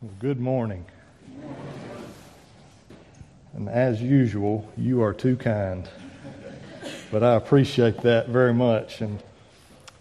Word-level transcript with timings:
Well, 0.00 0.12
good 0.20 0.38
morning. 0.38 0.84
And 3.52 3.68
as 3.68 4.00
usual, 4.00 4.70
you 4.76 5.02
are 5.02 5.12
too 5.12 5.34
kind. 5.34 5.88
But 7.10 7.24
I 7.24 7.34
appreciate 7.34 8.02
that 8.02 8.28
very 8.28 8.54
much. 8.54 9.00
And 9.00 9.20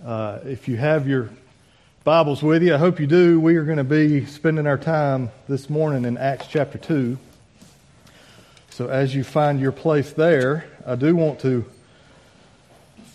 uh, 0.06 0.38
if 0.44 0.68
you 0.68 0.78
have 0.78 1.08
your 1.08 1.32
Bibles 2.04 2.44
with 2.44 2.62
you, 2.62 2.76
I 2.76 2.78
hope 2.78 3.00
you 3.00 3.08
do. 3.08 3.40
We 3.40 3.56
are 3.56 3.64
going 3.64 3.80
to 3.80 3.84
be 3.84 4.28
spending 4.28 4.68
our 4.68 4.78
time 4.78 5.32
this 5.50 5.68
morning 5.68 6.06
in 6.06 6.16
Acts 6.16 6.46
chapter 6.46 6.78
2. 6.78 7.18
So 8.70 8.90
as 8.90 9.16
you 9.16 9.24
find 9.24 9.60
your 9.60 9.72
place 9.72 10.12
there, 10.12 10.66
I 10.86 10.94
do 10.94 11.16
want 11.16 11.40
to 11.40 11.66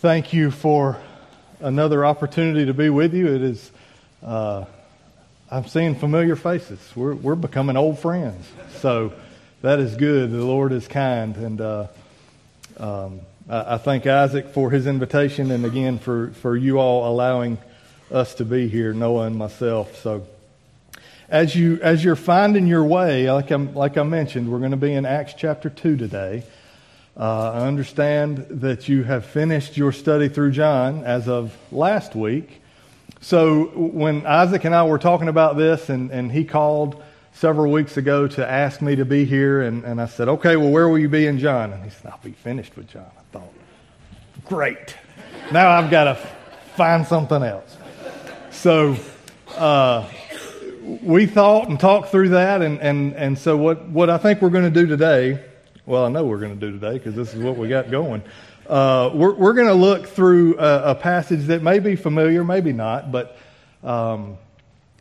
thank 0.01 0.33
you 0.33 0.51
for 0.51 0.97
another 1.61 2.03
opportunity 2.05 2.65
to 2.65 2.73
be 2.73 2.89
with 2.89 3.13
you. 3.13 3.33
It 3.33 3.41
is. 3.41 3.71
Uh, 4.21 4.65
I'm 5.51 5.67
seeing 5.67 5.95
familiar 5.95 6.35
faces. 6.35 6.79
We're, 6.95 7.13
we're 7.13 7.35
becoming 7.35 7.77
old 7.77 7.99
friends. 7.99 8.47
So 8.79 9.13
that 9.61 9.79
is 9.79 9.95
good. 9.95 10.31
The 10.31 10.43
Lord 10.43 10.71
is 10.71 10.87
kind. 10.87 11.35
And 11.35 11.61
uh, 11.61 11.87
um, 12.77 13.21
I, 13.49 13.75
I, 13.75 13.77
thank 13.77 14.07
Isaac 14.07 14.49
for 14.49 14.71
his 14.71 14.87
invitation 14.87 15.51
and 15.51 15.65
again 15.65 15.99
for, 15.99 16.31
for 16.31 16.57
you 16.57 16.79
all 16.79 17.11
allowing 17.11 17.57
us 18.11 18.35
to 18.35 18.45
be 18.45 18.67
here, 18.67 18.93
Noah 18.93 19.27
and 19.27 19.35
myself. 19.35 20.01
So 20.01 20.25
as, 21.29 21.55
you, 21.55 21.79
as 21.81 22.03
you're 22.03 22.15
finding 22.15 22.65
your 22.65 22.83
way, 22.83 23.31
like, 23.31 23.51
I'm, 23.51 23.75
like 23.75 23.97
I 23.97 24.03
mentioned, 24.03 24.51
we're 24.51 24.59
going 24.59 24.71
to 24.71 24.77
be 24.77 24.93
in 24.93 25.05
Acts 25.05 25.33
chapter 25.37 25.69
2 25.69 25.97
today. 25.97 26.43
Uh, 27.15 27.51
I 27.51 27.67
understand 27.67 28.47
that 28.49 28.89
you 28.89 29.03
have 29.03 29.25
finished 29.25 29.77
your 29.77 29.91
study 29.91 30.29
through 30.29 30.51
John 30.51 31.03
as 31.03 31.27
of 31.27 31.55
last 31.71 32.15
week. 32.15 32.62
So 33.23 33.67
when 33.67 34.25
Isaac 34.25 34.65
and 34.65 34.75
I 34.75 34.83
were 34.83 34.97
talking 34.97 35.29
about 35.29 35.55
this, 35.55 35.87
and, 35.87 36.11
and 36.11 36.29
he 36.29 36.43
called 36.43 37.01
several 37.31 37.71
weeks 37.71 37.95
ago 37.95 38.27
to 38.27 38.45
ask 38.45 38.81
me 38.81 38.97
to 38.97 39.05
be 39.05 39.23
here, 39.23 39.61
and, 39.61 39.85
and 39.85 40.01
I 40.01 40.07
said, 40.07 40.27
okay, 40.27 40.57
well, 40.57 40.69
where 40.69 40.89
will 40.89 40.99
you 40.99 41.07
be 41.07 41.25
in 41.25 41.39
John? 41.39 41.71
And 41.71 41.81
he 41.85 41.89
said, 41.89 42.11
I'll 42.11 42.19
be 42.21 42.33
finished 42.33 42.75
with 42.75 42.89
John. 42.89 43.09
I 43.17 43.21
thought, 43.31 43.53
great. 44.43 44.97
Now 45.53 45.69
I've 45.69 45.89
got 45.89 46.03
to 46.03 46.15
find 46.75 47.07
something 47.07 47.41
else. 47.41 47.77
So 48.51 48.97
uh, 49.55 50.05
we 51.01 51.25
thought 51.25 51.69
and 51.69 51.79
talked 51.79 52.09
through 52.09 52.29
that, 52.29 52.61
and, 52.61 52.77
and, 52.81 53.13
and 53.13 53.39
so 53.39 53.55
what, 53.55 53.87
what 53.87 54.09
I 54.09 54.17
think 54.17 54.41
we're 54.41 54.49
going 54.49 54.65
to 54.65 54.81
do 54.81 54.85
today, 54.85 55.41
well, 55.85 56.03
I 56.03 56.09
know 56.09 56.25
we're 56.25 56.39
going 56.39 56.59
to 56.59 56.65
do 56.65 56.77
today 56.77 56.97
because 56.97 57.15
this 57.15 57.33
is 57.33 57.41
what 57.41 57.55
we 57.55 57.69
got 57.69 57.89
going. 57.89 58.21
Uh, 58.67 59.11
we're, 59.13 59.33
we're 59.33 59.53
going 59.53 59.67
to 59.67 59.73
look 59.73 60.07
through 60.07 60.57
a, 60.57 60.91
a, 60.91 60.95
passage 60.95 61.47
that 61.47 61.61
may 61.61 61.79
be 61.79 61.97
familiar, 61.97 62.45
maybe 62.45 62.71
not, 62.71 63.11
but 63.11 63.37
um, 63.83 64.37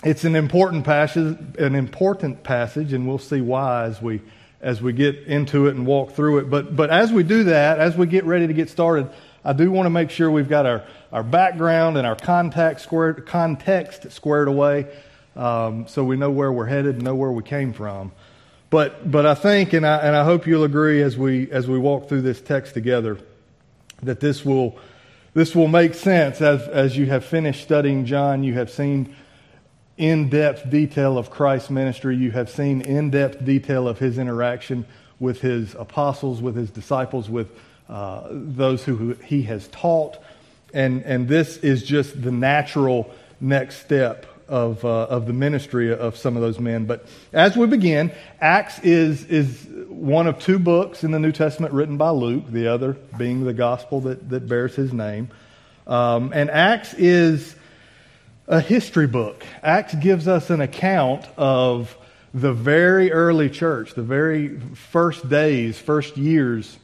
it's 0.03 0.25
an 0.25 0.35
important 0.35 0.85
passage, 0.85 1.39
an 1.59 1.77
important 1.77 2.43
passage, 2.43 2.93
and 2.93 3.07
we'll 3.07 3.19
see 3.19 3.41
why 3.41 3.85
as 3.85 4.03
we 4.03 4.21
as 4.61 4.81
we 4.81 4.93
get 4.93 5.17
into 5.27 5.67
it 5.67 5.75
and 5.75 5.87
walk 5.87 6.13
through 6.13 6.39
it. 6.39 6.51
But 6.51 6.75
but 6.75 6.91
as 6.91 7.13
we 7.13 7.23
do 7.23 7.45
that, 7.45 7.79
as 7.79 7.97
we 7.97 8.07
get 8.07 8.25
ready 8.25 8.49
to 8.49 8.53
get 8.53 8.69
started, 8.69 9.09
I 9.45 9.53
do 9.53 9.71
want 9.71 9.87
to 9.87 9.91
make 9.91 10.11
sure 10.11 10.29
we've 10.29 10.49
got 10.49 10.67
our, 10.67 10.85
our 11.13 11.23
background 11.23 11.97
and 11.97 12.07
our 12.07 12.17
context 12.17 12.85
squared, 12.85 13.27
context 13.27 14.11
squared 14.11 14.49
away, 14.49 14.89
um, 15.37 15.87
so 15.87 16.03
we 16.03 16.17
know 16.17 16.31
where 16.31 16.51
we're 16.51 16.67
headed 16.67 16.97
and 16.97 17.05
know 17.05 17.15
where 17.15 17.31
we 17.31 17.45
came 17.45 17.73
from. 17.73 18.11
But 18.71 19.09
but 19.09 19.25
I 19.25 19.35
think, 19.35 19.73
and 19.73 19.87
I 19.87 19.99
and 19.99 20.17
I 20.17 20.25
hope 20.25 20.49
you'll 20.49 20.65
agree 20.65 21.01
as 21.01 21.17
we 21.17 21.49
as 21.53 21.69
we 21.69 21.79
walk 21.79 22.09
through 22.09 22.23
this 22.23 22.41
text 22.41 22.75
together 22.75 23.19
that 24.03 24.21
this 24.21 24.45
will, 24.45 24.79
this 25.35 25.55
will 25.55 25.69
make 25.69 25.95
sense 25.95 26.41
as, 26.41 26.67
as 26.69 26.97
you 26.97 27.07
have 27.07 27.25
finished 27.25 27.63
studying 27.63 28.05
John. 28.05 28.45
You 28.45 28.55
have 28.55 28.71
seen 28.71 29.15
in 29.97 30.29
depth 30.29 30.69
detail 30.69 31.19
of 31.19 31.31
Christ's 31.31 31.71
ministry. 31.71 32.17
You 32.17 32.31
have 32.33 32.51
seen 32.51 32.81
in 32.81 33.11
depth 33.11 33.45
detail 33.45 33.87
of 33.87 33.99
his 33.99 34.19
interaction 34.19 34.87
with 35.21 35.41
his 35.41 35.75
apostles, 35.77 36.43
with 36.43 36.57
his 36.57 36.71
disciples, 36.71 37.31
with 37.31 37.49
uh, 37.89 38.29
those 38.31 38.85
who 38.85 39.15
he 39.25 39.43
has 39.43 39.69
taught. 39.69 40.19
And, 40.75 41.03
and 41.05 41.29
this 41.29 41.59
is 41.59 41.83
just 41.83 42.21
the 42.21 42.33
natural 42.33 43.13
next 43.41 43.77
step 43.77 44.27
of, 44.49 44.85
uh, 44.85 45.05
of 45.05 45.27
the 45.27 45.33
ministry 45.33 45.95
of 45.95 46.17
some 46.17 46.37
of 46.37 46.43
those 46.43 46.59
men. 46.59 46.87
But 46.87 47.07
as 47.33 47.57
we 47.57 47.67
begin, 47.67 48.13
Acts 48.41 48.79
is, 48.81 49.25
is 49.27 49.67
one 49.93 50.27
of 50.27 50.39
two 50.39 50.59
books 50.59 51.05
in 51.05 51.11
the 51.11 51.19
New 51.19 51.33
Testament 51.33 51.73
written 51.73 51.97
by 51.97 52.11
Luke, 52.11 52.45
the 52.49 52.69
other 52.69 52.95
being 53.17 53.45
the 53.45 53.53
gospel 53.53 54.01
that, 54.03 54.29
that 54.31 54.49
bears 54.49 54.75
his 54.75 54.93
name. 54.93 55.31
Um, 55.87 56.33
and 56.35 56.51
Acts 56.51 56.95
is 56.95 57.55
a 58.47 58.61
history 58.61 59.07
book. 59.07 59.45
Acts 59.63 59.95
gives 59.95 60.29
us 60.29 60.51
an 60.51 60.61
account 60.61 61.27
of 61.37 61.97
the 62.35 62.53
very 62.53 63.13
early 63.13 63.51
church, 63.51 63.95
the 63.95 64.03
very 64.03 64.59
first 64.75 65.29
days, 65.29 65.79
first 65.79 66.17
years 66.17 66.79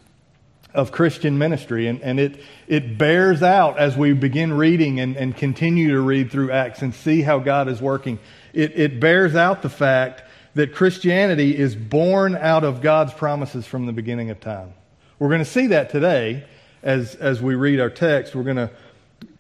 of 0.75 0.93
Christian 0.93 1.39
ministry. 1.39 1.87
And, 1.87 2.01
and 2.03 2.21
it, 2.21 2.41
it 2.67 2.99
bears 2.99 3.43
out 3.43 3.79
as 3.79 3.97
we 3.97 4.13
begin 4.13 4.53
reading 4.53 5.01
and, 5.01 5.17
and 5.17 5.37
continue 5.37 5.93
to 5.93 6.01
read 6.01 6.31
through 6.31 6.53
Acts 6.53 6.83
and 6.83 6.95
see 6.95 7.23
how 7.23 7.39
God 7.39 7.69
is 7.69 7.81
working. 7.81 8.19
It, 8.53 8.79
it 8.79 9.01
bears 9.01 9.35
out 9.35 9.63
the 9.63 9.71
fact 9.71 10.23
that 10.55 10.75
Christianity 10.75 11.57
is 11.57 11.77
born 11.77 12.37
out 12.37 12.65
of 12.65 12.81
God's 12.81 13.13
promises 13.13 13.67
from 13.67 13.87
the 13.87 13.93
beginning 13.93 14.31
of 14.31 14.41
time. 14.41 14.73
We're 15.19 15.29
going 15.29 15.41
to 15.41 15.45
see 15.45 15.69
that 15.69 15.91
today 15.91 16.45
as, 16.83 17.15
as 17.17 17.43
we 17.43 17.55
read 17.55 17.81
our 17.81 17.91
text. 17.91 18.35
We're 18.35 18.45
going 18.45 18.57
to 18.57 18.71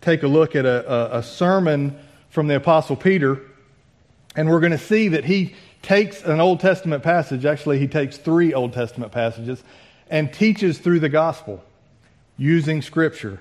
take 0.00 0.22
a 0.22 0.28
look 0.28 0.56
at 0.56 0.64
a, 0.64 0.90
a, 1.14 1.18
a 1.18 1.22
sermon 1.22 1.98
from 2.30 2.46
the 2.46 2.56
Apostle 2.56 2.96
Peter, 2.96 3.40
and 4.36 4.48
we're 4.48 4.60
going 4.60 4.72
to 4.72 4.78
see 4.78 5.08
that 5.08 5.24
he 5.24 5.54
takes 5.82 6.22
an 6.22 6.40
Old 6.40 6.60
Testament 6.60 7.02
passage, 7.02 7.44
actually, 7.44 7.78
he 7.78 7.86
takes 7.86 8.16
three 8.16 8.52
Old 8.52 8.72
Testament 8.72 9.12
passages, 9.12 9.62
and 10.10 10.32
teaches 10.32 10.78
through 10.78 11.00
the 11.00 11.08
gospel 11.08 11.62
using 12.36 12.82
Scripture. 12.82 13.40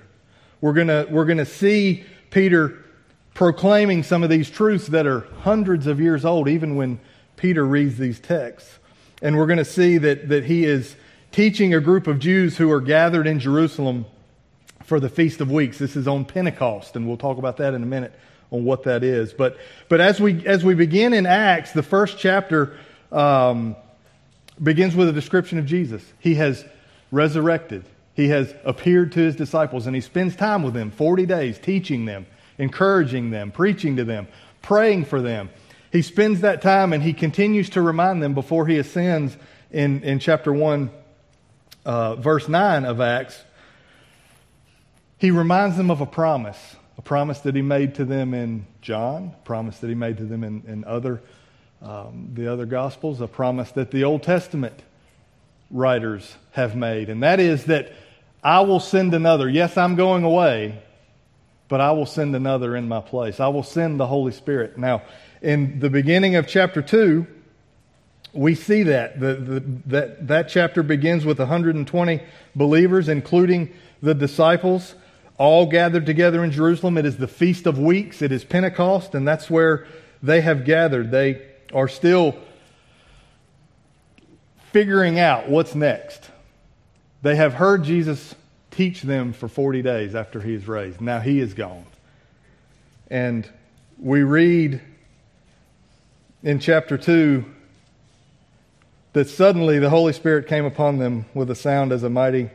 We're 0.60 0.72
going 0.72 1.12
we're 1.12 1.24
going 1.24 1.38
to 1.38 1.46
see 1.46 2.04
Peter 2.30 2.84
proclaiming 3.34 4.02
some 4.02 4.24
of 4.24 4.30
these 4.30 4.50
truths 4.50 4.88
that 4.88 5.06
are 5.06 5.20
hundreds 5.42 5.86
of 5.86 6.00
years 6.00 6.24
old, 6.24 6.48
even 6.48 6.74
when 6.74 6.98
Peter 7.38 7.64
reads 7.64 7.96
these 7.96 8.20
texts. 8.20 8.78
And 9.22 9.36
we're 9.36 9.46
going 9.46 9.58
to 9.58 9.64
see 9.64 9.96
that, 9.98 10.28
that 10.28 10.44
he 10.44 10.64
is 10.64 10.94
teaching 11.32 11.72
a 11.72 11.80
group 11.80 12.06
of 12.06 12.18
Jews 12.18 12.56
who 12.56 12.70
are 12.70 12.80
gathered 12.80 13.26
in 13.26 13.40
Jerusalem 13.40 14.04
for 14.84 15.00
the 15.00 15.08
Feast 15.08 15.40
of 15.40 15.50
Weeks. 15.50 15.78
This 15.78 15.96
is 15.96 16.06
on 16.06 16.24
Pentecost, 16.24 16.96
and 16.96 17.06
we'll 17.06 17.16
talk 17.16 17.38
about 17.38 17.56
that 17.58 17.74
in 17.74 17.82
a 17.82 17.86
minute 17.86 18.12
on 18.50 18.64
what 18.64 18.84
that 18.84 19.02
is. 19.02 19.32
But, 19.32 19.58
but 19.88 20.00
as, 20.00 20.20
we, 20.20 20.46
as 20.46 20.64
we 20.64 20.74
begin 20.74 21.12
in 21.12 21.26
Acts, 21.26 21.72
the 21.72 21.82
first 21.82 22.18
chapter 22.18 22.76
um, 23.12 23.76
begins 24.62 24.94
with 24.94 25.08
a 25.08 25.12
description 25.12 25.58
of 25.58 25.66
Jesus. 25.66 26.02
He 26.18 26.34
has 26.36 26.64
resurrected, 27.10 27.84
he 28.14 28.28
has 28.28 28.54
appeared 28.64 29.12
to 29.12 29.20
his 29.20 29.36
disciples, 29.36 29.86
and 29.86 29.94
he 29.94 30.02
spends 30.02 30.36
time 30.36 30.62
with 30.62 30.74
them 30.74 30.90
40 30.90 31.26
days, 31.26 31.58
teaching 31.58 32.04
them, 32.04 32.26
encouraging 32.58 33.30
them, 33.30 33.50
preaching 33.50 33.96
to 33.96 34.04
them, 34.04 34.28
praying 34.62 35.04
for 35.04 35.20
them. 35.20 35.50
He 35.90 36.02
spends 36.02 36.42
that 36.42 36.60
time 36.60 36.92
and 36.92 37.02
he 37.02 37.12
continues 37.12 37.70
to 37.70 37.82
remind 37.82 38.22
them 38.22 38.34
before 38.34 38.66
he 38.66 38.78
ascends 38.78 39.36
in, 39.70 40.02
in 40.02 40.18
chapter 40.18 40.52
1, 40.52 40.90
uh, 41.84 42.16
verse 42.16 42.48
9 42.48 42.84
of 42.84 43.00
Acts. 43.00 43.42
He 45.18 45.30
reminds 45.30 45.76
them 45.76 45.90
of 45.90 46.00
a 46.00 46.06
promise, 46.06 46.76
a 46.96 47.02
promise 47.02 47.40
that 47.40 47.54
he 47.54 47.62
made 47.62 47.96
to 47.96 48.04
them 48.04 48.34
in 48.34 48.66
John, 48.82 49.34
a 49.34 49.44
promise 49.44 49.78
that 49.80 49.88
he 49.88 49.94
made 49.94 50.18
to 50.18 50.24
them 50.24 50.44
in, 50.44 50.62
in 50.66 50.84
other, 50.84 51.22
um, 51.82 52.30
the 52.34 52.52
other 52.52 52.66
Gospels, 52.66 53.20
a 53.20 53.26
promise 53.26 53.72
that 53.72 53.90
the 53.90 54.04
Old 54.04 54.22
Testament 54.22 54.82
writers 55.70 56.36
have 56.52 56.76
made. 56.76 57.08
And 57.08 57.22
that 57.22 57.40
is 57.40 57.64
that 57.64 57.92
I 58.42 58.60
will 58.60 58.80
send 58.80 59.14
another. 59.14 59.48
Yes, 59.48 59.76
I'm 59.76 59.96
going 59.96 60.22
away, 60.22 60.80
but 61.68 61.80
I 61.80 61.92
will 61.92 62.06
send 62.06 62.36
another 62.36 62.76
in 62.76 62.88
my 62.88 63.00
place. 63.00 63.40
I 63.40 63.48
will 63.48 63.62
send 63.62 63.98
the 63.98 64.06
Holy 64.06 64.32
Spirit. 64.32 64.78
Now, 64.78 65.02
in 65.42 65.80
the 65.80 65.90
beginning 65.90 66.36
of 66.36 66.46
chapter 66.46 66.82
2, 66.82 67.26
we 68.32 68.54
see 68.54 68.82
that. 68.84 69.18
The, 69.18 69.34
the, 69.34 69.60
that. 69.86 70.28
That 70.28 70.48
chapter 70.48 70.82
begins 70.82 71.24
with 71.24 71.38
120 71.38 72.22
believers, 72.54 73.08
including 73.08 73.72
the 74.02 74.14
disciples, 74.14 74.94
all 75.38 75.66
gathered 75.66 76.06
together 76.06 76.44
in 76.44 76.50
Jerusalem. 76.50 76.98
It 76.98 77.06
is 77.06 77.16
the 77.16 77.28
Feast 77.28 77.66
of 77.66 77.78
Weeks, 77.78 78.22
it 78.22 78.32
is 78.32 78.44
Pentecost, 78.44 79.14
and 79.14 79.26
that's 79.26 79.48
where 79.48 79.86
they 80.22 80.40
have 80.40 80.64
gathered. 80.64 81.10
They 81.10 81.42
are 81.72 81.88
still 81.88 82.36
figuring 84.72 85.18
out 85.18 85.48
what's 85.48 85.74
next. 85.74 86.30
They 87.22 87.36
have 87.36 87.54
heard 87.54 87.84
Jesus 87.84 88.34
teach 88.70 89.02
them 89.02 89.32
for 89.32 89.48
40 89.48 89.82
days 89.82 90.14
after 90.14 90.40
he 90.40 90.54
is 90.54 90.68
raised. 90.68 91.00
Now 91.00 91.20
he 91.20 91.40
is 91.40 91.54
gone. 91.54 91.86
And 93.10 93.48
we 93.98 94.22
read 94.22 94.80
in 96.42 96.60
chapter 96.60 96.96
2 96.96 97.44
that 99.12 99.28
suddenly 99.28 99.78
the 99.78 99.90
Holy 99.90 100.12
Spirit 100.12 100.46
came 100.46 100.64
upon 100.64 100.98
them 100.98 101.24
with 101.34 101.50
a 101.50 101.54
sound 101.54 101.92
as 101.92 102.02
a 102.02 102.10
mighty 102.10 102.50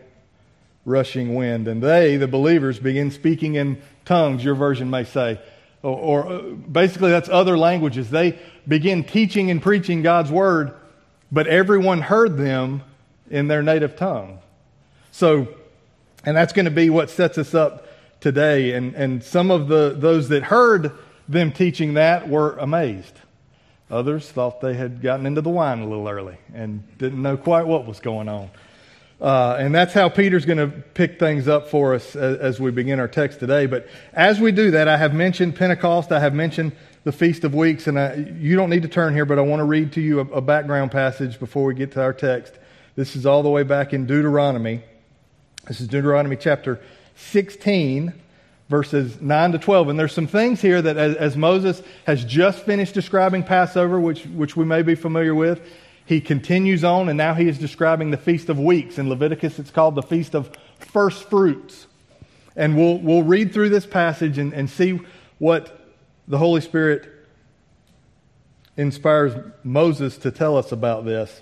rushing 0.85 1.35
wind. 1.35 1.67
And 1.67 1.81
they, 1.81 2.15
the 2.17 2.27
believers, 2.27 2.79
begin 2.79 3.11
speaking 3.11 3.55
in 3.55 3.81
tongues, 4.05 4.43
your 4.43 4.55
version 4.55 4.89
may 4.89 5.03
say. 5.03 5.39
or, 5.81 5.97
or 5.97 6.31
uh, 6.31 6.41
basically 6.41 7.11
that's 7.11 7.29
other 7.29 7.57
languages. 7.57 8.09
They 8.09 8.39
begin 8.67 9.03
teaching 9.03 9.51
and 9.51 9.61
preaching 9.61 10.01
God's 10.01 10.31
word, 10.31 10.73
but 11.31 11.47
everyone 11.47 12.01
heard 12.01 12.37
them 12.37 12.83
in 13.29 13.47
their 13.47 13.63
native 13.63 13.95
tongue. 13.95 14.39
So, 15.11 15.47
and 16.25 16.37
that's 16.37 16.53
going 16.53 16.65
to 16.65 16.71
be 16.71 16.89
what 16.89 17.09
sets 17.09 17.37
us 17.37 17.53
up 17.53 17.87
today. 18.21 18.73
And, 18.73 18.95
and 18.95 19.23
some 19.23 19.51
of 19.51 19.67
the, 19.67 19.95
those 19.97 20.29
that 20.29 20.43
heard 20.43 20.91
them 21.27 21.51
teaching 21.51 21.95
that 21.95 22.29
were 22.29 22.55
amazed. 22.57 23.19
Others 23.93 24.31
thought 24.31 24.59
they 24.59 24.73
had 24.73 25.03
gotten 25.03 25.27
into 25.27 25.41
the 25.41 25.51
wine 25.51 25.79
a 25.79 25.87
little 25.87 26.09
early 26.09 26.37
and 26.55 26.83
didn't 26.97 27.21
know 27.21 27.37
quite 27.37 27.67
what 27.67 27.85
was 27.85 27.99
going 27.99 28.27
on. 28.27 28.49
Uh, 29.21 29.55
and 29.59 29.73
that's 29.73 29.93
how 29.93 30.09
Peter's 30.09 30.45
going 30.45 30.57
to 30.57 30.67
pick 30.67 31.19
things 31.19 31.47
up 31.47 31.69
for 31.69 31.93
us 31.93 32.15
as, 32.15 32.39
as, 32.39 32.59
we 32.59 32.71
begin 32.71 32.99
our 32.99 33.07
text 33.07 33.39
today. 33.39 33.67
But 33.67 33.87
as 34.11 34.39
we 34.39 34.51
do 34.51 34.71
that, 34.71 34.87
I 34.87 34.97
have 34.97 35.13
mentioned 35.13 35.55
Pentecost, 35.55 36.11
I 36.11 36.19
have 36.19 36.33
mentioned 36.33 36.71
the 37.03 37.11
Feast 37.11 37.43
of 37.43 37.53
Weeks, 37.53 37.85
and 37.85 37.99
I, 37.99 38.15
you 38.15 38.55
don't 38.55 38.71
need 38.71 38.81
to 38.81 38.87
turn 38.87 39.13
here, 39.13 39.25
but 39.25 39.37
I 39.37 39.41
want 39.41 39.59
to 39.59 39.65
read 39.65 39.93
to 39.93 40.01
you 40.01 40.21
a, 40.21 40.23
a 40.23 40.41
background 40.41 40.91
passage 40.91 41.39
before 41.39 41.65
we 41.65 41.75
get 41.75 41.91
to 41.91 42.01
our 42.01 42.13
text. 42.13 42.55
This 42.95 43.15
is 43.15 43.27
all 43.27 43.43
the 43.43 43.49
way 43.49 43.61
back 43.61 43.93
in 43.93 44.07
Deuteronomy. 44.07 44.81
This 45.67 45.79
is 45.79 45.87
Deuteronomy 45.87 46.35
chapter 46.35 46.81
16, 47.15 48.13
verses 48.69 49.21
9 49.21 49.53
to 49.53 49.59
12. 49.59 49.89
And 49.89 49.99
there's 49.99 50.13
some 50.13 50.27
things 50.27 50.61
here 50.61 50.81
that, 50.81 50.97
as, 50.97 51.15
as, 51.15 51.37
Moses 51.37 51.81
has 52.05 52.23
just 52.23 52.59
finished 52.59 52.93
describing 52.93 53.43
Passover, 53.43 53.99
which, 53.99 54.25
which 54.25 54.55
we 54.55 54.65
may 54.65 54.81
be 54.81 54.95
familiar 54.95 55.35
with, 55.35 55.61
he 56.05 56.19
continues 56.19 56.83
on, 56.83 57.07
and 57.09 57.17
now 57.17 57.33
he 57.33 57.47
is 57.47 57.57
describing 57.57 58.11
the 58.11 58.17
Feast 58.17 58.49
of 58.49 58.59
Weeks. 58.59 58.97
In 58.97 59.09
Leviticus, 59.09 59.59
it's 59.59 59.71
called 59.71 59.95
the 59.95 60.01
Feast 60.01 60.35
of 60.35 60.51
First 60.79 61.29
Fruits. 61.29 61.87
And 62.55 62.77
we'll, 62.77 62.99
we'll 62.99 63.23
read 63.23 63.53
through 63.53 63.69
this 63.69 63.85
passage 63.85 64.37
and, 64.37 64.53
and 64.53 64.69
see 64.69 64.99
what 65.39 65.79
the 66.27 66.37
Holy 66.37 66.61
Spirit 66.61 67.09
inspires 68.77 69.33
Moses 69.63 70.17
to 70.19 70.31
tell 70.31 70.57
us 70.57 70.71
about 70.71 71.05
this. 71.05 71.41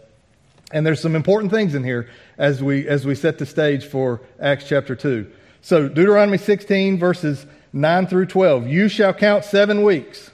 And 0.72 0.86
there's 0.86 1.02
some 1.02 1.16
important 1.16 1.52
things 1.52 1.76
in 1.76 1.84
here 1.84 2.10
as 2.38 2.64
we, 2.64 2.88
as 2.88 3.06
we 3.06 3.16
set 3.16 3.38
the 3.38 3.46
stage 3.46 3.86
for 3.86 4.22
Acts 4.40 4.66
chapter 4.68 4.96
2. 4.96 5.30
So, 5.64 5.88
Deuteronomy 5.88 6.40
16, 6.40 6.98
verses 6.98 7.46
9 7.72 8.08
through 8.08 8.26
12. 8.26 8.68
You 8.68 8.90
shall 8.90 9.14
count 9.14 9.46
seven 9.46 9.84
weeks. 9.84 10.32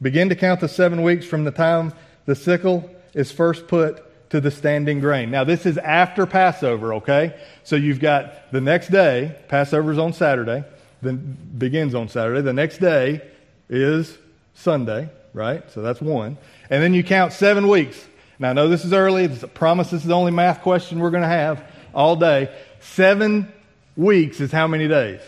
Begin 0.00 0.28
to 0.28 0.36
count 0.36 0.60
the 0.60 0.68
seven 0.68 1.02
weeks 1.02 1.26
from 1.26 1.42
the 1.44 1.50
time 1.50 1.92
the 2.26 2.36
sickle 2.36 2.88
is 3.14 3.32
first 3.32 3.66
put 3.66 4.30
to 4.30 4.40
the 4.40 4.52
standing 4.52 5.00
grain. 5.00 5.30
Now, 5.30 5.42
this 5.42 5.66
is 5.66 5.76
after 5.78 6.24
Passover, 6.24 6.94
okay? 6.94 7.36
So, 7.64 7.74
you've 7.74 7.98
got 7.98 8.52
the 8.52 8.60
next 8.60 8.88
day, 8.88 9.36
Passover's 9.48 9.98
on 9.98 10.12
Saturday, 10.12 10.62
then 11.02 11.36
begins 11.58 11.94
on 11.94 12.08
Saturday. 12.08 12.40
The 12.40 12.52
next 12.52 12.78
day 12.78 13.22
is 13.68 14.16
Sunday, 14.54 15.10
right? 15.32 15.68
So, 15.72 15.82
that's 15.82 16.00
one. 16.00 16.38
And 16.70 16.80
then 16.80 16.94
you 16.94 17.02
count 17.02 17.32
seven 17.32 17.66
weeks. 17.66 18.06
Now, 18.38 18.50
I 18.50 18.52
know 18.52 18.68
this 18.68 18.84
is 18.84 18.92
early. 18.92 19.24
A 19.24 19.48
promise 19.48 19.90
this 19.90 20.02
is 20.02 20.06
the 20.06 20.14
only 20.14 20.32
math 20.32 20.62
question 20.62 21.00
we're 21.00 21.10
going 21.10 21.22
to 21.24 21.28
have 21.28 21.60
all 21.92 22.14
day. 22.14 22.54
Seven 22.78 23.52
weeks 23.96 24.40
is 24.40 24.52
how 24.52 24.66
many 24.66 24.88
days? 24.88 25.20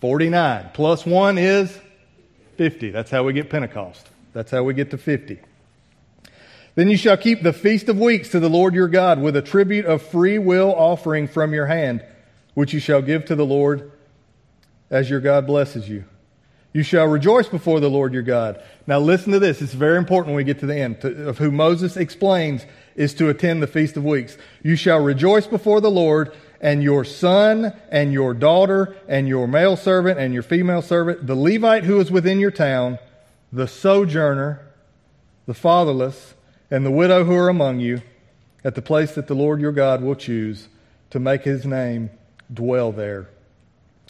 49. 0.00 0.70
Plus 0.74 1.06
1 1.06 1.38
is 1.38 1.78
50. 2.56 2.90
That's 2.90 3.10
how 3.10 3.22
we 3.22 3.32
get 3.32 3.50
Pentecost. 3.50 4.08
That's 4.32 4.50
how 4.50 4.62
we 4.62 4.74
get 4.74 4.90
to 4.90 4.98
50. 4.98 5.38
Then 6.74 6.88
you 6.88 6.96
shall 6.96 7.16
keep 7.16 7.42
the 7.42 7.52
feast 7.52 7.88
of 7.88 7.98
weeks 7.98 8.30
to 8.30 8.40
the 8.40 8.48
Lord 8.48 8.74
your 8.74 8.88
God 8.88 9.20
with 9.20 9.36
a 9.36 9.42
tribute 9.42 9.84
of 9.84 10.02
free 10.02 10.38
will 10.38 10.74
offering 10.74 11.28
from 11.28 11.52
your 11.52 11.66
hand, 11.66 12.04
which 12.54 12.72
you 12.72 12.80
shall 12.80 13.02
give 13.02 13.26
to 13.26 13.36
the 13.36 13.44
Lord 13.44 13.92
as 14.90 15.10
your 15.10 15.20
God 15.20 15.46
blesses 15.46 15.88
you. 15.88 16.04
You 16.72 16.82
shall 16.82 17.06
rejoice 17.06 17.48
before 17.48 17.80
the 17.80 17.90
Lord 17.90 18.14
your 18.14 18.22
God. 18.22 18.62
Now 18.86 18.98
listen 18.98 19.32
to 19.32 19.38
this. 19.38 19.60
It's 19.60 19.74
very 19.74 19.98
important 19.98 20.28
when 20.28 20.36
we 20.36 20.44
get 20.44 20.60
to 20.60 20.66
the 20.66 20.76
end 20.76 21.02
to, 21.02 21.28
of 21.28 21.36
who 21.36 21.50
Moses 21.50 21.98
explains 21.98 22.64
is 22.94 23.12
to 23.14 23.28
attend 23.28 23.62
the 23.62 23.66
Feast 23.66 23.98
of 23.98 24.04
Weeks. 24.04 24.38
You 24.62 24.76
shall 24.76 25.00
rejoice 25.00 25.46
before 25.46 25.82
the 25.82 25.90
Lord 25.90 26.34
and 26.62 26.80
your 26.80 27.04
son 27.04 27.74
and 27.90 28.12
your 28.12 28.32
daughter 28.32 28.96
and 29.08 29.26
your 29.26 29.48
male 29.48 29.76
servant 29.76 30.18
and 30.18 30.32
your 30.32 30.44
female 30.44 30.80
servant, 30.80 31.26
the 31.26 31.34
Levite 31.34 31.82
who 31.82 31.98
is 32.00 32.10
within 32.10 32.38
your 32.38 32.52
town, 32.52 33.00
the 33.52 33.66
sojourner, 33.66 34.64
the 35.46 35.54
fatherless, 35.54 36.34
and 36.70 36.86
the 36.86 36.90
widow 36.90 37.24
who 37.24 37.34
are 37.34 37.48
among 37.48 37.80
you, 37.80 38.00
at 38.64 38.76
the 38.76 38.80
place 38.80 39.16
that 39.16 39.26
the 39.26 39.34
Lord 39.34 39.60
your 39.60 39.72
God 39.72 40.02
will 40.02 40.14
choose 40.14 40.68
to 41.10 41.18
make 41.18 41.42
his 41.42 41.66
name 41.66 42.10
dwell 42.54 42.92
there. 42.92 43.28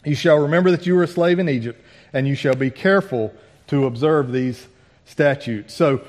You 0.05 0.15
shall 0.15 0.37
remember 0.37 0.69
that 0.71 0.85
you 0.85 0.95
were 0.95 1.03
a 1.03 1.07
slave 1.07 1.39
in 1.39 1.49
Egypt, 1.49 1.83
and 2.13 2.27
you 2.27 2.35
shall 2.35 2.55
be 2.55 2.69
careful 2.69 3.33
to 3.67 3.85
observe 3.85 4.31
these 4.31 4.67
statutes. 5.05 5.73
So, 5.73 6.01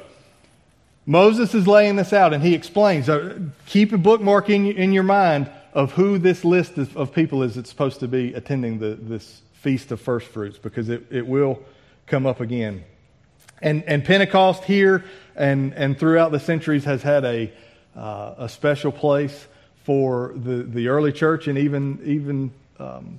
Moses 1.06 1.54
is 1.54 1.66
laying 1.66 1.96
this 1.96 2.12
out, 2.12 2.32
and 2.32 2.42
he 2.42 2.54
explains. 2.54 3.08
Keep 3.66 3.92
a 3.92 3.98
bookmark 3.98 4.48
in, 4.50 4.66
in 4.66 4.92
your 4.92 5.02
mind 5.02 5.50
of 5.74 5.92
who 5.92 6.18
this 6.18 6.44
list 6.44 6.78
of, 6.78 7.12
people 7.12 7.42
is 7.42 7.56
that's 7.56 7.68
supposed 7.68 8.00
to 8.00 8.08
be 8.08 8.32
attending 8.32 8.78
the, 8.78 8.94
this 8.94 9.42
feast 9.54 9.90
of 9.90 10.00
first 10.00 10.28
fruits 10.28 10.56
because 10.56 10.88
it, 10.88 11.04
it 11.10 11.26
will 11.26 11.60
come 12.06 12.26
up 12.26 12.40
again. 12.40 12.84
And, 13.60 13.82
and 13.84 14.04
Pentecost 14.04 14.64
here 14.64 15.04
and, 15.34 15.74
and 15.74 15.98
throughout 15.98 16.30
the 16.30 16.38
centuries 16.38 16.84
has 16.84 17.02
had 17.02 17.24
a, 17.24 17.52
uh, 17.96 18.34
a 18.38 18.48
special 18.48 18.92
place 18.92 19.46
for 19.82 20.32
the, 20.36 20.62
the 20.62 20.88
early 20.88 21.12
church 21.12 21.48
and 21.48 21.58
even, 21.58 22.00
even 22.04 22.52
um, 22.78 23.18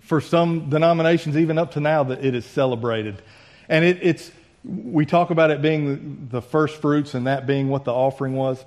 for 0.00 0.20
some 0.20 0.70
denominations, 0.70 1.36
even 1.36 1.58
up 1.58 1.72
to 1.72 1.80
now, 1.80 2.04
that 2.04 2.24
it 2.24 2.34
is 2.34 2.44
celebrated. 2.46 3.20
And 3.68 3.84
it, 3.84 3.98
it's, 4.02 4.30
we 4.64 5.04
talk 5.04 5.30
about 5.30 5.50
it 5.50 5.60
being 5.60 6.28
the 6.30 6.40
first 6.40 6.80
fruits 6.80 7.14
and 7.14 7.26
that 7.26 7.46
being 7.46 7.68
what 7.68 7.84
the 7.84 7.92
offering 7.92 8.34
was. 8.34 8.64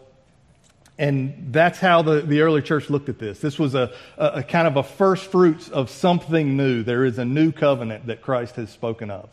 And 1.00 1.50
that's 1.52 1.80
how 1.80 2.02
the, 2.02 2.22
the 2.22 2.42
early 2.42 2.62
church 2.62 2.90
looked 2.90 3.08
at 3.08 3.20
this. 3.20 3.40
This 3.40 3.60
was 3.60 3.76
a, 3.76 3.92
a, 4.18 4.26
a, 4.26 4.44
kind 4.44 4.68
of 4.68 4.78
a 4.78 4.84
first 4.84 5.30
fruits 5.32 5.70
of 5.70 5.92
something 5.92 6.58
new. 6.58 6.82
There 6.82 7.06
is 7.06 7.20
a 7.20 7.26
new 7.26 7.52
covenant 7.52 8.08
that 8.08 8.22
Christ 8.22 8.56
has 8.56 8.72
spoken 8.72 9.12
of. 9.12 9.30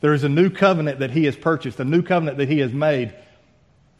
There 0.00 0.14
is 0.14 0.22
a 0.22 0.28
new 0.28 0.48
covenant 0.48 1.00
that 1.00 1.10
he 1.10 1.24
has 1.24 1.36
purchased, 1.36 1.80
a 1.80 1.84
new 1.84 2.02
covenant 2.02 2.38
that 2.38 2.48
he 2.48 2.60
has 2.60 2.72
made 2.72 3.12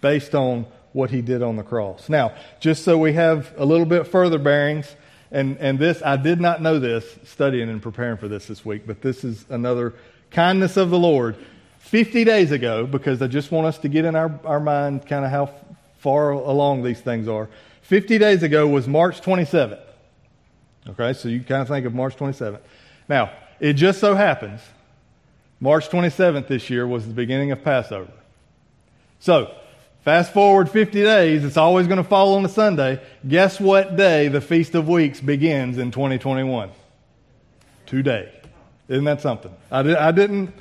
based 0.00 0.34
on 0.34 0.66
what 0.92 1.10
he 1.10 1.20
did 1.20 1.42
on 1.42 1.56
the 1.56 1.64
cross. 1.64 2.08
Now, 2.08 2.34
just 2.60 2.84
so 2.84 2.96
we 2.96 3.12
have 3.14 3.52
a 3.56 3.64
little 3.64 3.86
bit 3.86 4.06
further 4.06 4.38
bearings, 4.38 4.94
and, 5.32 5.58
and 5.58 5.78
this, 5.78 6.00
I 6.02 6.16
did 6.16 6.40
not 6.40 6.62
know 6.62 6.78
this 6.78 7.18
studying 7.24 7.68
and 7.68 7.82
preparing 7.82 8.16
for 8.16 8.28
this 8.28 8.46
this 8.46 8.64
week, 8.64 8.86
but 8.86 9.02
this 9.02 9.24
is 9.24 9.44
another 9.50 9.94
kindness 10.30 10.76
of 10.76 10.90
the 10.90 10.98
Lord. 10.98 11.36
50 11.80 12.24
days 12.24 12.52
ago, 12.52 12.86
because 12.86 13.20
I 13.22 13.26
just 13.26 13.50
want 13.50 13.66
us 13.66 13.78
to 13.78 13.88
get 13.88 14.04
in 14.04 14.14
our, 14.14 14.38
our 14.44 14.60
mind 14.60 15.06
kind 15.06 15.24
of 15.24 15.30
how 15.30 15.50
far 16.08 16.30
along 16.30 16.82
these 16.82 17.02
things 17.02 17.28
are. 17.28 17.50
50 17.82 18.16
days 18.16 18.42
ago 18.42 18.66
was 18.66 18.88
March 18.88 19.20
27th. 19.20 19.78
Okay, 20.88 21.12
so 21.12 21.28
you 21.28 21.40
kind 21.40 21.60
of 21.60 21.68
think 21.68 21.84
of 21.84 21.94
March 21.94 22.16
27th. 22.16 22.60
Now, 23.10 23.30
it 23.60 23.74
just 23.74 24.00
so 24.00 24.14
happens 24.14 24.62
March 25.60 25.90
27th 25.90 26.46
this 26.46 26.70
year 26.70 26.86
was 26.86 27.06
the 27.06 27.12
beginning 27.12 27.50
of 27.50 27.62
Passover. 27.62 28.10
So, 29.20 29.54
fast 30.02 30.32
forward 30.32 30.70
50 30.70 31.02
days, 31.02 31.44
it's 31.44 31.58
always 31.58 31.86
going 31.86 32.02
to 32.02 32.08
fall 32.08 32.36
on 32.36 32.44
a 32.46 32.48
Sunday. 32.48 33.02
Guess 33.28 33.60
what 33.60 33.94
day 33.96 34.28
the 34.28 34.40
Feast 34.40 34.74
of 34.74 34.88
Weeks 34.88 35.20
begins 35.20 35.76
in 35.76 35.90
2021? 35.90 36.70
Today. 37.84 38.32
Isn't 38.88 39.04
that 39.04 39.20
something? 39.20 39.54
I, 39.70 39.82
did, 39.82 39.96
I 39.96 40.12
didn't. 40.12 40.54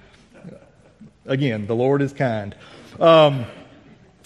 Again, 1.26 1.68
the 1.68 1.76
Lord 1.76 2.02
is 2.02 2.12
kind. 2.12 2.54
Um, 3.00 3.46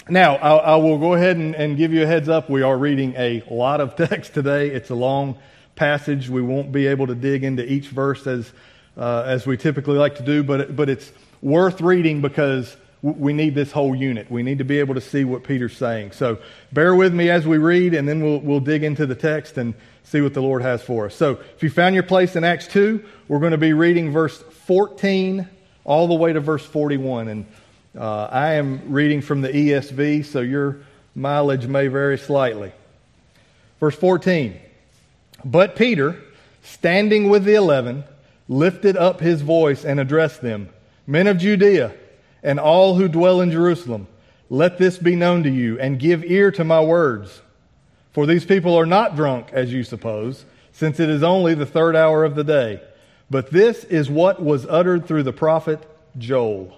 now, 0.10 0.36
I, 0.36 0.56
I, 0.56 0.76
will 0.78 0.98
go 0.98 1.14
ahead 1.14 1.38
and, 1.38 1.56
and, 1.56 1.78
give 1.78 1.94
you 1.94 2.04
a 2.04 2.08
heads 2.08 2.28
up. 2.28 2.50
We 2.50 2.64
are 2.64 2.78
reading 2.78 3.14
a 3.16 3.44
lot 3.50 3.82
of 3.82 3.96
text 4.10 4.34
today. 4.34 4.70
It's 4.70 4.90
a 4.90 4.96
long 4.96 5.38
passage. 5.76 6.28
We 6.30 6.42
won't 6.42 6.72
be 6.72 6.88
able 6.88 7.08
to 7.08 7.16
dig 7.16 7.44
into 7.44 7.70
each 7.72 7.90
verse 7.90 8.26
as, 8.26 8.52
uh, 8.98 9.24
as 9.26 9.46
we 9.46 9.58
typically 9.58 9.98
like 9.98 10.16
to 10.16 10.24
do, 10.24 10.44
but, 10.44 10.76
but 10.76 10.90
it's 10.90 11.12
worth 11.42 11.82
reading 11.82 12.22
because 12.22 12.76
we 13.04 13.34
need 13.34 13.56
this 13.56 13.72
whole 13.72 13.96
unit. 13.96 14.30
We 14.30 14.44
need 14.44 14.60
to 14.60 14.64
be 14.64 14.80
able 14.80 14.96
to 14.96 15.02
see 15.02 15.24
what 15.24 15.44
Peter's 15.44 15.76
saying. 15.76 16.12
So 16.12 16.40
bear 16.72 16.96
with 16.96 17.14
me 17.14 17.30
as 17.30 17.48
we 17.48 17.58
read, 17.58 17.94
and 17.94 18.08
then 18.08 18.24
we'll, 18.24 18.40
we'll 18.40 18.60
dig 18.60 18.84
into 18.84 19.06
the 19.06 19.16
text 19.16 19.58
and 19.58 19.74
see 20.04 20.22
what 20.22 20.34
the 20.34 20.42
Lord 20.42 20.62
has 20.62 20.82
for 20.82 21.08
us. 21.08 21.16
So 21.16 21.40
if 21.56 21.64
you 21.64 21.70
found 21.70 21.96
your 21.96 22.04
place 22.04 22.36
in 22.36 22.44
Acts 22.44 22.68
2, 22.68 23.04
we're 23.28 23.40
going 23.40 23.52
to 23.52 23.58
be 23.58 23.74
reading 23.74 24.12
verse 24.12 24.42
14 24.66 25.48
all 25.84 26.08
the 26.08 26.14
way 26.14 26.34
to 26.34 26.40
verse 26.40 26.66
41. 26.66 27.28
And 27.28 27.46
uh, 27.98 28.28
I 28.32 28.54
am 28.54 28.92
reading 28.92 29.22
from 29.22 29.42
the 29.42 29.50
ESV, 29.50 30.26
so 30.26 30.40
your 30.40 30.80
mileage 31.14 31.68
may 31.68 31.88
vary 31.88 32.18
slightly. 32.18 32.72
Verse 33.80 33.96
14 33.96 34.60
But 35.44 35.76
Peter, 35.76 36.22
standing 36.64 37.30
with 37.30 37.44
the 37.44 37.56
eleven, 37.56 38.04
lifted 38.48 38.96
up 38.96 39.20
his 39.20 39.42
voice 39.42 39.84
and 39.84 40.00
addressed 40.00 40.42
them 40.42 40.70
Men 41.08 41.28
of 41.28 41.38
Judea, 41.38 41.94
and 42.44 42.60
all 42.60 42.96
who 42.96 43.08
dwell 43.08 43.42
in 43.42 43.52
Jerusalem, 43.52 44.08
let 44.50 44.78
this 44.78 44.98
be 44.98 45.16
known 45.16 45.44
to 45.44 45.50
you, 45.50 45.80
and 45.80 46.00
give 46.00 46.24
ear 46.24 46.52
to 46.52 46.64
my 46.64 46.82
words. 46.82 47.42
For 48.14 48.26
these 48.26 48.46
people 48.46 48.76
are 48.76 48.86
not 48.86 49.16
drunk, 49.16 49.48
as 49.52 49.74
you 49.74 49.84
suppose, 49.84 50.46
since 50.72 51.00
it 51.00 51.10
is 51.10 51.24
only 51.24 51.54
the 51.54 51.66
third 51.66 51.96
hour 51.96 52.24
of 52.24 52.36
the 52.36 52.44
day. 52.44 52.82
But 53.30 53.52
this 53.52 53.84
is 53.86 54.10
what 54.10 54.42
was 54.42 54.66
uttered 54.66 55.06
through 55.06 55.24
the 55.24 55.34
prophet 55.34 55.80
Joel. 56.18 56.78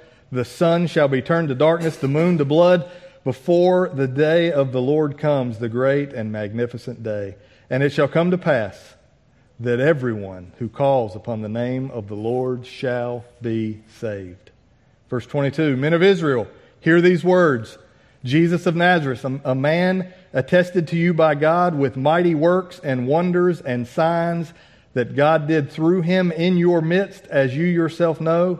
The 0.31 0.45
sun 0.45 0.87
shall 0.87 1.07
be 1.07 1.21
turned 1.21 1.49
to 1.49 1.55
darkness, 1.55 1.97
the 1.97 2.07
moon 2.07 2.37
to 2.37 2.45
blood, 2.45 2.89
before 3.23 3.89
the 3.89 4.07
day 4.07 4.51
of 4.51 4.71
the 4.71 4.81
Lord 4.81 5.17
comes, 5.17 5.59
the 5.59 5.69
great 5.69 6.13
and 6.13 6.31
magnificent 6.31 7.03
day. 7.03 7.35
And 7.69 7.83
it 7.83 7.91
shall 7.91 8.07
come 8.07 8.31
to 8.31 8.37
pass 8.37 8.95
that 9.59 9.79
everyone 9.79 10.53
who 10.57 10.69
calls 10.69 11.15
upon 11.15 11.41
the 11.41 11.49
name 11.49 11.91
of 11.91 12.07
the 12.07 12.15
Lord 12.15 12.65
shall 12.65 13.25
be 13.41 13.81
saved. 13.99 14.51
Verse 15.09 15.25
22 15.25 15.77
Men 15.77 15.93
of 15.93 16.01
Israel, 16.01 16.47
hear 16.79 17.01
these 17.01 17.23
words 17.23 17.77
Jesus 18.23 18.65
of 18.65 18.75
Nazareth, 18.75 19.25
a 19.25 19.55
man 19.55 20.13
attested 20.31 20.87
to 20.89 20.95
you 20.95 21.13
by 21.13 21.35
God 21.35 21.75
with 21.75 21.97
mighty 21.97 22.35
works 22.35 22.79
and 22.83 23.07
wonders 23.07 23.61
and 23.61 23.87
signs 23.87 24.53
that 24.93 25.15
God 25.15 25.47
did 25.47 25.71
through 25.71 26.01
him 26.01 26.31
in 26.31 26.57
your 26.57 26.81
midst, 26.81 27.25
as 27.27 27.55
you 27.55 27.65
yourself 27.65 28.21
know. 28.21 28.59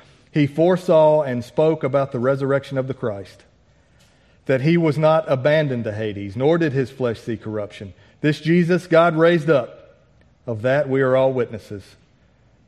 he 0.31 0.47
foresaw 0.47 1.21
and 1.21 1.43
spoke 1.43 1.83
about 1.83 2.11
the 2.11 2.19
resurrection 2.19 2.77
of 2.77 2.87
the 2.87 2.93
Christ, 2.93 3.43
that 4.45 4.61
he 4.61 4.77
was 4.77 4.97
not 4.97 5.29
abandoned 5.29 5.83
to 5.83 5.93
Hades, 5.93 6.35
nor 6.35 6.57
did 6.57 6.73
his 6.73 6.89
flesh 6.89 7.19
see 7.19 7.37
corruption. 7.37 7.93
This 8.21 8.39
Jesus 8.39 8.87
God 8.87 9.15
raised 9.15 9.49
up. 9.49 9.77
Of 10.47 10.63
that 10.63 10.89
we 10.89 11.01
are 11.01 11.15
all 11.15 11.33
witnesses. 11.33 11.83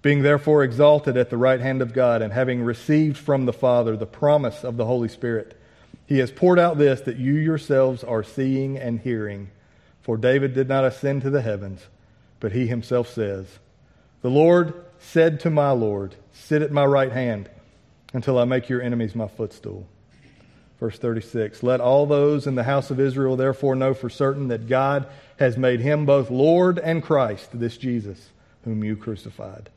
Being 0.04 0.22
therefore 0.22 0.64
exalted 0.64 1.18
at 1.18 1.30
the 1.30 1.38
right 1.38 1.60
hand 1.60 1.82
of 1.82 1.94
God, 1.94 2.22
and 2.22 2.32
having 2.32 2.62
received 2.62 3.18
from 3.18 3.46
the 3.46 3.54
Father 3.54 3.98
the 3.98 4.06
promise 4.06 4.64
of 4.64 4.78
the 4.78 4.86
Holy 4.86 5.08
Spirit, 5.08 5.60
he 6.06 6.20
has 6.20 6.32
poured 6.32 6.60
out 6.60 6.78
this 6.78 7.02
that 7.02 7.18
you 7.18 7.34
yourselves 7.34 8.04
are 8.04 8.24
seeing 8.24 8.78
and 8.78 9.00
hearing. 9.00 9.50
For 10.02 10.18
David 10.18 10.54
did 10.54 10.68
not 10.68 10.86
ascend 10.86 11.22
to 11.22 11.30
the 11.30 11.42
heavens, 11.42 11.82
but 12.40 12.52
he 12.52 12.68
himself 12.68 13.08
says, 13.08 13.48
The 14.22 14.30
Lord 14.30 14.74
said 15.04 15.40
to 15.42 15.50
my 15.50 15.72
Lord, 15.72 16.16
Sit 16.32 16.62
at 16.62 16.72
my 16.72 16.86
right 16.86 17.12
hand 17.12 17.50
until 18.14 18.38
I 18.38 18.46
make 18.46 18.70
your 18.70 18.82
enemies 18.82 19.16
my 19.16 19.28
footstool. 19.28 19.86
Verse 20.80 20.98
36 20.98 21.64
Let 21.64 21.82
all 21.82 22.06
those 22.06 22.48
in 22.48 22.56
the 22.56 22.64
house 22.64 22.90
of 22.90 23.00
Israel 23.00 23.36
therefore 23.36 23.76
know 23.76 23.94
for 23.94 24.10
certain 24.10 24.48
that 24.48 24.68
God 24.68 25.08
has 25.38 25.58
made 25.58 25.80
him 25.80 26.06
both 26.06 26.30
Lord 26.30 26.80
and 26.80 27.04
Christ, 27.04 27.50
this 27.54 27.78
Jesus, 27.78 28.30
whom 28.64 28.84
you 28.84 28.96
crucified. 28.96 29.70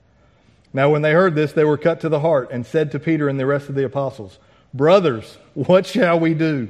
Now, 0.72 0.90
when 0.90 1.02
they 1.02 1.12
heard 1.12 1.34
this, 1.34 1.52
they 1.52 1.64
were 1.64 1.78
cut 1.78 2.00
to 2.00 2.08
the 2.08 2.20
heart 2.20 2.50
and 2.50 2.66
said 2.66 2.92
to 2.92 2.98
Peter 2.98 3.28
and 3.28 3.40
the 3.40 3.46
rest 3.46 3.68
of 3.68 3.74
the 3.74 3.84
apostles, 3.84 4.38
Brothers, 4.74 5.38
what 5.54 5.86
shall 5.86 6.20
we 6.20 6.34
do? 6.34 6.68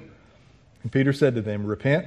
And 0.82 0.92
Peter 0.92 1.12
said 1.12 1.34
to 1.34 1.42
them, 1.42 1.66
Repent 1.66 2.06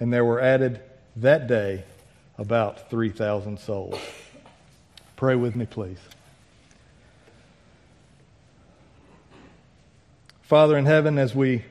and 0.00 0.12
there 0.12 0.24
were 0.24 0.40
added 0.40 0.80
that 1.16 1.46
day 1.46 1.84
about 2.36 2.90
3,000 2.90 3.58
souls. 3.58 3.98
Pray 5.16 5.34
with 5.34 5.56
me, 5.56 5.66
please. 5.66 5.98
Father 10.42 10.78
in 10.78 10.86
heaven, 10.86 11.18
as 11.18 11.34
we 11.34 11.64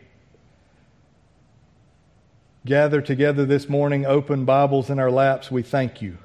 gather 2.65 3.01
together 3.01 3.45
this 3.45 3.69
morning, 3.69 4.05
open 4.05 4.45
Bibles 4.45 4.89
in 4.89 4.99
our 4.99 5.09
laps, 5.09 5.49
we 5.49 5.63
thank 5.63 6.01
you 6.01 6.17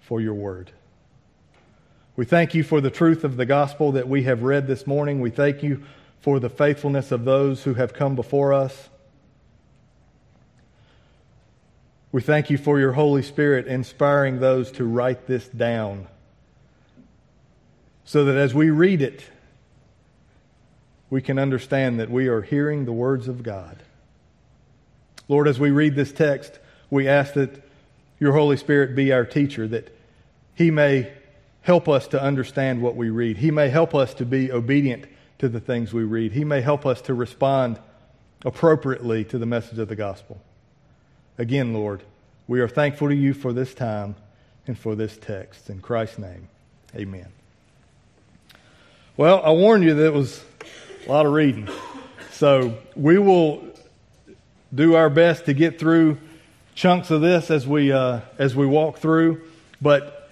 for 0.00 0.20
your 0.20 0.34
word. 0.34 0.70
We 2.16 2.26
thank 2.26 2.54
you 2.54 2.62
for 2.62 2.80
the 2.80 2.90
truth 2.90 3.24
of 3.24 3.36
the 3.36 3.46
gospel 3.46 3.92
that 3.92 4.08
we 4.08 4.22
have 4.22 4.42
read 4.42 4.66
this 4.66 4.86
morning. 4.86 5.20
We 5.20 5.30
thank 5.30 5.62
you 5.64 5.82
for 6.20 6.38
the 6.38 6.50
faithfulness 6.50 7.10
of 7.10 7.24
those 7.24 7.64
who 7.64 7.74
have 7.74 7.92
come 7.92 8.14
before 8.14 8.52
us. 8.52 8.88
We 12.14 12.22
thank 12.22 12.48
you 12.48 12.58
for 12.58 12.78
your 12.78 12.92
Holy 12.92 13.22
Spirit 13.22 13.66
inspiring 13.66 14.38
those 14.38 14.70
to 14.70 14.84
write 14.84 15.26
this 15.26 15.48
down 15.48 16.06
so 18.04 18.26
that 18.26 18.36
as 18.36 18.54
we 18.54 18.70
read 18.70 19.02
it, 19.02 19.24
we 21.10 21.20
can 21.20 21.40
understand 21.40 21.98
that 21.98 22.08
we 22.08 22.28
are 22.28 22.40
hearing 22.40 22.84
the 22.84 22.92
words 22.92 23.26
of 23.26 23.42
God. 23.42 23.82
Lord, 25.26 25.48
as 25.48 25.58
we 25.58 25.72
read 25.72 25.96
this 25.96 26.12
text, 26.12 26.60
we 26.88 27.08
ask 27.08 27.34
that 27.34 27.60
your 28.20 28.34
Holy 28.34 28.58
Spirit 28.58 28.94
be 28.94 29.10
our 29.10 29.24
teacher, 29.24 29.66
that 29.66 29.92
he 30.54 30.70
may 30.70 31.12
help 31.62 31.88
us 31.88 32.06
to 32.06 32.22
understand 32.22 32.80
what 32.80 32.94
we 32.94 33.10
read. 33.10 33.38
He 33.38 33.50
may 33.50 33.70
help 33.70 33.92
us 33.92 34.14
to 34.14 34.24
be 34.24 34.52
obedient 34.52 35.06
to 35.40 35.48
the 35.48 35.58
things 35.58 35.92
we 35.92 36.04
read. 36.04 36.30
He 36.30 36.44
may 36.44 36.60
help 36.60 36.86
us 36.86 37.02
to 37.02 37.12
respond 37.12 37.80
appropriately 38.44 39.24
to 39.24 39.36
the 39.36 39.46
message 39.46 39.80
of 39.80 39.88
the 39.88 39.96
gospel. 39.96 40.40
Again, 41.36 41.74
Lord, 41.74 42.02
we 42.46 42.60
are 42.60 42.68
thankful 42.68 43.08
to 43.08 43.14
you 43.14 43.34
for 43.34 43.52
this 43.52 43.74
time 43.74 44.14
and 44.68 44.78
for 44.78 44.94
this 44.94 45.16
text. 45.16 45.68
In 45.68 45.80
Christ's 45.80 46.18
name, 46.18 46.48
amen. 46.94 47.26
Well, 49.16 49.42
I 49.44 49.50
warned 49.50 49.82
you 49.82 49.94
that 49.94 50.06
it 50.06 50.12
was 50.12 50.44
a 51.06 51.10
lot 51.10 51.26
of 51.26 51.32
reading. 51.32 51.68
So 52.30 52.78
we 52.94 53.18
will 53.18 53.64
do 54.72 54.94
our 54.94 55.10
best 55.10 55.46
to 55.46 55.54
get 55.54 55.78
through 55.78 56.18
chunks 56.76 57.10
of 57.10 57.20
this 57.20 57.50
as 57.50 57.66
we, 57.66 57.90
uh, 57.90 58.20
as 58.38 58.54
we 58.54 58.66
walk 58.66 58.98
through. 58.98 59.42
But 59.82 60.30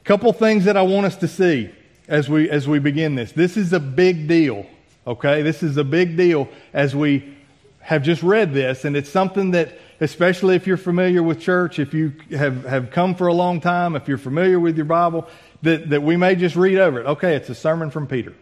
a 0.00 0.04
couple 0.04 0.32
things 0.32 0.64
that 0.64 0.78
I 0.78 0.82
want 0.82 1.04
us 1.04 1.16
to 1.16 1.28
see 1.28 1.70
as 2.06 2.30
we, 2.30 2.48
as 2.48 2.66
we 2.66 2.78
begin 2.78 3.16
this. 3.16 3.32
This 3.32 3.58
is 3.58 3.74
a 3.74 3.80
big 3.80 4.26
deal, 4.26 4.66
okay? 5.06 5.42
This 5.42 5.62
is 5.62 5.76
a 5.76 5.84
big 5.84 6.16
deal 6.16 6.48
as 6.72 6.96
we 6.96 7.36
have 7.80 8.02
just 8.02 8.22
read 8.22 8.52
this, 8.52 8.84
and 8.84 8.96
it's 8.96 9.08
something 9.10 9.52
that, 9.52 9.78
especially 10.00 10.54
if 10.54 10.66
you're 10.66 10.76
familiar 10.76 11.22
with 11.22 11.40
church, 11.40 11.78
if 11.78 11.92
you 11.92 12.12
have, 12.30 12.64
have 12.64 12.90
come 12.90 13.14
for 13.14 13.26
a 13.26 13.34
long 13.34 13.60
time, 13.60 13.96
if 13.96 14.08
you're 14.08 14.18
familiar 14.18 14.60
with 14.60 14.76
your 14.76 14.86
Bible, 14.86 15.28
that, 15.62 15.90
that 15.90 16.02
we 16.02 16.16
may 16.16 16.34
just 16.36 16.56
read 16.56 16.78
over 16.78 17.00
it. 17.00 17.06
Okay, 17.06 17.34
it's 17.34 17.48
a 17.48 17.54
sermon 17.54 17.90
from 17.90 18.06
Peter. 18.06 18.34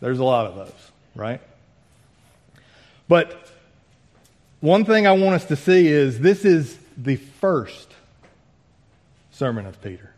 There's 0.00 0.20
a 0.20 0.24
lot 0.24 0.46
of 0.46 0.54
those, 0.54 0.90
right? 1.14 1.40
But 3.08 3.50
one 4.60 4.84
thing 4.84 5.06
I 5.06 5.12
want 5.12 5.34
us 5.34 5.44
to 5.46 5.56
see 5.56 5.88
is 5.88 6.20
this 6.20 6.44
is 6.44 6.78
the 6.96 7.16
first 7.16 7.92
sermon 9.30 9.66
of 9.66 9.80
Peter. 9.82 10.12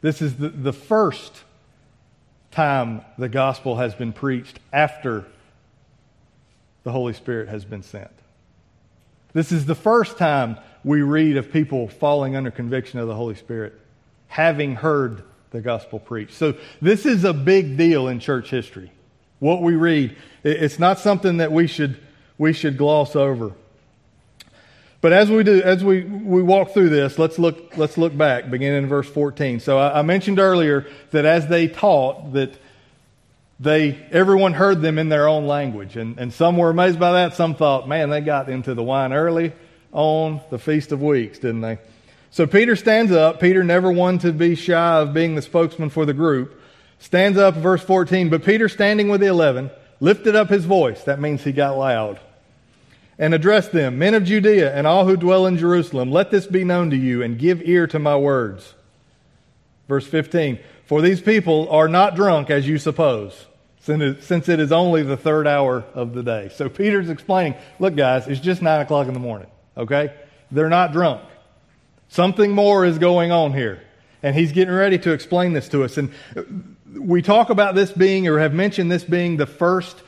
This 0.00 0.22
is 0.22 0.36
the, 0.36 0.48
the 0.50 0.72
first 0.72 1.42
time 2.50 3.02
the 3.18 3.28
gospel 3.28 3.76
has 3.76 3.94
been 3.94 4.12
preached 4.12 4.60
after 4.72 5.26
the 6.84 6.92
Holy 6.92 7.12
Spirit 7.12 7.48
has 7.48 7.64
been 7.64 7.82
sent. 7.82 8.10
This 9.36 9.52
is 9.52 9.66
the 9.66 9.74
first 9.74 10.16
time 10.16 10.56
we 10.82 11.02
read 11.02 11.36
of 11.36 11.52
people 11.52 11.88
falling 11.88 12.36
under 12.36 12.50
conviction 12.50 13.00
of 13.00 13.06
the 13.06 13.14
Holy 13.14 13.34
Spirit, 13.34 13.78
having 14.28 14.76
heard 14.76 15.24
the 15.50 15.60
gospel 15.60 15.98
preached. 15.98 16.32
So, 16.32 16.54
this 16.80 17.04
is 17.04 17.22
a 17.24 17.34
big 17.34 17.76
deal 17.76 18.08
in 18.08 18.18
church 18.18 18.48
history. 18.48 18.90
What 19.38 19.60
we 19.60 19.74
read, 19.74 20.16
it's 20.42 20.78
not 20.78 21.00
something 21.00 21.36
that 21.36 21.52
we 21.52 21.66
should, 21.66 22.00
we 22.38 22.54
should 22.54 22.78
gloss 22.78 23.14
over. 23.14 23.52
But 25.02 25.12
as 25.12 25.30
we 25.30 25.42
do, 25.42 25.60
as 25.60 25.84
we, 25.84 26.04
we 26.04 26.42
walk 26.42 26.70
through 26.70 26.88
this, 26.88 27.18
let's 27.18 27.38
look, 27.38 27.76
let's 27.76 27.98
look 27.98 28.16
back, 28.16 28.48
beginning 28.48 28.84
in 28.84 28.88
verse 28.88 29.06
14. 29.06 29.60
So 29.60 29.76
I, 29.76 29.98
I 29.98 30.02
mentioned 30.02 30.38
earlier 30.38 30.86
that 31.10 31.26
as 31.26 31.46
they 31.46 31.68
taught, 31.68 32.32
that 32.32 32.58
they, 33.58 33.98
everyone 34.10 34.52
heard 34.52 34.82
them 34.82 34.98
in 34.98 35.08
their 35.08 35.28
own 35.28 35.46
language. 35.46 35.96
And, 35.96 36.18
and 36.18 36.32
some 36.32 36.56
were 36.56 36.70
amazed 36.70 36.98
by 36.98 37.12
that. 37.12 37.34
Some 37.34 37.54
thought, 37.54 37.88
man, 37.88 38.10
they 38.10 38.20
got 38.20 38.48
into 38.48 38.74
the 38.74 38.82
wine 38.82 39.12
early 39.12 39.52
on 39.92 40.40
the 40.50 40.58
Feast 40.58 40.92
of 40.92 41.00
Weeks, 41.00 41.38
didn't 41.38 41.62
they? 41.62 41.78
So 42.30 42.46
Peter 42.46 42.76
stands 42.76 43.12
up. 43.12 43.40
Peter 43.40 43.64
never 43.64 43.90
wanted 43.90 44.20
to 44.22 44.32
be 44.32 44.54
shy 44.54 45.00
of 45.00 45.14
being 45.14 45.36
the 45.36 45.42
spokesman 45.42 45.88
for 45.88 46.04
the 46.04 46.12
group. 46.12 46.60
Stands 46.98 47.38
up, 47.38 47.54
verse 47.54 47.82
14. 47.82 48.28
But 48.28 48.44
Peter, 48.44 48.68
standing 48.68 49.08
with 49.08 49.20
the 49.20 49.28
eleven, 49.28 49.70
lifted 50.00 50.36
up 50.36 50.50
his 50.50 50.66
voice. 50.66 51.02
That 51.04 51.20
means 51.20 51.44
he 51.44 51.52
got 51.52 51.78
loud. 51.78 52.20
And 53.18 53.32
addressed 53.32 53.72
them, 53.72 53.98
Men 53.98 54.12
of 54.12 54.24
Judea 54.24 54.74
and 54.74 54.86
all 54.86 55.06
who 55.06 55.16
dwell 55.16 55.46
in 55.46 55.56
Jerusalem, 55.56 56.10
let 56.10 56.30
this 56.30 56.46
be 56.46 56.64
known 56.64 56.90
to 56.90 56.96
you, 56.96 57.22
and 57.22 57.38
give 57.38 57.66
ear 57.66 57.86
to 57.86 57.98
my 57.98 58.16
words. 58.16 58.74
Verse 59.88 60.06
15. 60.06 60.58
For 60.86 61.02
these 61.02 61.20
people 61.20 61.68
are 61.70 61.88
not 61.88 62.14
drunk 62.14 62.48
as 62.48 62.66
you 62.66 62.78
suppose, 62.78 63.46
since 63.80 64.48
it 64.48 64.60
is 64.60 64.72
only 64.72 65.02
the 65.02 65.16
third 65.16 65.46
hour 65.46 65.84
of 65.94 66.14
the 66.14 66.22
day. 66.22 66.50
So 66.54 66.68
Peter's 66.68 67.10
explaining, 67.10 67.54
look, 67.78 67.94
guys, 67.94 68.26
it's 68.26 68.40
just 68.40 68.62
9 68.62 68.80
o'clock 68.80 69.06
in 69.08 69.12
the 69.12 69.20
morning, 69.20 69.48
okay? 69.76 70.14
They're 70.50 70.68
not 70.68 70.92
drunk. 70.92 71.22
Something 72.08 72.52
more 72.52 72.84
is 72.84 72.98
going 72.98 73.32
on 73.32 73.52
here. 73.52 73.82
And 74.22 74.34
he's 74.34 74.52
getting 74.52 74.74
ready 74.74 74.98
to 75.00 75.12
explain 75.12 75.52
this 75.52 75.68
to 75.70 75.84
us. 75.84 75.98
And 75.98 76.12
we 76.98 77.20
talk 77.20 77.50
about 77.50 77.74
this 77.74 77.92
being, 77.92 78.26
or 78.28 78.38
have 78.38 78.54
mentioned 78.54 78.90
this 78.90 79.04
being, 79.04 79.36
the 79.36 79.46
first 79.46 80.00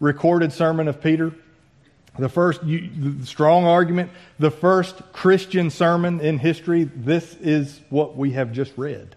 recorded 0.00 0.52
sermon 0.52 0.88
of 0.88 1.00
Peter. 1.00 1.32
The 2.16 2.28
first 2.28 2.60
strong 3.24 3.64
argument, 3.64 4.12
the 4.38 4.52
first 4.52 5.02
Christian 5.12 5.70
sermon 5.70 6.20
in 6.20 6.38
history. 6.38 6.84
This 6.84 7.34
is 7.40 7.80
what 7.90 8.16
we 8.16 8.32
have 8.32 8.52
just 8.52 8.72
read. 8.76 9.13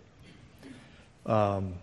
Um, 1.28 1.76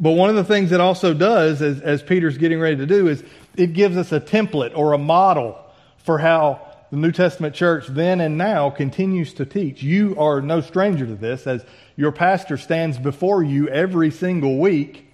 but 0.00 0.12
one 0.12 0.30
of 0.30 0.36
the 0.36 0.44
things 0.44 0.72
it 0.72 0.80
also 0.80 1.14
does, 1.14 1.62
as, 1.62 1.80
as 1.80 2.02
Peter's 2.02 2.36
getting 2.36 2.58
ready 2.58 2.76
to 2.76 2.86
do, 2.86 3.08
is 3.08 3.22
it 3.56 3.72
gives 3.72 3.96
us 3.96 4.10
a 4.10 4.20
template 4.20 4.76
or 4.76 4.92
a 4.92 4.98
model 4.98 5.58
for 5.98 6.18
how 6.18 6.60
the 6.90 6.96
New 6.96 7.12
Testament 7.12 7.54
church 7.54 7.86
then 7.86 8.20
and 8.20 8.36
now 8.36 8.68
continues 8.68 9.32
to 9.34 9.46
teach. 9.46 9.82
You 9.82 10.16
are 10.18 10.42
no 10.42 10.60
stranger 10.60 11.06
to 11.06 11.14
this, 11.14 11.46
as 11.46 11.64
your 11.96 12.12
pastor 12.12 12.56
stands 12.56 12.98
before 12.98 13.42
you 13.42 13.68
every 13.68 14.10
single 14.10 14.58
week, 14.58 15.06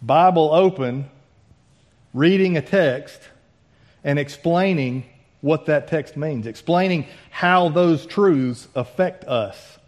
Bible 0.00 0.54
open, 0.54 1.10
reading 2.14 2.56
a 2.56 2.62
text 2.62 3.20
and 4.04 4.18
explaining 4.18 5.04
what 5.40 5.66
that 5.66 5.88
text 5.88 6.16
means, 6.16 6.46
explaining 6.46 7.06
how 7.30 7.68
those 7.68 8.06
truths 8.06 8.68
affect 8.74 9.24
us, 9.24 9.78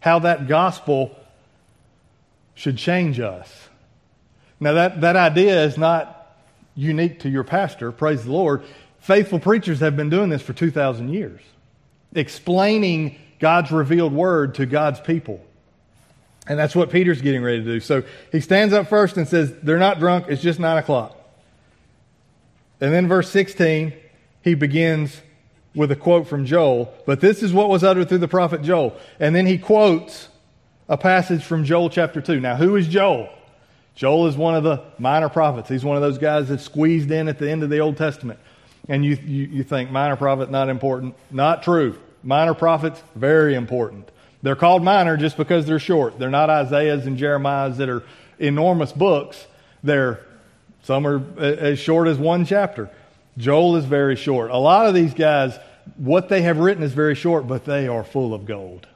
how 0.00 0.20
that 0.20 0.48
gospel 0.48 1.16
should 2.54 2.76
change 2.76 3.20
us. 3.20 3.68
Now, 4.60 4.74
that, 4.74 5.00
that 5.00 5.16
idea 5.16 5.64
is 5.64 5.76
not 5.76 6.36
unique 6.74 7.20
to 7.20 7.28
your 7.28 7.44
pastor, 7.44 7.92
praise 7.92 8.24
the 8.24 8.32
Lord. 8.32 8.62
Faithful 9.00 9.40
preachers 9.40 9.80
have 9.80 9.96
been 9.96 10.10
doing 10.10 10.28
this 10.30 10.42
for 10.42 10.52
2,000 10.52 11.12
years, 11.12 11.40
explaining 12.14 13.18
God's 13.40 13.72
revealed 13.72 14.12
word 14.12 14.54
to 14.56 14.66
God's 14.66 15.00
people. 15.00 15.44
And 16.46 16.58
that's 16.58 16.74
what 16.74 16.90
Peter's 16.90 17.20
getting 17.20 17.42
ready 17.42 17.58
to 17.58 17.64
do. 17.64 17.80
So 17.80 18.02
he 18.30 18.40
stands 18.40 18.74
up 18.74 18.88
first 18.88 19.16
and 19.16 19.26
says, 19.28 19.52
They're 19.62 19.78
not 19.78 19.98
drunk, 19.98 20.26
it's 20.28 20.42
just 20.42 20.58
9 20.58 20.78
o'clock. 20.78 21.16
And 22.80 22.92
then 22.92 23.08
verse 23.08 23.30
16, 23.30 23.92
he 24.42 24.54
begins 24.54 25.20
with 25.74 25.90
a 25.90 25.96
quote 25.96 26.28
from 26.28 26.44
Joel, 26.44 26.92
but 27.06 27.20
this 27.20 27.42
is 27.42 27.52
what 27.52 27.68
was 27.68 27.82
uttered 27.82 28.08
through 28.08 28.18
the 28.18 28.28
prophet 28.28 28.62
Joel. 28.62 28.96
And 29.18 29.34
then 29.34 29.46
he 29.46 29.56
quotes 29.56 30.28
a 30.92 30.96
passage 30.98 31.42
from 31.42 31.64
Joel 31.64 31.88
chapter 31.88 32.20
2. 32.20 32.38
Now, 32.38 32.54
who 32.54 32.76
is 32.76 32.86
Joel? 32.86 33.30
Joel 33.94 34.26
is 34.26 34.36
one 34.36 34.54
of 34.54 34.62
the 34.62 34.82
minor 34.98 35.30
prophets. 35.30 35.70
He's 35.70 35.82
one 35.82 35.96
of 35.96 36.02
those 36.02 36.18
guys 36.18 36.50
that 36.50 36.60
squeezed 36.60 37.10
in 37.10 37.28
at 37.28 37.38
the 37.38 37.50
end 37.50 37.62
of 37.62 37.70
the 37.70 37.78
Old 37.78 37.96
Testament. 37.96 38.38
And 38.90 39.02
you, 39.02 39.16
you, 39.24 39.44
you 39.44 39.64
think 39.64 39.90
minor 39.90 40.16
prophet 40.16 40.50
not 40.50 40.68
important. 40.68 41.14
Not 41.30 41.62
true. 41.62 41.98
Minor 42.22 42.52
prophets, 42.52 43.02
very 43.14 43.54
important. 43.54 44.10
They're 44.42 44.54
called 44.54 44.84
minor 44.84 45.16
just 45.16 45.38
because 45.38 45.64
they're 45.64 45.78
short. 45.78 46.18
They're 46.18 46.28
not 46.28 46.50
Isaiahs 46.50 47.06
and 47.06 47.16
Jeremiahs 47.16 47.78
that 47.78 47.88
are 47.88 48.02
enormous 48.38 48.92
books. 48.92 49.46
They're 49.82 50.20
some 50.82 51.06
are 51.06 51.22
as 51.40 51.78
short 51.78 52.06
as 52.06 52.18
one 52.18 52.44
chapter. 52.44 52.90
Joel 53.38 53.76
is 53.76 53.86
very 53.86 54.16
short. 54.16 54.50
A 54.50 54.58
lot 54.58 54.86
of 54.86 54.94
these 54.94 55.14
guys, 55.14 55.58
what 55.96 56.28
they 56.28 56.42
have 56.42 56.58
written 56.58 56.82
is 56.82 56.92
very 56.92 57.14
short, 57.14 57.46
but 57.46 57.64
they 57.64 57.88
are 57.88 58.04
full 58.04 58.34
of 58.34 58.44
gold. 58.44 58.88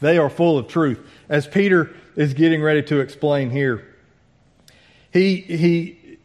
They 0.00 0.18
are 0.18 0.30
full 0.30 0.58
of 0.58 0.68
truth. 0.68 1.00
As 1.28 1.46
Peter 1.46 1.94
is 2.16 2.34
getting 2.34 2.62
ready 2.62 2.82
to 2.84 3.00
explain 3.00 3.50
here, 3.50 3.86
he, 5.12 5.36
he 5.36 6.18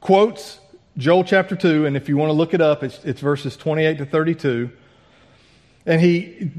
quotes 0.00 0.58
Joel 0.96 1.24
chapter 1.24 1.56
2, 1.56 1.86
and 1.86 1.96
if 1.96 2.08
you 2.08 2.16
want 2.16 2.30
to 2.30 2.34
look 2.34 2.52
it 2.52 2.60
up, 2.60 2.82
it's, 2.82 3.02
it's 3.04 3.20
verses 3.20 3.56
28 3.56 3.98
to 3.98 4.06
32. 4.06 4.70
And 5.86 6.00
he, 6.00 6.50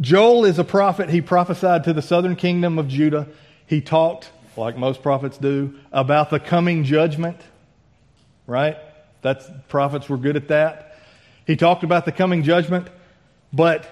Joel 0.00 0.44
is 0.44 0.58
a 0.58 0.64
prophet. 0.64 1.10
He 1.10 1.20
prophesied 1.20 1.84
to 1.84 1.92
the 1.92 2.02
southern 2.02 2.36
kingdom 2.36 2.78
of 2.78 2.88
Judah. 2.88 3.28
He 3.66 3.80
talked, 3.80 4.30
like 4.56 4.76
most 4.76 5.02
prophets 5.02 5.36
do, 5.38 5.78
about 5.92 6.30
the 6.30 6.40
coming 6.40 6.84
judgment, 6.84 7.38
right? 8.46 8.78
That's, 9.20 9.48
prophets 9.68 10.08
were 10.08 10.16
good 10.16 10.36
at 10.36 10.48
that. 10.48 10.96
He 11.46 11.56
talked 11.56 11.84
about 11.84 12.04
the 12.04 12.12
coming 12.12 12.42
judgment, 12.42 12.88
but 13.52 13.86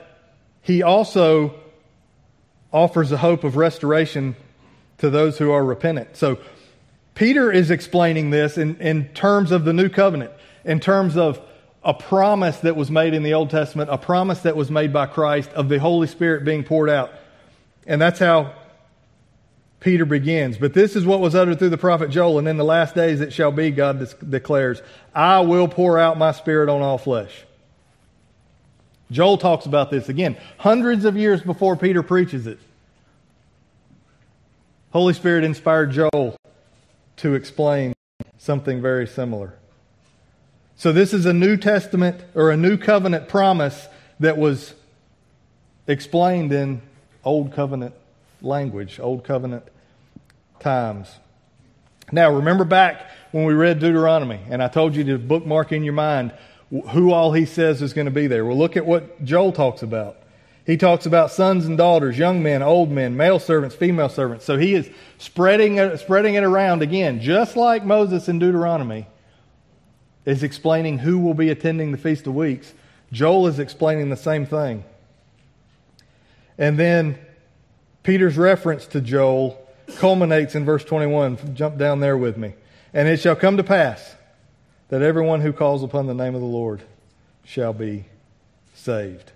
he 0.63 0.83
also 0.83 1.60
offers 2.73 3.13
a 3.13 3.17
hope 3.17 3.45
of 3.45 3.57
restoration 3.57 4.37
to 4.99 5.11
those 5.11 5.39
who 5.39 5.51
are 5.51 5.65
repentant. 5.65 6.17
So 6.17 6.39
Peter 7.15 7.51
is 7.51 7.71
explaining 7.71 8.31
this 8.31 8.57
in, 8.57 8.77
in 8.81 9.09
terms 9.09 9.51
of 9.51 9.65
the 9.65 9.73
new 9.73 9.89
covenant, 9.89 10.33
in 10.65 10.81
terms 10.81 11.17
of 11.17 11.41
a 11.83 11.95
promise 11.95 12.59
that 12.59 12.77
was 12.77 12.91
made 12.91 13.15
in 13.15 13.23
the 13.23 13.35
Old 13.35 13.51
Testament, 13.51 13.91
a 13.91 13.99
promise 13.99 14.41
that 14.41 14.57
was 14.57 14.71
made 14.71 14.93
by 14.93 15.07
Christ 15.07 15.51
of 15.51 15.69
the 15.69 15.79
Holy 15.79 16.07
Spirit 16.07 16.45
being 16.45 16.63
poured 16.63 16.91
out. 16.91 17.11
And 17.87 18.01
that's 18.01 18.19
how 18.19 18.55
Peter 19.81 20.05
begins. 20.05 20.59
But 20.59 20.75
this 20.75 20.95
is 20.95 21.07
what 21.07 21.21
was 21.21 21.35
uttered 21.35 21.59
through 21.59 21.71
the 21.71 21.79
prophet 21.79 22.11
Joel, 22.11 22.39
and 22.39 22.47
in 22.47 22.59
the 22.59 22.65
last 22.65 22.95
days 22.95 23.21
it 23.23 23.33
shall 23.33 23.51
be, 23.51 23.71
God 23.71 24.07
declares, 24.29 24.83
I 25.15 25.41
will 25.41 25.69
pour 25.69 25.99
out 25.99 26.19
my 26.19 26.33
spirit 26.33 26.69
on 26.69 26.83
all 26.83 26.99
flesh. 26.99 27.45
Joel 29.11 29.39
talks 29.39 29.67
about 29.67 29.91
this 29.91 30.09
again, 30.09 30.37
hundreds 30.59 31.05
of 31.05 31.17
years 31.17 31.43
before 31.43 31.77
Peter 31.77 32.03
preaches 32.03 32.47
it. 32.47 32.59
Holy 34.93 35.15
Spirit 35.15 35.45
inspired 35.45 35.93
Joel 35.93 36.37
to 37.17 37.35
explain 37.35 37.93
something 38.39 38.81
very 38.81 39.07
similar. 39.07 39.55
So, 40.77 40.93
this 40.93 41.13
is 41.13 41.27
a 41.27 41.33
New 41.33 41.57
Testament 41.57 42.23
or 42.35 42.51
a 42.51 42.57
New 42.57 42.77
Covenant 42.77 43.29
promise 43.29 43.89
that 44.19 44.39
was 44.39 44.75
explained 45.87 46.53
in 46.53 46.81
Old 47.25 47.53
Covenant 47.53 47.95
language, 48.41 48.99
Old 48.99 49.23
Covenant 49.23 49.65
times. 50.59 51.19
Now, 52.13 52.33
remember 52.33 52.65
back 52.65 53.11
when 53.31 53.45
we 53.45 53.55
read 53.55 53.79
Deuteronomy, 53.79 54.41
and 54.49 54.63
I 54.63 54.69
told 54.69 54.97
you 54.97 55.05
to 55.05 55.19
bookmark 55.19 55.71
in 55.73 55.85
your 55.85 55.93
mind 55.93 56.33
who 56.71 57.13
all 57.13 57.33
he 57.33 57.45
says 57.45 57.83
is 57.83 57.93
going 57.93 58.05
to 58.05 58.11
be 58.11 58.27
there. 58.27 58.45
Well, 58.45 58.57
look 58.57 58.77
at 58.77 58.87
what 58.87 59.25
Joel 59.25 59.53
talks 59.53 59.83
about. 59.83 60.17
He 60.65 60.77
talks 60.77 61.05
about 61.05 61.33
sons 61.33 61.67
and 61.67 61.77
daughters, 61.77 62.17
young 62.17 62.43
men, 62.43 62.63
old 62.63 62.91
men, 62.91 63.17
male 63.17 63.41
servants, 63.41 63.75
female 63.75 64.09
servants. 64.09 64.45
So 64.45 64.57
he 64.57 64.75
is 64.75 64.89
spreading 65.19 65.97
spreading 65.97 66.35
it 66.35 66.45
around 66.45 66.83
again, 66.83 67.21
just 67.21 67.57
like 67.57 67.85
Moses 67.85 68.29
in 68.29 68.39
Deuteronomy 68.39 69.07
is 70.25 70.43
explaining 70.43 70.99
who 70.99 71.19
will 71.19 71.35
be 71.35 71.49
attending 71.49 71.93
the 71.93 71.99
Feast 71.99 72.27
of 72.27 72.35
Weeks. 72.35 72.73
Joel 73.11 73.49
is 73.49 73.59
explaining 73.59 74.11
the 74.11 74.17
same 74.17 74.47
thing. 74.47 74.85
And 76.57 76.79
then 76.79 77.19
Peter's 78.03 78.37
reference 78.37 78.87
to 78.89 79.01
Joel 79.01 79.61
culminates 79.97 80.55
in 80.55 80.65
verse 80.65 80.85
21. 80.85 81.55
Jump 81.55 81.79
down 81.79 82.01
there 82.01 82.17
with 82.17 82.37
me. 82.37 82.55
And 82.93 83.09
it 83.09 83.19
shall 83.19 83.35
come 83.35 83.57
to 83.57 83.65
pass 83.65 84.15
that 84.91 85.03
everyone 85.03 85.41
who 85.41 85.53
calls 85.53 85.83
upon 85.83 86.07
the 86.07 86.15
name 86.15 86.35
of 86.35 86.41
the 86.41 86.47
Lord 86.47 86.83
shall 87.45 87.73
be 87.73 88.05
saved. 88.75 89.33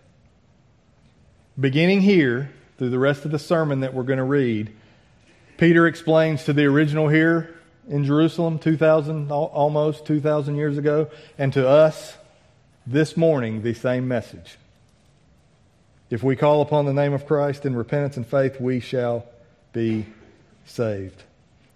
Beginning 1.59 2.01
here, 2.01 2.51
through 2.77 2.91
the 2.91 2.99
rest 2.99 3.25
of 3.25 3.31
the 3.31 3.39
sermon 3.39 3.81
that 3.81 3.95
we're 3.95 4.03
going 4.03 4.19
to 4.19 4.25
read, 4.25 4.73
Peter 5.57 5.87
explains 5.87 6.45
to 6.45 6.53
the 6.53 6.65
original 6.65 7.09
here 7.09 7.55
in 7.89 8.05
Jerusalem 8.05 8.59
2000 8.59 9.31
almost 9.31 10.05
2000 10.07 10.57
years 10.57 10.77
ago 10.77 11.09
and 11.39 11.53
to 11.53 11.69
us 11.69 12.17
this 12.87 13.17
morning 13.17 13.63
the 13.63 13.75
same 13.75 14.09
message. 14.09 14.59
If 16.11 16.25
we 16.25 16.35
call 16.35 16.63
upon 16.63 16.85
the 16.87 16.93
name 16.93 17.13
of 17.13 17.27
Christ 17.27 17.65
in 17.65 17.77
repentance 17.77 18.17
and 18.17 18.27
faith, 18.27 18.61
we 18.61 18.81
shall 18.81 19.27
be 19.73 20.07
saved. 20.65 21.23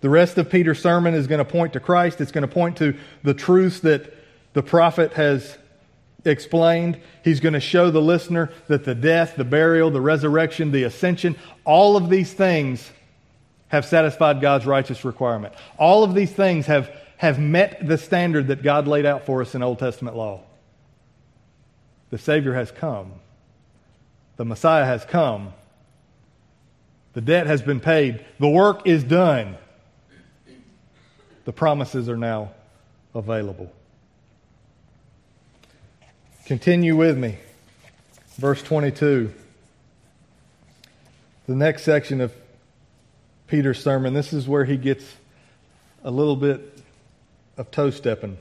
The 0.00 0.08
rest 0.08 0.38
of 0.38 0.48
Peter's 0.48 0.80
sermon 0.80 1.14
is 1.14 1.26
going 1.26 1.38
to 1.38 1.44
point 1.44 1.72
to 1.72 1.80
Christ. 1.80 2.20
It's 2.20 2.32
going 2.32 2.42
to 2.46 2.52
point 2.52 2.76
to 2.78 2.96
the 3.22 3.34
truths 3.34 3.80
that 3.80 4.14
the 4.52 4.62
prophet 4.62 5.14
has 5.14 5.58
explained. 6.24 7.00
He's 7.24 7.40
going 7.40 7.54
to 7.54 7.60
show 7.60 7.90
the 7.90 8.02
listener 8.02 8.50
that 8.68 8.84
the 8.84 8.94
death, 8.94 9.34
the 9.36 9.44
burial, 9.44 9.90
the 9.90 10.00
resurrection, 10.00 10.70
the 10.70 10.84
ascension, 10.84 11.36
all 11.64 11.96
of 11.96 12.10
these 12.10 12.32
things 12.32 12.90
have 13.68 13.84
satisfied 13.84 14.40
God's 14.40 14.66
righteous 14.66 15.04
requirement. 15.04 15.54
All 15.78 16.04
of 16.04 16.14
these 16.14 16.32
things 16.32 16.66
have, 16.66 16.90
have 17.16 17.38
met 17.38 17.86
the 17.86 17.98
standard 17.98 18.48
that 18.48 18.62
God 18.62 18.86
laid 18.86 19.04
out 19.04 19.26
for 19.26 19.42
us 19.42 19.54
in 19.54 19.62
Old 19.62 19.78
Testament 19.78 20.16
law. 20.16 20.42
The 22.10 22.18
Savior 22.18 22.54
has 22.54 22.70
come. 22.70 23.12
The 24.36 24.44
Messiah 24.44 24.84
has 24.84 25.04
come. 25.04 25.52
The 27.12 27.20
debt 27.20 27.46
has 27.46 27.60
been 27.60 27.80
paid. 27.80 28.24
The 28.38 28.48
work 28.48 28.86
is 28.86 29.04
done. 29.04 29.58
The 31.48 31.54
promises 31.54 32.10
are 32.10 32.16
now 32.18 32.50
available. 33.14 33.72
Continue 36.44 36.94
with 36.94 37.16
me. 37.16 37.38
Verse 38.36 38.62
22. 38.62 39.32
The 41.46 41.54
next 41.54 41.84
section 41.84 42.20
of 42.20 42.34
Peter's 43.46 43.82
sermon, 43.82 44.12
this 44.12 44.34
is 44.34 44.46
where 44.46 44.66
he 44.66 44.76
gets 44.76 45.06
a 46.04 46.10
little 46.10 46.36
bit 46.36 46.82
of 47.56 47.70
toe 47.70 47.88
stepping. 47.88 48.36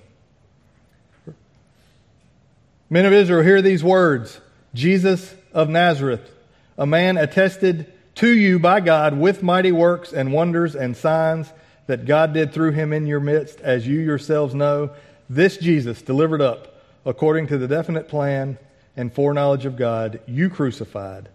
Men 2.90 3.06
of 3.06 3.14
Israel, 3.14 3.42
hear 3.42 3.62
these 3.62 3.86
words 3.86 4.42
Jesus 4.74 5.34
of 5.54 5.70
Nazareth, 5.70 6.30
a 6.78 6.86
man 6.86 7.16
attested 7.16 7.90
to 8.16 8.30
you 8.30 8.60
by 8.60 8.82
God 8.82 9.18
with 9.18 9.42
mighty 9.42 9.72
works 9.72 10.12
and 10.12 10.34
wonders 10.34 10.76
and 10.76 10.98
signs 10.98 11.54
that 11.88 12.06
God 12.06 12.34
did 12.34 12.54
through 12.54 12.72
him 12.72 12.94
in 12.94 13.08
your 13.08 13.20
midst, 13.20 13.60
as 13.62 13.88
you 13.88 14.00
yourselves 14.00 14.54
know. 14.54 14.92
This 15.30 15.58
Jesus, 15.58 16.02
delivered 16.02 16.42
up 16.42 16.82
according 17.06 17.48
to 17.48 17.58
the 17.58 17.68
definite 17.68 18.08
plan 18.08 18.58
and 18.96 19.14
foreknowledge 19.14 19.66
of 19.66 19.78
God, 19.78 20.20
you 20.28 20.50
crucified 20.50 21.30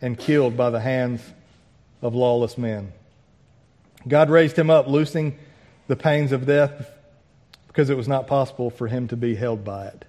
and 0.00 0.18
killed 0.18 0.56
by 0.56 0.70
the 0.70 0.80
hands 0.80 1.20
of 2.02 2.14
lawless 2.14 2.56
men. 2.56 2.92
God 4.06 4.30
raised 4.30 4.56
him 4.56 4.70
up, 4.70 4.86
loosing 4.86 5.38
the 5.88 5.96
pains 5.96 6.32
of 6.32 6.46
death 6.46 6.90
because 7.66 7.90
it 7.90 7.96
was 7.96 8.08
not 8.08 8.26
possible 8.26 8.70
for 8.70 8.86
him 8.86 9.08
to 9.08 9.16
be 9.16 9.34
held 9.34 9.64
by 9.64 9.86
it. 9.88 10.04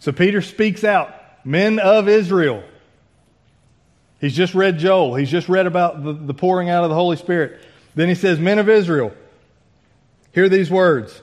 So 0.00 0.12
Peter 0.12 0.42
speaks 0.42 0.84
out, 0.84 1.14
men 1.44 1.78
of 1.78 2.08
Israel. 2.08 2.62
He's 4.20 4.34
just 4.34 4.54
read 4.54 4.78
Joel. 4.78 5.14
He's 5.14 5.30
just 5.30 5.48
read 5.48 5.66
about 5.66 6.02
the, 6.02 6.12
the 6.12 6.34
pouring 6.34 6.68
out 6.68 6.84
of 6.84 6.90
the 6.90 6.96
Holy 6.96 7.16
Spirit. 7.16 7.60
Then 7.94 8.08
he 8.08 8.14
says, 8.14 8.38
Men 8.38 8.58
of 8.58 8.68
Israel, 8.68 9.12
hear 10.32 10.48
these 10.48 10.70
words. 10.70 11.22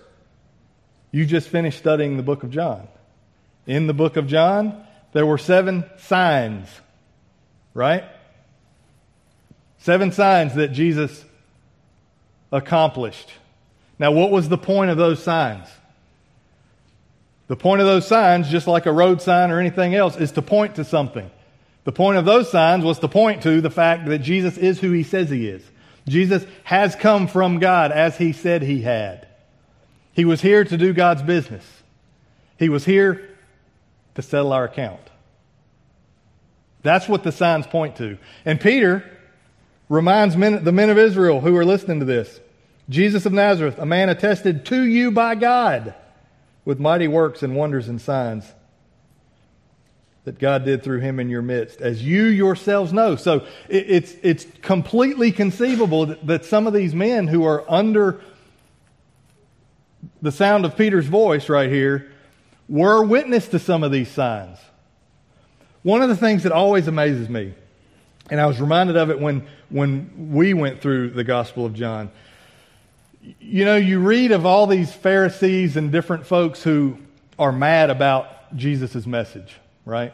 You 1.12 1.26
just 1.26 1.50
finished 1.50 1.78
studying 1.78 2.18
the 2.18 2.24
book 2.24 2.44
of 2.44 2.52
John. 2.52 2.88
In 3.68 3.88
the 3.88 3.94
book 3.94 4.16
of 4.16 4.28
John, 4.28 4.86
there 5.12 5.26
were 5.26 5.38
seven 5.38 5.84
signs, 5.98 6.68
right? 7.74 8.06
Seven 9.80 10.12
signs 10.12 10.56
that 10.56 10.70
Jesus 10.70 11.26
accomplished. 12.52 13.30
Now, 14.00 14.12
what 14.12 14.32
was 14.32 14.48
the 14.50 14.58
point 14.58 14.92
of 14.92 14.98
those 14.98 15.22
signs? 15.22 15.68
The 17.48 17.58
point 17.58 17.82
of 17.82 17.88
those 17.88 18.08
signs, 18.08 18.50
just 18.50 18.66
like 18.66 18.86
a 18.86 18.94
road 18.94 19.22
sign 19.22 19.52
or 19.52 19.60
anything 19.60 19.94
else, 19.94 20.16
is 20.16 20.32
to 20.34 20.42
point 20.42 20.76
to 20.76 20.86
something. 20.86 21.30
The 21.84 21.92
point 21.92 22.18
of 22.18 22.26
those 22.26 22.50
signs 22.50 22.86
was 22.86 23.00
to 23.00 23.08
point 23.08 23.44
to 23.44 23.60
the 23.60 23.70
fact 23.70 24.06
that 24.06 24.20
Jesus 24.20 24.58
is 24.58 24.80
who 24.80 24.92
he 24.92 25.04
says 25.04 25.30
he 25.30 25.48
is. 25.48 25.64
Jesus 26.08 26.46
has 26.64 26.96
come 26.96 27.28
from 27.28 27.60
God 27.60 27.92
as 27.92 28.18
he 28.18 28.34
said 28.34 28.62
he 28.62 28.82
had. 28.82 29.28
He 30.14 30.26
was 30.26 30.42
here 30.42 30.64
to 30.64 30.78
do 30.78 30.94
God's 30.94 31.22
business. 31.22 31.66
He 32.58 32.70
was 32.70 32.86
here 32.86 33.30
to 34.16 34.22
settle 34.22 34.54
our 34.54 34.66
account. 34.66 35.02
That's 36.84 37.08
what 37.08 37.24
the 37.24 37.32
signs 37.32 37.68
point 37.68 37.96
to. 37.98 38.18
And 38.44 38.60
Peter 38.60 39.10
reminds 39.90 40.36
men, 40.36 40.64
the 40.64 40.72
men 40.72 40.90
of 40.90 40.98
Israel 40.98 41.42
who 41.42 41.56
are 41.58 41.66
listening 41.66 42.00
to 42.00 42.06
this 42.06 42.40
Jesus 42.90 43.26
of 43.26 43.34
Nazareth, 43.34 43.78
a 43.78 43.86
man 43.86 44.10
attested 44.10 44.66
to 44.66 44.84
you 44.84 45.12
by 45.12 45.36
God 45.36 45.94
with 46.66 46.80
mighty 46.80 47.08
works 47.08 47.44
and 47.44 47.56
wonders 47.56 47.88
and 47.88 48.02
signs 48.02 48.52
that 50.24 50.38
God 50.38 50.66
did 50.66 50.84
through 50.84 51.00
him 51.00 51.20
in 51.20 51.30
your 51.30 51.42
midst, 51.42 51.82
as 51.82 52.04
you 52.04 52.26
yourselves 52.26 52.94
know. 52.94 53.16
So 53.16 53.46
it's, 53.68 54.14
it's 54.22 54.46
completely 54.62 55.32
conceivable 55.32 56.06
that 56.06 56.46
some 56.46 56.68
of 56.68 56.74
these 56.74 56.94
men 56.94 57.28
who 57.28 57.44
are 57.46 57.70
under 57.70 58.22
the 60.22 60.32
sound 60.32 60.66
of 60.66 60.78
Peter's 60.78 61.08
voice 61.08 61.50
right 61.50 61.70
here 61.70 62.12
were 62.70 63.04
witness 63.04 63.48
to 63.50 63.60
some 63.60 63.84
of 63.84 63.92
these 63.92 64.10
signs. 64.10 64.60
One 65.84 66.04
of 66.04 66.10
the 66.10 66.16
things 66.16 66.44
that 66.44 66.52
always 66.52 66.88
amazes 66.88 67.28
me, 67.28 67.56
and 68.30 68.40
I 68.40 68.46
was 68.46 68.62
reminded 68.62 68.98
of 68.98 69.10
it 69.10 69.20
when, 69.20 69.48
when 69.70 70.32
we 70.32 70.54
went 70.54 70.82
through 70.82 71.10
the 71.12 71.24
Gospel 71.24 71.66
of 71.66 71.74
John, 71.74 72.12
you 73.40 73.66
know, 73.66 73.76
you 73.76 74.00
read 74.00 74.32
of 74.32 74.46
all 74.46 74.68
these 74.68 74.94
Pharisees 74.94 75.78
and 75.78 75.92
different 75.92 76.28
folks 76.28 76.62
who 76.62 76.98
are 77.38 77.52
mad 77.52 77.90
about 77.90 78.56
Jesus' 78.56 79.06
message, 79.08 79.56
right? 79.86 80.14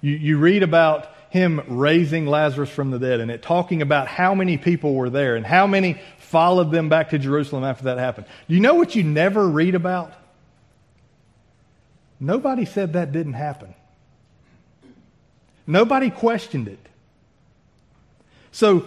You, 0.00 0.12
you 0.12 0.38
read 0.38 0.62
about 0.62 1.08
him 1.30 1.62
raising 1.66 2.26
Lazarus 2.26 2.70
from 2.70 2.90
the 2.90 2.98
dead 2.98 3.20
and 3.20 3.30
it 3.30 3.42
talking 3.42 3.82
about 3.82 4.08
how 4.08 4.34
many 4.34 4.56
people 4.56 4.94
were 4.94 5.10
there 5.10 5.36
and 5.36 5.44
how 5.44 5.66
many 5.66 6.00
followed 6.18 6.70
them 6.70 6.88
back 6.88 7.10
to 7.10 7.18
Jerusalem 7.18 7.64
after 7.64 7.84
that 7.84 7.98
happened. 7.98 8.26
Do 8.48 8.54
you 8.54 8.60
know 8.60 8.74
what 8.74 8.94
you 8.94 9.02
never 9.02 9.46
read 9.48 9.74
about? 9.74 10.12
Nobody 12.18 12.64
said 12.64 12.94
that 12.94 13.12
didn't 13.12 13.34
happen. 13.34 13.74
Nobody 15.66 16.10
questioned 16.10 16.68
it. 16.68 16.78
So 18.52 18.86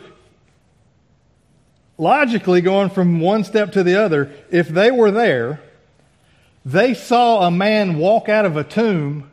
logically, 1.98 2.62
going 2.62 2.90
from 2.90 3.20
one 3.20 3.44
step 3.44 3.74
to 3.74 3.84
the 3.84 4.02
other, 4.02 4.32
if 4.50 4.68
they 4.70 4.90
were 4.90 5.12
there, 5.12 5.62
they 6.66 6.94
saw 6.94 7.46
a 7.46 7.52
man 7.52 7.98
walk 7.98 8.30
out 8.30 8.46
of 8.46 8.58
a 8.58 8.64
tomb, 8.64 9.30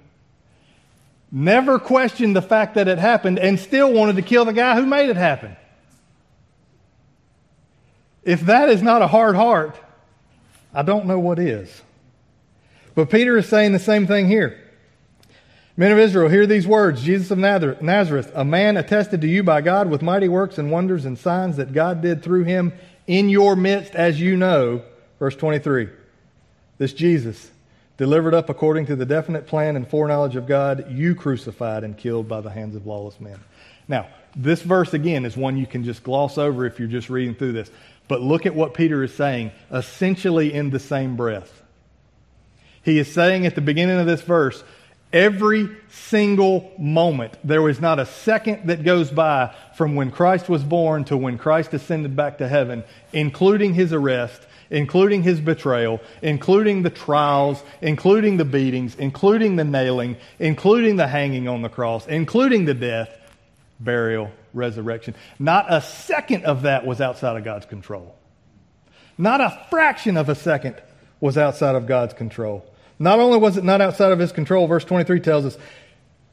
never 1.31 1.79
questioned 1.79 2.37
the 2.37 2.43
fact 2.43 2.75
that 2.75 2.89
it 2.89 2.99
happened, 2.99 3.39
and 3.39 3.59
still 3.59 3.93
wanted 3.93 4.17
to 4.17 4.23
kill 4.23 4.45
the 4.45 4.53
guy 4.53 4.75
who 4.75 4.87
made 4.87 5.11
it 5.11 5.17
happen. 5.17 5.57
If 8.23 8.43
that 8.43 8.69
is 8.69 8.83
not 8.83 9.03
a 9.03 9.07
hard 9.07 9.37
heart, 9.37 9.77
I 10.75 10.83
don't 10.83 11.07
know 11.07 11.19
what 11.19 11.39
is. 11.39 11.83
But 12.95 13.11
Peter 13.11 13.37
is 13.37 13.49
saying 13.49 13.73
the 13.73 13.79
same 13.79 14.07
thing 14.07 14.27
here. 14.27 14.61
Men 15.77 15.93
of 15.93 15.99
Israel, 15.99 16.31
hear 16.31 16.47
these 16.47 16.67
words 16.67 17.03
Jesus 17.03 17.31
of 17.31 17.39
Nazareth, 17.39 18.33
a 18.35 18.45
man 18.45 18.79
attested 18.79 19.21
to 19.21 19.29
you 19.29 19.43
by 19.43 19.61
God 19.61 19.91
with 19.91 20.01
mighty 20.01 20.29
works 20.29 20.57
and 20.57 20.71
wonders 20.71 21.05
and 21.05 21.19
signs 21.19 21.59
that 21.59 21.75
God 21.75 22.01
did 22.01 22.23
through 22.23 22.45
him 22.45 22.73
in 23.07 23.29
your 23.29 23.55
midst, 23.55 23.95
as 23.95 24.19
you 24.19 24.37
know. 24.37 24.83
Verse 25.19 25.37
23. 25.37 25.89
This 26.79 26.95
Jesus, 26.95 27.51
delivered 27.97 28.35
up 28.35 28.51
according 28.51 28.87
to 28.87 28.97
the 28.97 29.07
definite 29.07 29.47
plan 29.47 29.77
and 29.77 29.89
foreknowledge 29.89 30.37
of 30.37 30.47
God, 30.47 30.91
you 30.91 31.15
crucified 31.15 31.85
and 31.85 31.97
killed 31.97 32.29
by 32.29 32.41
the 32.41 32.51
hands 32.51 32.77
of 32.77 32.87
lawless 32.87 33.21
men. 33.21 33.39
Now, 33.89 34.09
this 34.35 34.63
verse 34.63 34.93
again 34.93 35.25
is 35.25 35.37
one 35.37 35.57
you 35.57 35.67
can 35.67 35.85
just 35.85 36.03
gloss 36.03 36.37
over 36.39 36.67
if 36.67 36.79
you're 36.79 36.89
just 36.89 37.09
reading 37.09 37.35
through 37.35 37.53
this. 37.53 37.71
But 38.09 38.21
look 38.21 38.47
at 38.47 38.55
what 38.55 38.75
Peter 38.75 39.03
is 39.03 39.15
saying, 39.15 39.53
essentially 39.73 40.53
in 40.53 40.71
the 40.71 40.79
same 40.79 41.17
breath. 41.17 41.63
He 42.83 42.99
is 42.99 43.13
saying 43.13 43.47
at 43.47 43.55
the 43.55 43.61
beginning 43.61 43.99
of 43.99 44.07
this 44.07 44.23
verse, 44.23 44.63
Every 45.13 45.71
single 45.89 46.73
moment. 46.79 47.39
There 47.45 47.63
was 47.63 47.81
not 47.81 47.99
a 47.99 48.07
second 48.07 48.67
that 48.67 48.85
goes 48.85 49.11
by 49.11 49.55
from 49.75 49.95
when 49.95 50.11
Christ 50.11 50.49
was 50.49 50.65
born 50.65 51.05
to 51.05 51.17
when 51.17 51.39
Christ 51.39 51.73
ascended 51.73 52.17
back 52.17 52.39
to 52.39 52.49
heaven, 52.49 52.85
including 53.13 53.73
his 53.73 53.93
arrest, 53.93 54.43
including 54.71 55.23
his 55.23 55.41
betrayal, 55.41 56.01
including 56.23 56.83
the 56.83 56.91
trials, 56.91 57.63
including 57.81 58.37
the 58.37 58.45
beatings, 58.45 58.95
including 58.97 59.57
the 59.57 59.65
nailing, 59.65 60.17
including 60.39 60.97
the 60.97 61.07
hanging 61.07 61.49
on 61.49 61.63
the 61.63 61.69
cross, 61.69 62.07
including 62.07 62.65
the 62.65 62.75
death, 62.75 63.11
burial, 63.81 64.31
resurrection. 64.53 65.15
Not 65.39 65.67
a 65.73 65.81
second 65.81 66.45
of 66.45 66.63
that 66.63 66.87
was 66.87 67.01
outside 67.01 67.37
of 67.37 67.45
God's 67.45 67.67
control. 67.67 68.15
Not 69.19 69.41
a 69.41 69.67
fraction 69.71 70.17
of 70.17 70.29
a 70.29 70.35
second 70.35 70.77
was 71.21 71.39
outside 71.39 71.75
of 71.75 71.87
God's 71.87 72.15
control. 72.15 72.65
Not 72.99 73.19
only 73.19 73.39
was 73.39 73.57
it 73.57 73.65
not 73.65 73.81
outside 73.81 74.13
of 74.13 74.19
his 74.19 74.33
control, 74.33 74.67
verse 74.67 74.85
23 74.85 75.21
tells 75.21 75.45
us, 75.45 75.59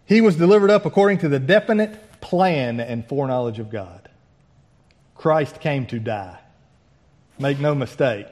he 0.05 0.21
was 0.21 0.35
delivered 0.35 0.69
up 0.69 0.85
according 0.85 1.19
to 1.19 1.29
the 1.29 1.39
definite 1.39 2.21
plan 2.21 2.79
and 2.79 3.07
foreknowledge 3.07 3.59
of 3.59 3.69
God. 3.69 4.09
Christ 5.15 5.61
came 5.61 5.85
to 5.87 5.99
die. 5.99 6.39
Make 7.39 7.59
no 7.59 7.73
mistake. 7.75 8.27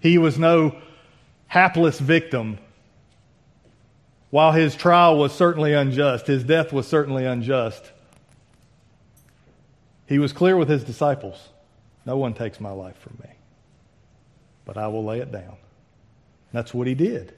He 0.00 0.18
was 0.18 0.38
no 0.38 0.76
hapless 1.48 1.98
victim. 1.98 2.58
While 4.30 4.52
his 4.52 4.76
trial 4.76 5.18
was 5.18 5.32
certainly 5.32 5.72
unjust, 5.72 6.26
his 6.26 6.44
death 6.44 6.72
was 6.72 6.86
certainly 6.86 7.24
unjust, 7.24 7.92
he 10.06 10.18
was 10.18 10.32
clear 10.32 10.56
with 10.56 10.68
his 10.68 10.84
disciples 10.84 11.50
No 12.06 12.16
one 12.16 12.32
takes 12.34 12.60
my 12.60 12.70
life 12.70 12.96
from 12.98 13.18
me, 13.22 13.30
but 14.64 14.76
I 14.76 14.88
will 14.88 15.04
lay 15.04 15.20
it 15.20 15.32
down. 15.32 15.56
That's 16.52 16.72
what 16.72 16.86
he 16.86 16.94
did. 16.94 17.34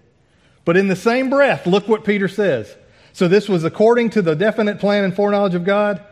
But 0.64 0.76
in 0.76 0.88
the 0.88 0.96
same 0.96 1.30
breath, 1.30 1.66
look 1.66 1.88
what 1.88 2.04
Peter 2.04 2.28
says. 2.28 2.72
So 3.12 3.26
this 3.26 3.48
was 3.48 3.64
according 3.64 4.10
to 4.10 4.22
the 4.22 4.36
definite 4.36 4.78
plan 4.78 5.04
and 5.04 5.14
foreknowledge 5.14 5.56
of 5.56 5.64
God. 5.64 6.04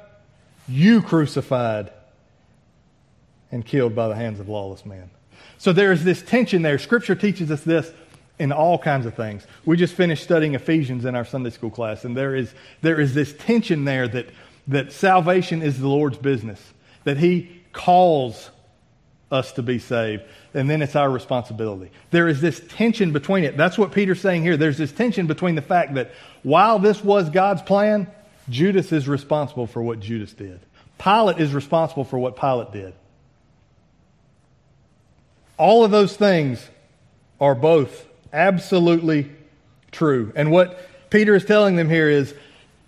You 0.66 1.01
crucified 1.01 1.92
and 3.50 3.64
killed 3.64 3.94
by 3.94 4.08
the 4.08 4.14
hands 4.14 4.40
of 4.40 4.48
lawless 4.48 4.84
men. 4.84 5.11
So 5.58 5.72
there 5.72 5.92
is 5.92 6.04
this 6.04 6.22
tension 6.22 6.62
there. 6.62 6.78
Scripture 6.78 7.14
teaches 7.14 7.50
us 7.50 7.62
this 7.62 7.90
in 8.38 8.52
all 8.52 8.78
kinds 8.78 9.06
of 9.06 9.14
things. 9.14 9.46
We 9.64 9.76
just 9.76 9.94
finished 9.94 10.22
studying 10.22 10.54
Ephesians 10.54 11.04
in 11.04 11.14
our 11.14 11.24
Sunday 11.24 11.50
school 11.50 11.70
class, 11.70 12.04
and 12.04 12.16
there 12.16 12.34
is, 12.34 12.52
there 12.82 13.00
is 13.00 13.14
this 13.14 13.32
tension 13.32 13.84
there 13.84 14.06
that, 14.08 14.26
that 14.68 14.92
salvation 14.92 15.62
is 15.62 15.80
the 15.80 15.88
Lord's 15.88 16.18
business, 16.18 16.61
that 17.04 17.16
He 17.16 17.61
calls 17.72 18.50
us 19.30 19.52
to 19.52 19.62
be 19.62 19.78
saved, 19.78 20.22
and 20.54 20.70
then 20.70 20.80
it's 20.80 20.96
our 20.96 21.11
responsibility. 21.11 21.90
There 22.11 22.28
is 22.28 22.40
this 22.40 22.62
tension 22.68 23.12
between 23.12 23.44
it. 23.44 23.56
That's 23.56 23.76
what 23.76 23.92
Peter's 23.92 24.20
saying 24.20 24.42
here. 24.42 24.56
There's 24.56 24.78
this 24.78 24.92
tension 24.92 25.26
between 25.26 25.54
the 25.54 25.62
fact 25.62 25.94
that 25.94 26.12
while 26.42 26.78
this 26.78 27.02
was 27.02 27.28
God's 27.28 27.62
plan, 27.62 28.06
Judas 28.48 28.92
is 28.92 29.06
responsible 29.08 29.66
for 29.66 29.82
what 29.82 30.00
Judas 30.00 30.32
did. 30.32 30.61
Pilate 30.98 31.38
is 31.38 31.52
responsible 31.52 32.04
for 32.04 32.18
what 32.18 32.37
Pilate 32.37 32.72
did. 32.72 32.94
All 35.59 35.85
of 35.85 35.90
those 35.90 36.16
things 36.16 36.66
are 37.40 37.55
both 37.55 38.07
absolutely 38.33 39.31
true. 39.90 40.33
And 40.35 40.51
what 40.51 41.11
Peter 41.11 41.35
is 41.35 41.44
telling 41.44 41.77
them 41.77 41.88
here 41.88 42.09
is 42.09 42.35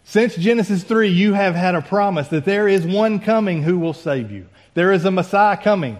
since 0.04 0.34
Genesis 0.34 0.82
3, 0.82 1.08
you 1.08 1.34
have 1.34 1.54
had 1.54 1.74
a 1.74 1.82
promise 1.82 2.28
that 2.28 2.44
there 2.44 2.66
is 2.66 2.86
one 2.86 3.20
coming 3.20 3.62
who 3.62 3.78
will 3.78 3.94
save 3.94 4.30
you. 4.30 4.48
There 4.74 4.92
is 4.92 5.04
a 5.04 5.10
Messiah 5.10 5.56
coming. 5.56 5.98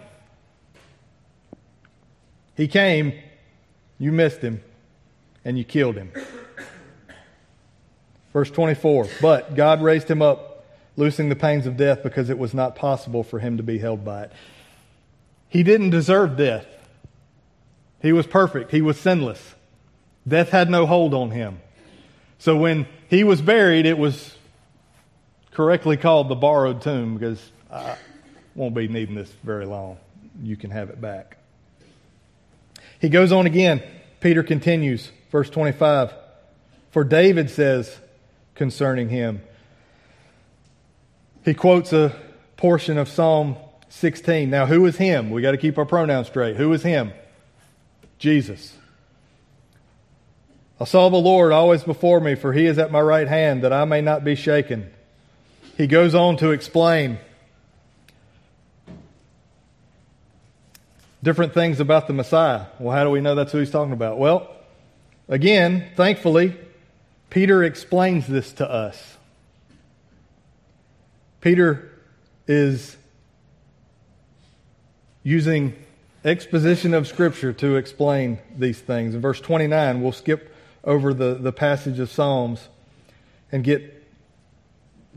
He 2.56 2.66
came, 2.66 3.12
you 3.98 4.12
missed 4.12 4.40
him, 4.40 4.62
and 5.44 5.56
you 5.56 5.64
killed 5.64 5.96
him. 5.96 6.12
Verse 8.32 8.50
24 8.50 9.08
But 9.20 9.54
God 9.54 9.82
raised 9.82 10.08
him 10.08 10.22
up, 10.22 10.66
loosing 10.96 11.28
the 11.28 11.36
pains 11.36 11.66
of 11.66 11.76
death 11.76 12.02
because 12.02 12.30
it 12.30 12.38
was 12.38 12.52
not 12.52 12.76
possible 12.76 13.22
for 13.22 13.38
him 13.38 13.56
to 13.56 13.62
be 13.62 13.78
held 13.78 14.04
by 14.04 14.24
it. 14.24 14.32
He 15.50 15.62
didn't 15.64 15.90
deserve 15.90 16.36
death. 16.36 16.64
He 18.00 18.12
was 18.12 18.26
perfect. 18.26 18.70
He 18.70 18.80
was 18.80 18.98
sinless. 18.98 19.54
Death 20.26 20.50
had 20.50 20.70
no 20.70 20.86
hold 20.86 21.12
on 21.12 21.32
him. 21.32 21.60
So 22.38 22.56
when 22.56 22.86
he 23.08 23.24
was 23.24 23.42
buried, 23.42 23.84
it 23.84 23.98
was 23.98 24.34
correctly 25.50 25.96
called 25.96 26.28
the 26.28 26.36
borrowed 26.36 26.80
tomb 26.80 27.18
because 27.18 27.50
I 27.70 27.96
won't 28.54 28.74
be 28.74 28.88
needing 28.88 29.16
this 29.16 29.30
very 29.42 29.66
long. 29.66 29.98
You 30.40 30.56
can 30.56 30.70
have 30.70 30.88
it 30.88 31.00
back. 31.00 31.36
He 33.00 33.08
goes 33.08 33.32
on 33.32 33.46
again. 33.46 33.82
Peter 34.20 34.42
continues, 34.42 35.10
verse 35.32 35.50
25. 35.50 36.14
For 36.92 37.02
David 37.02 37.50
says 37.50 37.98
concerning 38.54 39.08
him, 39.08 39.42
he 41.44 41.54
quotes 41.54 41.92
a 41.92 42.14
portion 42.56 42.98
of 42.98 43.08
Psalm 43.08 43.56
16. 43.90 44.48
Now, 44.48 44.66
who 44.66 44.86
is 44.86 44.96
him? 44.96 45.30
We 45.30 45.42
got 45.42 45.50
to 45.50 45.58
keep 45.58 45.76
our 45.76 45.84
pronouns 45.84 46.28
straight. 46.28 46.56
Who 46.56 46.72
is 46.72 46.82
him? 46.82 47.12
Jesus. 48.18 48.74
I 50.80 50.84
saw 50.84 51.10
the 51.10 51.16
Lord 51.16 51.52
always 51.52 51.82
before 51.84 52.20
me, 52.20 52.34
for 52.34 52.52
he 52.52 52.66
is 52.66 52.78
at 52.78 52.90
my 52.90 53.00
right 53.00 53.28
hand, 53.28 53.62
that 53.64 53.72
I 53.72 53.84
may 53.84 54.00
not 54.00 54.24
be 54.24 54.34
shaken. 54.34 54.90
He 55.76 55.86
goes 55.86 56.14
on 56.14 56.38
to 56.38 56.52
explain 56.52 57.18
different 61.22 61.52
things 61.52 61.80
about 61.80 62.06
the 62.06 62.12
Messiah. 62.12 62.66
Well, 62.78 62.96
how 62.96 63.04
do 63.04 63.10
we 63.10 63.20
know 63.20 63.34
that's 63.34 63.52
who 63.52 63.58
he's 63.58 63.70
talking 63.70 63.92
about? 63.92 64.18
Well, 64.18 64.50
again, 65.28 65.90
thankfully, 65.96 66.56
Peter 67.28 67.62
explains 67.62 68.26
this 68.26 68.52
to 68.54 68.70
us. 68.70 69.16
Peter 71.40 71.90
is 72.46 72.96
using 75.30 75.76
exposition 76.24 76.92
of 76.92 77.06
Scripture 77.06 77.52
to 77.52 77.76
explain 77.76 78.38
these 78.58 78.80
things. 78.80 79.14
In 79.14 79.20
verse 79.20 79.40
29, 79.40 80.02
we'll 80.02 80.12
skip 80.12 80.52
over 80.82 81.14
the, 81.14 81.34
the 81.34 81.52
passage 81.52 82.00
of 82.00 82.10
Psalms 82.10 82.68
and 83.52 83.62
get, 83.62 84.04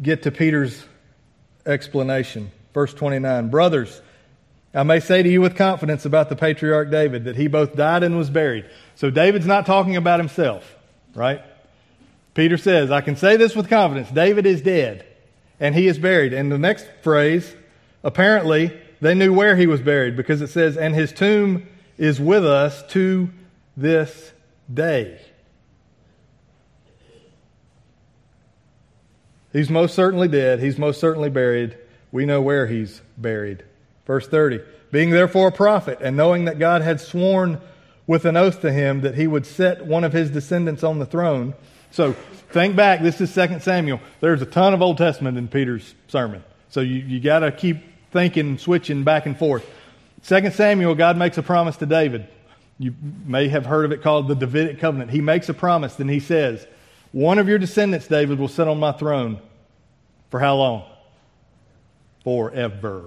get 0.01 0.23
to 0.23 0.31
Peter's 0.31 0.85
explanation. 1.65 2.51
Verse 2.73 2.93
29 2.93 3.49
Brothers, 3.49 4.01
I 4.73 4.83
may 4.83 4.99
say 4.99 5.23
to 5.23 5.29
you 5.29 5.41
with 5.41 5.55
confidence 5.55 6.05
about 6.05 6.29
the 6.29 6.35
patriarch 6.35 6.91
David 6.91 7.25
that 7.25 7.35
he 7.35 7.47
both 7.47 7.75
died 7.75 8.03
and 8.03 8.15
was 8.15 8.29
buried. 8.29 8.65
So 8.95 9.09
David's 9.09 9.45
not 9.47 9.65
talking 9.65 9.95
about 9.95 10.19
himself, 10.19 10.75
right? 11.15 11.41
Peter 12.35 12.57
says, 12.57 12.91
I 12.91 13.01
can 13.01 13.15
say 13.15 13.35
this 13.35 13.55
with 13.55 13.67
confidence 13.67 14.09
David 14.09 14.45
is 14.45 14.61
dead 14.61 15.05
and 15.59 15.73
he 15.73 15.87
is 15.87 15.97
buried. 15.97 16.33
And 16.33 16.51
the 16.51 16.57
next 16.57 16.87
phrase, 17.01 17.55
apparently, 18.03 18.79
they 19.03 19.15
knew 19.15 19.33
where 19.33 19.55
he 19.55 19.67
was 19.67 19.81
buried 19.81 20.15
because 20.15 20.41
it 20.41 20.47
says, 20.47 20.77
and 20.77 20.95
his 20.95 21.11
tomb 21.11 21.67
is 21.97 22.19
with 22.19 22.45
us 22.45 22.83
to 22.87 23.29
this 23.75 24.31
day. 24.73 25.19
He's 29.51 29.69
most 29.69 29.93
certainly 29.93 30.27
dead. 30.27 30.59
He's 30.59 30.79
most 30.79 30.99
certainly 30.99 31.29
buried. 31.29 31.77
We 32.11 32.25
know 32.25 32.41
where 32.41 32.65
he's 32.65 33.01
buried. 33.17 33.63
Verse 34.05 34.27
30 34.27 34.61
Being 34.91 35.11
therefore 35.11 35.49
a 35.49 35.51
prophet, 35.51 35.99
and 36.01 36.17
knowing 36.17 36.45
that 36.45 36.57
God 36.57 36.81
had 36.81 36.99
sworn 36.99 37.61
with 38.07 38.25
an 38.25 38.35
oath 38.35 38.61
to 38.61 38.71
him 38.71 39.01
that 39.01 39.15
he 39.15 39.27
would 39.27 39.45
set 39.45 39.85
one 39.85 40.03
of 40.03 40.11
his 40.11 40.29
descendants 40.29 40.83
on 40.83 40.99
the 40.99 41.05
throne. 41.05 41.53
So 41.91 42.13
think 42.51 42.75
back, 42.75 43.01
this 43.01 43.21
is 43.21 43.33
2 43.33 43.59
Samuel. 43.59 44.01
There's 44.19 44.41
a 44.41 44.45
ton 44.45 44.73
of 44.73 44.81
Old 44.81 44.97
Testament 44.97 45.37
in 45.37 45.47
Peter's 45.47 45.93
sermon. 46.07 46.43
So 46.69 46.81
you, 46.81 46.95
you 46.95 47.19
got 47.19 47.39
to 47.39 47.51
keep 47.51 47.77
thinking, 48.13 48.57
switching 48.57 49.03
back 49.03 49.25
and 49.25 49.37
forth. 49.37 49.69
Second 50.21 50.53
Samuel, 50.53 50.95
God 50.95 51.17
makes 51.17 51.37
a 51.37 51.43
promise 51.43 51.75
to 51.77 51.85
David. 51.85 52.27
You 52.79 52.95
may 53.25 53.49
have 53.49 53.65
heard 53.65 53.83
of 53.83 53.91
it 53.91 54.01
called 54.01 54.29
the 54.29 54.35
Davidic 54.35 54.79
covenant. 54.79 55.11
He 55.11 55.19
makes 55.19 55.49
a 55.49 55.53
promise, 55.53 55.99
and 55.99 56.09
he 56.09 56.21
says, 56.21 56.65
One 57.11 57.39
of 57.39 57.49
your 57.49 57.59
descendants, 57.59 58.07
David, 58.07 58.39
will 58.39 58.47
sit 58.47 58.67
on 58.67 58.79
my 58.79 58.93
throne. 58.93 59.39
For 60.29 60.39
how 60.39 60.55
long? 60.55 60.85
Forever. 62.23 63.03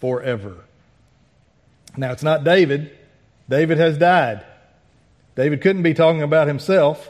Forever. 0.00 0.56
Now, 1.96 2.12
it's 2.12 2.22
not 2.22 2.44
David. 2.44 2.96
David 3.48 3.78
has 3.78 3.98
died. 3.98 4.44
David 5.34 5.62
couldn't 5.62 5.82
be 5.82 5.94
talking 5.94 6.22
about 6.22 6.46
himself. 6.46 7.08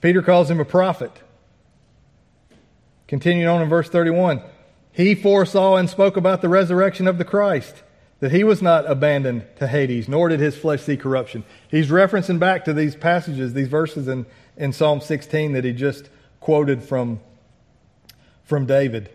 Peter 0.00 0.22
calls 0.22 0.50
him 0.50 0.60
a 0.60 0.64
prophet. 0.64 1.12
Continuing 3.08 3.48
on 3.48 3.62
in 3.62 3.68
verse 3.70 3.88
31, 3.88 4.42
he 4.92 5.14
foresaw 5.14 5.76
and 5.76 5.88
spoke 5.88 6.16
about 6.16 6.42
the 6.42 6.48
resurrection 6.48 7.08
of 7.08 7.16
the 7.18 7.24
Christ, 7.24 7.82
that 8.20 8.32
he 8.32 8.44
was 8.44 8.60
not 8.60 8.88
abandoned 8.88 9.46
to 9.58 9.66
Hades, 9.66 10.08
nor 10.08 10.28
did 10.28 10.40
his 10.40 10.56
flesh 10.56 10.82
see 10.82 10.96
corruption. 10.96 11.42
He's 11.70 11.88
referencing 11.88 12.38
back 12.38 12.66
to 12.66 12.74
these 12.74 12.94
passages, 12.94 13.54
these 13.54 13.68
verses 13.68 14.08
in, 14.08 14.26
in 14.56 14.72
Psalm 14.72 15.00
16 15.00 15.54
that 15.54 15.64
he 15.64 15.72
just 15.72 16.10
quoted 16.40 16.82
from, 16.82 17.20
from 18.44 18.66
David. 18.66 19.08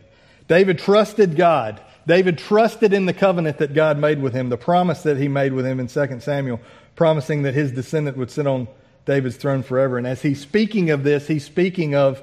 David 0.47 0.79
trusted 0.79 1.35
God. 1.35 1.79
David 2.07 2.37
trusted 2.37 2.93
in 2.93 3.05
the 3.05 3.13
covenant 3.13 3.59
that 3.59 3.73
God 3.73 3.99
made 3.99 4.21
with 4.21 4.33
him, 4.33 4.49
the 4.49 4.57
promise 4.57 5.03
that 5.03 5.17
he 5.17 5.27
made 5.27 5.53
with 5.53 5.65
him 5.65 5.79
in 5.79 5.87
2 5.87 6.19
Samuel, 6.19 6.59
promising 6.95 7.43
that 7.43 7.53
his 7.53 7.71
descendant 7.71 8.17
would 8.17 8.31
sit 8.31 8.47
on 8.47 8.67
David's 9.05 9.37
throne 9.37 9.63
forever. 9.63 9.97
And 9.97 10.07
as 10.07 10.21
he's 10.21 10.41
speaking 10.41 10.89
of 10.89 11.03
this, 11.03 11.27
he's 11.27 11.45
speaking 11.45 11.93
of 11.93 12.21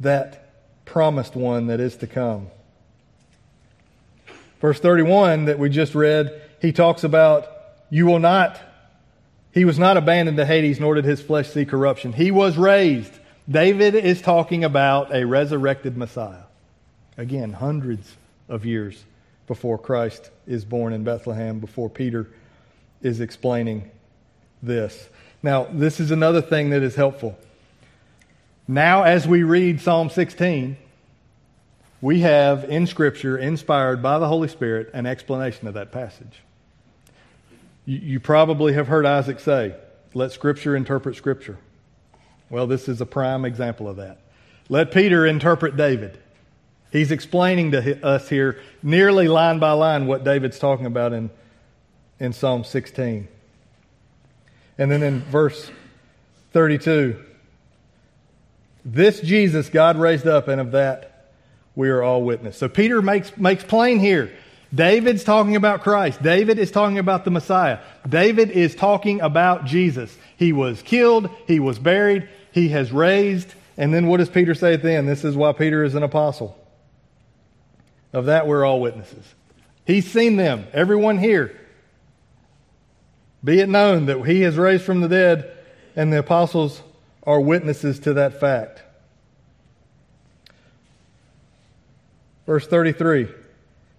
that 0.00 0.41
promised 0.92 1.34
one 1.34 1.68
that 1.68 1.80
is 1.80 1.96
to 1.96 2.06
come. 2.06 2.48
Verse 4.60 4.78
31 4.78 5.46
that 5.46 5.58
we 5.58 5.70
just 5.70 5.94
read, 5.94 6.42
he 6.60 6.70
talks 6.70 7.02
about, 7.02 7.48
You 7.88 8.04
will 8.04 8.18
not, 8.18 8.60
he 9.52 9.64
was 9.64 9.78
not 9.78 9.96
abandoned 9.96 10.36
to 10.36 10.44
Hades, 10.44 10.78
nor 10.78 10.94
did 10.94 11.06
his 11.06 11.22
flesh 11.22 11.48
see 11.48 11.64
corruption. 11.64 12.12
He 12.12 12.30
was 12.30 12.58
raised. 12.58 13.12
David 13.48 13.94
is 13.94 14.20
talking 14.20 14.64
about 14.64 15.14
a 15.14 15.24
resurrected 15.24 15.96
Messiah. 15.96 16.44
Again, 17.16 17.54
hundreds 17.54 18.14
of 18.50 18.66
years 18.66 19.02
before 19.46 19.78
Christ 19.78 20.30
is 20.46 20.66
born 20.66 20.92
in 20.92 21.04
Bethlehem, 21.04 21.58
before 21.58 21.88
Peter 21.88 22.28
is 23.00 23.20
explaining 23.20 23.90
this. 24.62 25.08
Now, 25.42 25.66
this 25.72 26.00
is 26.00 26.10
another 26.10 26.42
thing 26.42 26.68
that 26.70 26.82
is 26.82 26.94
helpful. 26.94 27.38
Now, 28.68 29.02
as 29.02 29.26
we 29.26 29.42
read 29.42 29.80
Psalm 29.80 30.08
16, 30.08 30.76
we 32.02 32.20
have 32.20 32.64
in 32.64 32.86
Scripture, 32.88 33.38
inspired 33.38 34.02
by 34.02 34.18
the 34.18 34.26
Holy 34.26 34.48
Spirit, 34.48 34.90
an 34.92 35.06
explanation 35.06 35.68
of 35.68 35.74
that 35.74 35.92
passage. 35.92 36.42
You, 37.86 37.98
you 37.98 38.20
probably 38.20 38.72
have 38.74 38.88
heard 38.88 39.06
Isaac 39.06 39.38
say, 39.38 39.76
Let 40.12 40.32
Scripture 40.32 40.76
interpret 40.76 41.14
Scripture. 41.14 41.58
Well, 42.50 42.66
this 42.66 42.88
is 42.88 43.00
a 43.00 43.06
prime 43.06 43.44
example 43.44 43.88
of 43.88 43.96
that. 43.96 44.18
Let 44.68 44.90
Peter 44.90 45.24
interpret 45.24 45.76
David. 45.76 46.18
He's 46.90 47.12
explaining 47.12 47.70
to 47.70 48.04
us 48.04 48.28
here, 48.28 48.60
nearly 48.82 49.28
line 49.28 49.60
by 49.60 49.72
line, 49.72 50.06
what 50.06 50.24
David's 50.24 50.58
talking 50.58 50.86
about 50.86 51.12
in, 51.12 51.30
in 52.18 52.32
Psalm 52.32 52.64
16. 52.64 53.28
And 54.76 54.90
then 54.90 55.04
in 55.04 55.20
verse 55.20 55.70
32, 56.52 57.22
this 58.84 59.20
Jesus 59.20 59.68
God 59.68 59.96
raised 59.96 60.26
up, 60.26 60.48
and 60.48 60.60
of 60.60 60.72
that 60.72 61.11
we 61.74 61.88
are 61.88 62.02
all 62.02 62.22
witness. 62.22 62.58
So 62.58 62.68
Peter 62.68 63.00
makes, 63.02 63.36
makes 63.36 63.64
plain 63.64 63.98
here. 63.98 64.32
David's 64.74 65.24
talking 65.24 65.56
about 65.56 65.82
Christ. 65.82 66.22
David 66.22 66.58
is 66.58 66.70
talking 66.70 66.98
about 66.98 67.24
the 67.24 67.30
Messiah. 67.30 67.78
David 68.08 68.50
is 68.50 68.74
talking 68.74 69.20
about 69.20 69.66
Jesus. 69.66 70.16
He 70.36 70.52
was 70.52 70.80
killed, 70.82 71.28
he 71.46 71.60
was 71.60 71.78
buried, 71.78 72.28
he 72.52 72.68
has 72.70 72.90
raised. 72.90 73.52
And 73.76 73.92
then 73.92 74.06
what 74.06 74.18
does 74.18 74.28
Peter 74.28 74.54
say 74.54 74.74
at 74.74 74.82
the 74.82 74.92
end? 74.92 75.08
This 75.08 75.24
is 75.24 75.36
why 75.36 75.52
Peter 75.52 75.84
is 75.84 75.94
an 75.94 76.02
apostle. 76.02 76.58
Of 78.12 78.26
that, 78.26 78.46
we're 78.46 78.64
all 78.64 78.80
witnesses. 78.80 79.24
He's 79.86 80.10
seen 80.10 80.36
them, 80.36 80.66
everyone 80.72 81.18
here. 81.18 81.58
Be 83.42 83.60
it 83.60 83.68
known 83.68 84.06
that 84.06 84.22
he 84.22 84.42
has 84.42 84.56
raised 84.56 84.84
from 84.84 85.00
the 85.00 85.08
dead, 85.08 85.50
and 85.96 86.12
the 86.12 86.18
apostles 86.18 86.82
are 87.24 87.40
witnesses 87.40 87.98
to 88.00 88.14
that 88.14 88.38
fact. 88.38 88.82
Verse 92.46 92.66
33 92.66 93.28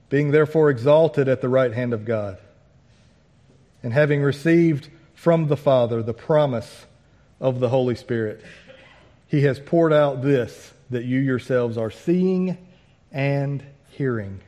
Being 0.09 0.31
therefore 0.31 0.69
exalted 0.69 1.27
at 1.27 1.41
the 1.41 1.49
right 1.49 1.73
hand 1.73 1.93
of 1.93 2.05
God, 2.05 2.37
and 3.81 3.93
having 3.93 4.21
received 4.21 4.89
from 5.13 5.47
the 5.47 5.57
Father 5.57 6.03
the 6.03 6.13
promise 6.13 6.85
of 7.39 7.59
the 7.59 7.69
Holy 7.69 7.95
Spirit, 7.95 8.43
he 9.27 9.41
has 9.41 9.59
poured 9.59 9.93
out 9.93 10.21
this 10.21 10.73
that 10.89 11.05
you 11.05 11.19
yourselves 11.19 11.77
are 11.77 11.91
seeing 11.91 12.57
and 13.11 13.63
hearing. 13.89 14.41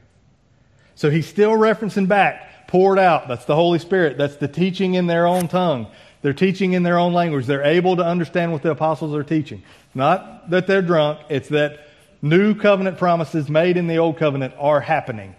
So 0.96 1.10
he's 1.10 1.28
still 1.28 1.52
referencing 1.52 2.08
back, 2.08 2.68
poured 2.68 3.00
out. 3.00 3.28
That's 3.28 3.46
the 3.46 3.56
Holy 3.56 3.80
Spirit. 3.80 4.18
That's 4.18 4.38
the 4.38 4.48
teaching 4.48 4.94
in 4.94 5.08
their 5.08 5.28
own 5.28 5.48
tongue. 5.48 5.88
They're 6.22 6.34
teaching 6.34 6.74
in 6.74 6.84
their 6.84 6.98
own 6.98 7.14
language. 7.14 7.46
They're 7.46 7.64
able 7.64 7.98
to 7.98 8.04
understand 8.04 8.52
what 8.52 8.64
the 8.64 8.72
apostles 8.72 9.14
are 9.14 9.24
teaching. 9.24 9.64
Not 9.94 10.50
that 10.50 10.68
they're 10.68 10.82
drunk, 10.82 11.20
it's 11.30 11.50
that 11.50 11.85
new 12.26 12.56
covenant 12.56 12.98
promises 12.98 13.50
made 13.50 13.78
in 13.78 13.88
the 13.88 13.98
old 13.98 14.18
covenant 14.18 14.54
are 14.58 14.82
happening. 14.82 15.36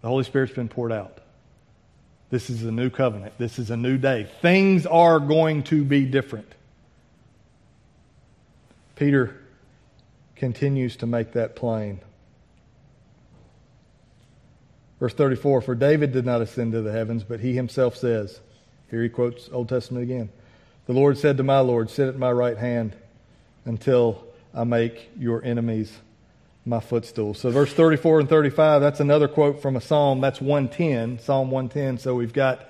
The 0.00 0.08
Holy 0.08 0.24
Spirit's 0.24 0.54
been 0.54 0.68
poured 0.68 0.92
out. 0.92 1.18
This 2.30 2.48
is 2.48 2.62
a 2.64 2.70
new 2.70 2.88
covenant. 2.88 3.34
This 3.38 3.58
is 3.58 3.70
a 3.70 3.76
new 3.76 3.98
day. 3.98 4.28
Things 4.40 4.86
are 4.86 5.20
going 5.20 5.64
to 5.64 5.84
be 5.84 6.06
different. 6.06 6.50
Peter 8.96 9.36
continues 10.36 10.96
to 10.96 11.06
make 11.06 11.32
that 11.32 11.56
plain. 11.56 12.00
Verse 14.98 15.12
34 15.12 15.60
For 15.60 15.74
David 15.74 16.12
did 16.12 16.24
not 16.24 16.40
ascend 16.40 16.72
to 16.72 16.82
the 16.82 16.92
heavens, 16.92 17.24
but 17.24 17.40
he 17.40 17.54
himself 17.54 17.96
says, 17.96 18.40
here 18.92 19.02
he 19.02 19.08
quotes 19.08 19.48
Old 19.50 19.68
Testament 19.68 20.04
again 20.04 20.28
The 20.86 20.92
Lord 20.92 21.18
said 21.18 21.38
to 21.38 21.42
my 21.42 21.58
Lord, 21.58 21.90
Sit 21.90 22.08
at 22.08 22.18
my 22.18 22.30
right 22.30 22.56
hand 22.56 22.94
until 23.64 24.24
I 24.54 24.64
make 24.64 25.10
your 25.18 25.42
enemies 25.44 25.92
my 26.64 26.80
footstool. 26.80 27.34
So, 27.34 27.50
verse 27.50 27.72
34 27.72 28.20
and 28.20 28.28
35, 28.28 28.80
that's 28.80 29.00
another 29.00 29.28
quote 29.28 29.60
from 29.60 29.76
a 29.76 29.80
psalm. 29.80 30.20
That's 30.20 30.40
110, 30.40 31.18
Psalm 31.18 31.50
110. 31.50 31.98
So, 31.98 32.14
we've 32.14 32.32
got 32.32 32.68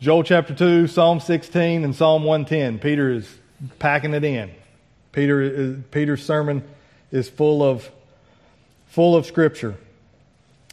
Joel 0.00 0.22
chapter 0.22 0.54
2, 0.54 0.86
Psalm 0.86 1.20
16, 1.20 1.84
and 1.84 1.94
Psalm 1.94 2.24
110. 2.24 2.78
Peter 2.78 3.10
is 3.10 3.28
packing 3.78 4.12
it 4.12 4.24
in. 4.24 4.50
Peter 5.12 5.40
is, 5.40 5.78
Peter's 5.90 6.24
sermon 6.24 6.62
is 7.10 7.28
full 7.28 7.62
of, 7.62 7.90
full 8.88 9.16
of 9.16 9.24
scripture. 9.24 9.76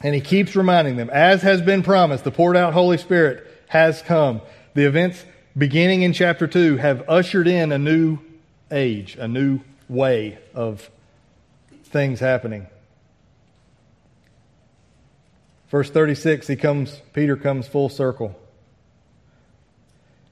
And 0.03 0.15
he 0.15 0.21
keeps 0.21 0.55
reminding 0.55 0.97
them, 0.97 1.09
as 1.11 1.43
has 1.43 1.61
been 1.61 1.83
promised, 1.83 2.23
the 2.23 2.31
poured 2.31 2.57
out 2.57 2.73
Holy 2.73 2.97
Spirit 2.97 3.47
has 3.67 4.01
come. 4.01 4.41
The 4.73 4.85
events 4.85 5.23
beginning 5.55 6.01
in 6.01 6.11
chapter 6.11 6.47
2 6.47 6.77
have 6.77 7.07
ushered 7.07 7.47
in 7.47 7.71
a 7.71 7.77
new 7.77 8.17
age, 8.71 9.15
a 9.15 9.27
new 9.27 9.61
way 9.91 10.39
of 10.55 10.89
things 11.85 12.19
happening. 12.19 12.65
Verse 15.69 15.89
36, 15.89 16.47
he 16.47 16.55
comes, 16.55 17.01
Peter 17.13 17.35
comes 17.35 17.67
full 17.67 17.89
circle. 17.89 18.37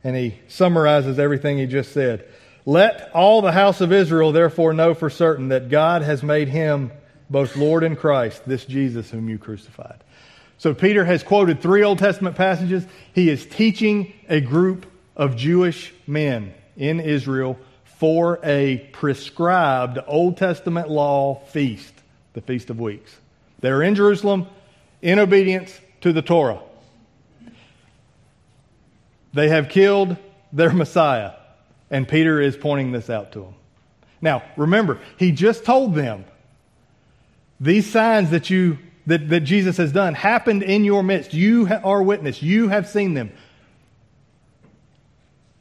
And 0.03 0.15
he 0.15 0.39
summarizes 0.47 1.19
everything 1.19 1.57
he 1.57 1.65
just 1.65 1.91
said. 1.91 2.27
Let 2.65 3.11
all 3.13 3.41
the 3.41 3.51
house 3.51 3.81
of 3.81 3.91
Israel 3.91 4.31
therefore 4.31 4.73
know 4.73 4.93
for 4.93 5.09
certain 5.09 5.49
that 5.49 5.69
God 5.69 6.01
has 6.01 6.23
made 6.23 6.47
him 6.47 6.91
both 7.29 7.55
Lord 7.55 7.83
and 7.83 7.97
Christ, 7.97 8.43
this 8.45 8.65
Jesus 8.65 9.11
whom 9.11 9.29
you 9.29 9.37
crucified. 9.37 10.03
So 10.57 10.73
Peter 10.73 11.05
has 11.05 11.23
quoted 11.23 11.61
three 11.61 11.83
Old 11.83 11.99
Testament 11.99 12.35
passages. 12.35 12.85
He 13.13 13.29
is 13.29 13.45
teaching 13.45 14.13
a 14.27 14.41
group 14.41 14.85
of 15.15 15.35
Jewish 15.35 15.93
men 16.07 16.53
in 16.75 16.99
Israel 16.99 17.57
for 17.99 18.39
a 18.43 18.77
prescribed 18.93 19.99
Old 20.07 20.37
Testament 20.37 20.89
law 20.89 21.35
feast, 21.47 21.93
the 22.31 22.39
Feast 22.39 22.69
of 22.69 22.79
Weeks. 22.79 23.13
They're 23.59 23.83
in 23.83 23.93
Jerusalem 23.93 24.47
in 25.01 25.19
obedience 25.19 25.77
to 26.01 26.13
the 26.13 26.21
Torah. 26.21 26.61
They 29.33 29.49
have 29.49 29.67
killed 29.67 30.15
their 30.53 30.71
Messiah, 30.71 31.33
and 31.91 32.07
Peter 32.07 32.39
is 32.39 32.55
pointing 32.55 32.93
this 32.93 33.09
out 33.09 33.33
to 33.33 33.41
them. 33.41 33.53
Now, 34.21 34.43
remember, 34.55 35.01
he 35.17 35.33
just 35.33 35.65
told 35.65 35.93
them 35.93 36.23
these 37.59 37.85
signs 37.85 38.31
that 38.31 38.49
you 38.49 38.79
that, 39.07 39.27
that 39.29 39.41
Jesus 39.41 39.77
has 39.77 39.91
done 39.91 40.13
happened 40.13 40.63
in 40.63 40.85
your 40.85 41.03
midst. 41.03 41.33
You 41.33 41.67
are 41.83 42.01
witness. 42.01 42.41
You 42.41 42.69
have 42.69 42.87
seen 42.87 43.13
them. 43.15 43.31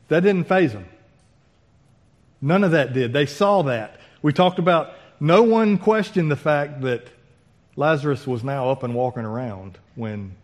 That 0.09 0.21
didn't 0.21 0.45
faze 0.45 0.73
them. 0.73 0.87
None 2.41 2.65
of 2.65 2.73
that 2.73 2.93
did. 2.93 3.13
They 3.13 3.27
saw 3.27 3.63
that. 3.63 4.01
We 4.23 4.33
talked 4.33 4.59
about 4.59 4.93
no 5.21 5.43
one 5.43 5.79
questioned 5.79 6.31
the 6.31 6.37
fact 6.37 6.83
that 6.83 7.09
Lazarus 7.77 8.27
was 8.27 8.45
now 8.45 8.71
up 8.71 8.83
and 8.83 8.95
walking 8.95 9.25
around 9.25 9.79
when 9.95 10.35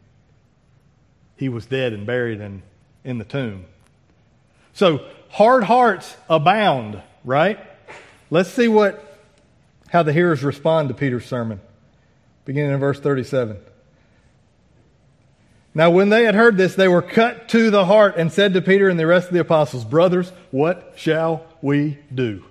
he 1.37 1.49
was 1.49 1.67
dead 1.67 1.93
and 1.93 2.07
buried 2.07 2.41
in, 2.41 2.63
in 3.05 3.19
the 3.19 3.25
tomb. 3.25 3.67
So 4.73 5.07
hard 5.31 5.65
hearts 5.65 6.17
abound, 6.29 7.01
right? 7.25 7.59
Let's 8.31 8.51
see 8.51 8.69
what 8.69 9.01
how 9.89 10.03
the 10.03 10.13
hearers 10.13 10.43
respond 10.43 10.89
to 10.89 10.95
Peter's 10.95 11.25
sermon, 11.25 11.61
beginning 12.45 12.73
in 12.73 12.81
verse 12.81 12.99
37. 12.99 13.57
Now, 15.73 15.91
when 15.91 16.09
they 16.09 16.25
had 16.25 16.35
heard 16.35 16.57
this, 16.57 16.75
they 16.75 16.89
were 16.89 17.03
cut 17.03 17.49
to 17.51 17.71
the 17.71 17.85
heart 17.85 18.17
and 18.17 18.33
said 18.33 18.55
to 18.55 18.63
Peter 18.63 18.89
and 18.89 18.99
the 18.99 19.07
rest 19.07 19.29
of 19.29 19.35
the 19.35 19.41
apostles, 19.41 19.85
Brothers, 19.85 20.33
what 20.51 20.95
shall 20.97 21.47
we 21.65 21.99
do? 22.15 22.45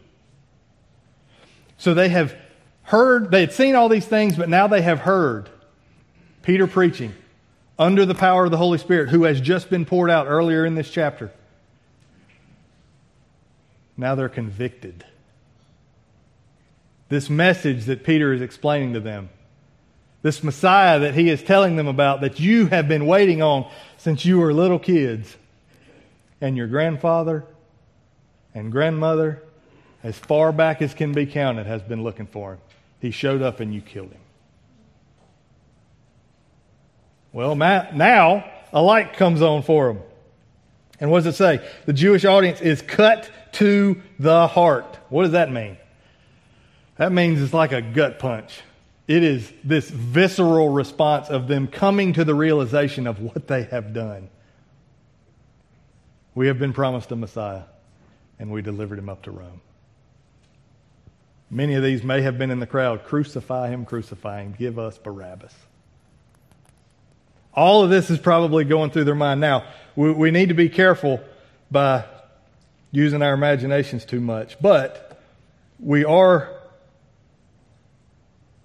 So 1.78 1.94
they 1.94 2.10
have 2.10 2.36
heard, 2.84 3.32
they 3.32 3.42
had 3.42 3.54
seen 3.54 3.76
all 3.76 3.88
these 3.88 4.06
things, 4.06 4.36
but 4.36 4.50
now 4.50 4.68
they 4.68 4.82
have 4.82 5.00
heard 5.00 5.50
Peter 6.42 6.68
preaching 6.68 7.14
under 7.80 8.06
the 8.06 8.16
power 8.16 8.46
of 8.46 8.52
the 8.52 8.58
Holy 8.58 8.78
Spirit, 8.78 9.10
who 9.10 9.24
has 9.24 9.40
just 9.40 9.70
been 9.70 9.86
poured 9.86 10.10
out 10.10 10.28
earlier 10.28 10.66
in 10.66 10.76
this 10.76 10.90
chapter. 10.90 11.32
Now 13.96 14.16
they're 14.16 14.30
convicted 14.30 15.06
this 17.14 17.30
message 17.30 17.86
that 17.86 18.04
Peter 18.04 18.34
is 18.34 18.42
explaining 18.42 18.94
to 18.94 19.00
them. 19.00 19.30
This 20.24 20.44
Messiah 20.44 21.00
that 21.00 21.14
he 21.14 21.30
is 21.30 21.44
telling 21.44 21.76
them 21.76 21.88
about 21.88 22.22
that 22.22 22.40
you 22.40 22.66
have 22.68 22.88
been 22.88 23.06
waiting 23.06 23.44
on 23.44 23.70
since 23.98 24.26
you 24.26 24.40
were 24.40 24.52
little 24.52 24.80
kids. 24.80 25.38
And 26.42 26.58
your 26.58 26.68
grandfather 26.68 27.46
and 28.54 28.72
grandmother, 28.72 29.42
as 30.04 30.18
far 30.18 30.52
back 30.52 30.82
as 30.82 30.94
can 30.94 31.12
be 31.12 31.26
counted, 31.26 31.66
has 31.66 31.82
been 31.82 32.04
looking 32.04 32.28
for 32.28 32.54
him. 32.54 32.60
He 33.00 33.12
showed 33.12 33.42
up 33.42 33.60
and 33.60 33.74
you 33.74 33.82
killed 33.82 34.12
him. 34.12 34.22
Well, 37.32 37.56
now 37.56 38.50
a 38.72 38.82
light 38.82 39.14
comes 39.14 39.42
on 39.42 39.64
for 39.64 39.90
him. 39.90 40.00
And 41.00 41.10
what 41.10 41.24
does 41.24 41.34
it 41.34 41.38
say? 41.38 41.68
The 41.86 41.94
Jewish 41.94 42.26
audience 42.26 42.62
is 42.62 42.82
cut 42.82 43.30
to 43.54 44.02
the 44.20 44.48
heart. 44.48 44.98
What 45.10 45.24
does 45.24 45.32
that 45.32 45.52
mean? 45.52 45.78
That 46.98 47.12
means 47.12 47.42
it's 47.42 47.54
like 47.54 47.72
a 47.72 47.82
gut 47.82 48.20
punch. 48.20 48.62
It 49.08 49.24
is 49.24 49.52
this 49.64 49.90
visceral 49.90 50.70
response 50.70 51.30
of 51.30 51.48
them 51.48 51.68
coming 51.68 52.14
to 52.14 52.24
the 52.24 52.36
realization 52.36 53.08
of 53.08 53.20
what 53.20 53.48
they 53.48 53.64
have 53.64 53.94
done. 53.94 54.30
We 56.36 56.48
have 56.48 56.58
been 56.58 56.72
promised 56.72 57.12
a 57.12 57.16
Messiah, 57.16 57.64
and 58.40 58.52
we 58.52 58.62
delivered 58.62 59.00
him 59.00 59.10
up 59.10 59.24
to 59.24 59.32
Rome. 59.32 59.62
Many 61.50 61.76
of 61.76 61.84
these 61.84 62.04
may 62.04 62.22
have 62.22 62.38
been 62.38 62.50
in 62.50 62.60
the 62.60 62.68
crowd. 62.68 63.04
Crucify 63.06 63.70
him, 63.70 63.86
crucify 63.86 64.42
him, 64.42 64.56
give 64.58 64.80
us 64.80 64.98
Barabbas. 64.98 65.54
All 67.54 67.84
of 67.84 67.92
this 67.92 68.10
is 68.10 68.18
probably 68.18 68.64
going 68.64 68.90
through 68.90 69.04
their 69.04 69.14
mind. 69.14 69.40
Now, 69.40 69.66
we, 69.96 70.12
we 70.12 70.32
need 70.32 70.50
to 70.50 70.56
be 70.56 70.70
careful 70.70 71.22
by 71.70 72.06
using 72.92 73.22
our 73.22 73.34
imaginations 73.34 74.06
too 74.06 74.20
much, 74.20 74.60
but 74.60 75.22
we 75.80 76.06
are 76.06 76.50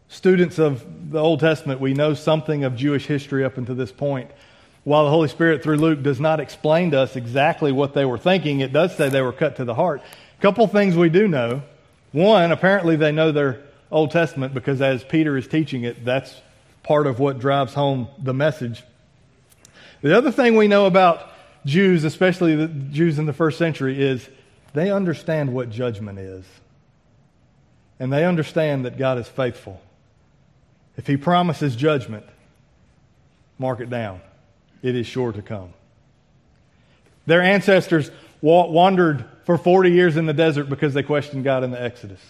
students 0.08 0.58
of 0.58 1.10
the 1.10 1.18
Old 1.18 1.40
Testament. 1.40 1.80
We 1.80 1.92
know 1.92 2.14
something 2.14 2.64
of 2.64 2.74
Jewish 2.74 3.06
history 3.06 3.44
up 3.44 3.58
until 3.58 3.74
this 3.74 3.92
point. 3.92 4.30
While 4.88 5.04
the 5.04 5.10
Holy 5.10 5.28
Spirit 5.28 5.62
through 5.62 5.76
Luke 5.76 6.02
does 6.02 6.18
not 6.18 6.40
explain 6.40 6.92
to 6.92 7.00
us 7.00 7.14
exactly 7.14 7.72
what 7.72 7.92
they 7.92 8.06
were 8.06 8.16
thinking, 8.16 8.60
it 8.60 8.72
does 8.72 8.96
say 8.96 9.10
they 9.10 9.20
were 9.20 9.34
cut 9.34 9.56
to 9.56 9.66
the 9.66 9.74
heart. 9.74 10.00
A 10.38 10.40
couple 10.40 10.66
things 10.66 10.96
we 10.96 11.10
do 11.10 11.28
know. 11.28 11.62
One, 12.12 12.52
apparently 12.52 12.96
they 12.96 13.12
know 13.12 13.30
their 13.30 13.60
Old 13.90 14.12
Testament 14.12 14.54
because 14.54 14.80
as 14.80 15.04
Peter 15.04 15.36
is 15.36 15.46
teaching 15.46 15.84
it, 15.84 16.06
that's 16.06 16.34
part 16.82 17.06
of 17.06 17.18
what 17.18 17.38
drives 17.38 17.74
home 17.74 18.08
the 18.18 18.32
message. 18.32 18.82
The 20.00 20.16
other 20.16 20.32
thing 20.32 20.56
we 20.56 20.68
know 20.68 20.86
about 20.86 21.32
Jews, 21.66 22.04
especially 22.04 22.56
the 22.56 22.68
Jews 22.68 23.18
in 23.18 23.26
the 23.26 23.34
first 23.34 23.58
century, 23.58 24.02
is 24.02 24.26
they 24.72 24.90
understand 24.90 25.52
what 25.52 25.68
judgment 25.68 26.18
is. 26.18 26.46
And 28.00 28.10
they 28.10 28.24
understand 28.24 28.86
that 28.86 28.96
God 28.96 29.18
is 29.18 29.28
faithful. 29.28 29.82
If 30.96 31.06
He 31.06 31.18
promises 31.18 31.76
judgment, 31.76 32.24
mark 33.58 33.80
it 33.80 33.90
down. 33.90 34.22
It 34.82 34.94
is 34.94 35.06
sure 35.06 35.32
to 35.32 35.42
come. 35.42 35.72
Their 37.26 37.42
ancestors 37.42 38.10
wandered 38.40 39.24
for 39.44 39.58
40 39.58 39.90
years 39.90 40.16
in 40.16 40.26
the 40.26 40.32
desert 40.32 40.64
because 40.64 40.94
they 40.94 41.02
questioned 41.02 41.44
God 41.44 41.64
in 41.64 41.70
the 41.70 41.82
Exodus. 41.82 42.20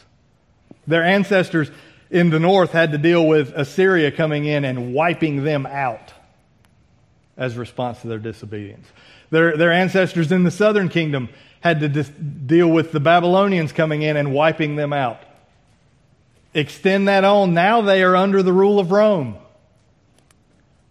Their 0.87 1.05
ancestors 1.05 1.71
in 2.11 2.31
the 2.31 2.41
north 2.41 2.73
had 2.73 2.93
to 2.93 2.99
deal 2.99 3.27
with 3.27 3.53
Assyria 3.55 4.11
coming 4.11 4.47
in 4.47 4.65
and 4.65 4.95
wiping 4.95 5.45
them 5.45 5.67
out 5.67 6.13
as 7.37 7.57
a 7.57 7.61
response 7.61 8.01
to 8.01 8.09
their 8.09 8.19
disobedience. 8.19 8.87
Their, 9.31 9.57
their 9.57 9.73
ancestors 9.73 10.33
in 10.33 10.45
the 10.45 10.51
southern 10.51 10.89
kingdom 10.89 11.29
had 11.61 11.81
to 11.81 11.89
dis- 11.89 12.09
deal 12.09 12.69
with 12.69 12.93
the 12.93 13.01
Babylonians 13.01 13.73
coming 13.73 14.03
in 14.03 14.17
and 14.17 14.33
wiping 14.33 14.77
them 14.77 14.93
out. 14.93 15.23
Extend 16.55 17.09
that 17.09 17.25
on, 17.25 17.53
now 17.53 17.83
they 17.83 18.03
are 18.03 18.17
under 18.17 18.43
the 18.43 18.53
rule 18.53 18.81
of 18.81 18.91
Rome 18.91 19.37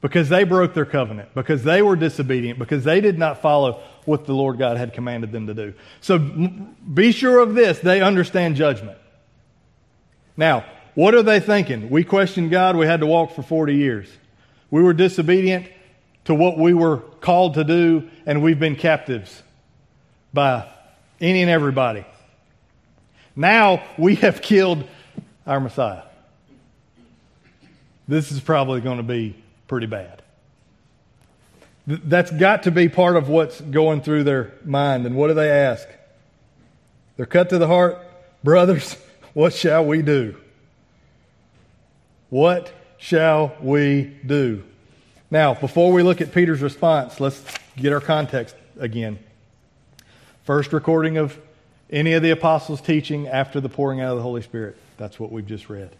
because 0.07 0.29
they 0.29 0.45
broke 0.45 0.73
their 0.73 0.85
covenant, 0.85 1.27
because 1.35 1.65
they 1.65 1.81
were 1.81 1.97
disobedient, 1.97 2.57
because 2.57 2.85
they 2.85 3.01
did 3.01 3.19
not 3.19 3.41
follow 3.41 3.83
what 4.05 4.23
the 4.25 4.31
Lord 4.31 4.57
God 4.57 4.77
had 4.77 4.93
commanded 4.93 5.33
them 5.33 5.47
to 5.47 5.53
do. 5.53 5.73
So 5.99 6.17
be 6.17 7.11
sure 7.11 7.39
of 7.39 7.55
this 7.55 7.79
they 7.79 7.99
understand 7.99 8.55
judgment. 8.55 8.97
Now, 10.37 10.63
what 10.95 11.13
are 11.13 11.23
they 11.23 11.41
thinking? 11.41 11.89
We 11.89 12.05
questioned 12.05 12.51
God, 12.51 12.77
we 12.77 12.85
had 12.85 13.01
to 13.01 13.05
walk 13.05 13.33
for 13.33 13.43
40 13.43 13.75
years. 13.75 14.07
We 14.71 14.81
were 14.81 14.93
disobedient 14.93 15.67
to 16.23 16.33
what 16.33 16.57
we 16.57 16.73
were 16.73 16.99
called 17.19 17.55
to 17.55 17.65
do, 17.65 18.09
and 18.25 18.41
we've 18.41 18.59
been 18.59 18.77
captives 18.77 19.43
by 20.33 20.69
any 21.19 21.41
and 21.41 21.51
everybody. 21.51 22.05
Now 23.35 23.83
we 23.97 24.15
have 24.15 24.41
killed 24.41 24.87
our 25.45 25.59
Messiah. 25.59 26.03
This 28.07 28.31
is 28.31 28.39
probably 28.39 28.79
going 28.79 28.97
to 28.97 29.03
be 29.03 29.35
pretty 29.67 29.87
bad. 29.87 30.21
That's 31.85 32.31
got 32.31 32.63
to 32.63 32.71
be 32.71 32.89
part 32.89 33.15
of 33.15 33.29
what's 33.29 33.61
going 33.61 34.01
through 34.01 34.25
their 34.25 34.53
mind. 34.65 35.05
And 35.05 35.15
what 35.15 35.27
do 35.27 35.33
they 35.33 35.49
ask? 35.49 35.87
They're 37.15 37.25
cut 37.25 37.49
to 37.49 37.57
the 37.57 37.67
heart. 37.67 37.99
Brothers, 38.43 38.95
what 39.33 39.53
shall 39.53 39.85
we 39.85 40.01
do? 40.01 40.35
What 42.29 42.71
shall 42.97 43.55
we 43.61 44.15
do? 44.25 44.63
Now, 45.31 45.53
before 45.53 45.91
we 45.91 46.03
look 46.03 46.21
at 46.21 46.33
Peter's 46.33 46.61
response, 46.61 47.19
let's 47.19 47.43
get 47.75 47.93
our 47.93 47.99
context 47.99 48.55
again. 48.79 49.19
First 50.43 50.71
recording 50.71 51.17
of 51.17 51.37
any 51.89 52.13
of 52.13 52.21
the 52.21 52.31
apostles' 52.31 52.81
teaching 52.81 53.27
after 53.27 53.59
the 53.59 53.69
pouring 53.69 54.01
out 54.01 54.11
of 54.11 54.17
the 54.17 54.23
Holy 54.23 54.41
Spirit. 54.41 54.77
That's 54.97 55.19
what 55.19 55.31
we've 55.31 55.45
just 55.45 55.69
read. 55.69 55.91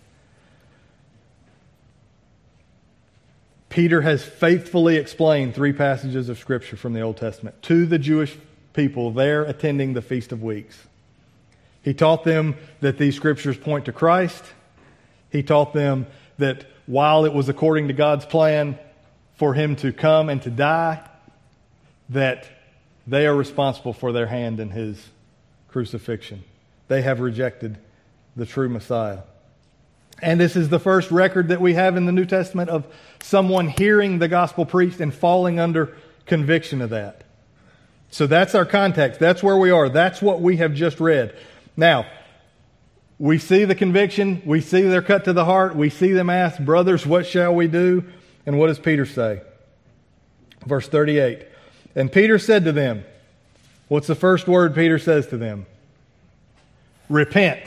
Peter 3.69 4.01
has 4.01 4.23
faithfully 4.23 4.95
explained 4.95 5.53
three 5.53 5.73
passages 5.73 6.29
of 6.29 6.39
Scripture 6.39 6.77
from 6.77 6.93
the 6.93 7.01
Old 7.01 7.17
Testament 7.17 7.61
to 7.63 7.85
the 7.85 7.99
Jewish 7.99 8.37
people 8.73 9.11
there 9.11 9.43
attending 9.43 9.93
the 9.93 10.01
Feast 10.01 10.31
of 10.31 10.41
Weeks. 10.41 10.87
He 11.81 11.93
taught 11.93 12.23
them 12.23 12.55
that 12.81 12.97
these 12.97 13.15
Scriptures 13.15 13.57
point 13.57 13.85
to 13.85 13.91
Christ. 13.91 14.43
He 15.31 15.43
taught 15.43 15.73
them 15.73 16.07
that 16.37 16.65
while 16.85 17.25
it 17.25 17.33
was 17.33 17.49
according 17.49 17.87
to 17.89 17.93
God's 17.93 18.25
plan 18.25 18.79
for 19.35 19.53
him 19.53 19.75
to 19.77 19.91
come 19.91 20.29
and 20.29 20.41
to 20.41 20.49
die, 20.49 21.07
that 22.09 22.47
they 23.05 23.27
are 23.27 23.35
responsible 23.35 23.93
for 23.93 24.11
their 24.11 24.27
hand 24.27 24.59
in 24.59 24.69
his 24.69 25.09
crucifixion. 25.67 26.43
They 26.87 27.01
have 27.01 27.19
rejected 27.19 27.77
the 28.35 28.45
true 28.45 28.69
Messiah. 28.69 29.19
And 30.21 30.39
this 30.39 30.55
is 30.55 30.69
the 30.69 30.79
first 30.79 31.11
record 31.11 31.49
that 31.49 31.61
we 31.61 31.75
have 31.75 31.95
in 31.95 32.05
the 32.05 32.11
New 32.11 32.25
Testament 32.25 32.69
of 32.69 32.85
someone 33.21 33.67
hearing 33.67 34.19
the 34.19 34.27
gospel 34.27 34.65
preached 34.65 34.99
and 34.99 35.13
falling 35.13 35.59
under 35.59 35.95
conviction 36.25 36.81
of 36.81 36.89
that. 36.89 37.23
So 38.09 38.25
that's 38.25 38.55
our 38.55 38.65
context. 38.65 39.19
That's 39.19 39.43
where 39.43 39.57
we 39.57 39.69
are. 39.69 39.89
That's 39.89 40.21
what 40.21 40.41
we 40.41 40.57
have 40.57 40.73
just 40.73 40.99
read. 40.99 41.37
Now, 41.75 42.07
we 43.19 43.37
see 43.37 43.65
the 43.65 43.75
conviction. 43.75 44.41
We 44.45 44.61
see 44.61 44.81
they're 44.81 45.01
cut 45.01 45.25
to 45.25 45.33
the 45.33 45.45
heart. 45.45 45.75
We 45.75 45.89
see 45.89 46.13
them 46.13 46.29
ask, 46.29 46.59
Brothers, 46.59 47.05
what 47.05 47.25
shall 47.25 47.53
we 47.53 47.67
do? 47.67 48.03
And 48.45 48.57
what 48.57 48.67
does 48.67 48.79
Peter 48.79 49.05
say? 49.05 49.41
Verse 50.65 50.87
38. 50.87 51.45
And 51.95 52.11
Peter 52.11 52.39
said 52.39 52.65
to 52.65 52.71
them, 52.71 53.03
What's 53.87 54.07
the 54.07 54.15
first 54.15 54.47
word 54.47 54.75
Peter 54.75 54.99
says 54.99 55.27
to 55.27 55.37
them? 55.37 55.65
Repent 57.09 57.61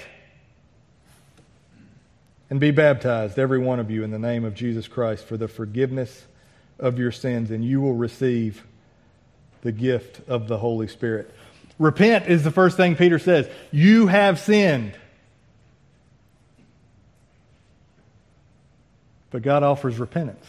and 2.51 2.59
be 2.59 2.73
baptized, 2.73 3.39
every 3.39 3.61
one 3.61 3.79
of 3.79 3.91
you, 3.91 4.03
in 4.03 4.11
the 4.11 4.19
name 4.19 4.45
of 4.45 4.55
Jesus 4.55 4.89
Christ 4.89 5.25
for 5.25 5.37
the 5.37 5.49
forgiveness 5.49 6.27
of 6.81 6.99
your 6.99 7.13
sins, 7.13 7.51
and 7.53 7.65
you 7.65 7.81
will 7.81 7.95
receive 7.95 8.67
the 9.63 9.73
gift 9.73 10.29
of 10.29 10.49
the 10.49 10.59
Holy 10.59 10.89
Spirit. 10.89 11.33
Repent 11.79 12.27
is 12.27 12.43
the 12.43 12.51
first 12.51 12.77
thing 12.77 12.97
Peter 12.97 13.19
says. 13.19 13.49
You 13.71 14.09
have 14.09 14.39
sinned. 14.39 14.93
But 19.31 19.43
God 19.43 19.63
offers 19.63 19.99
repentance. 19.99 20.45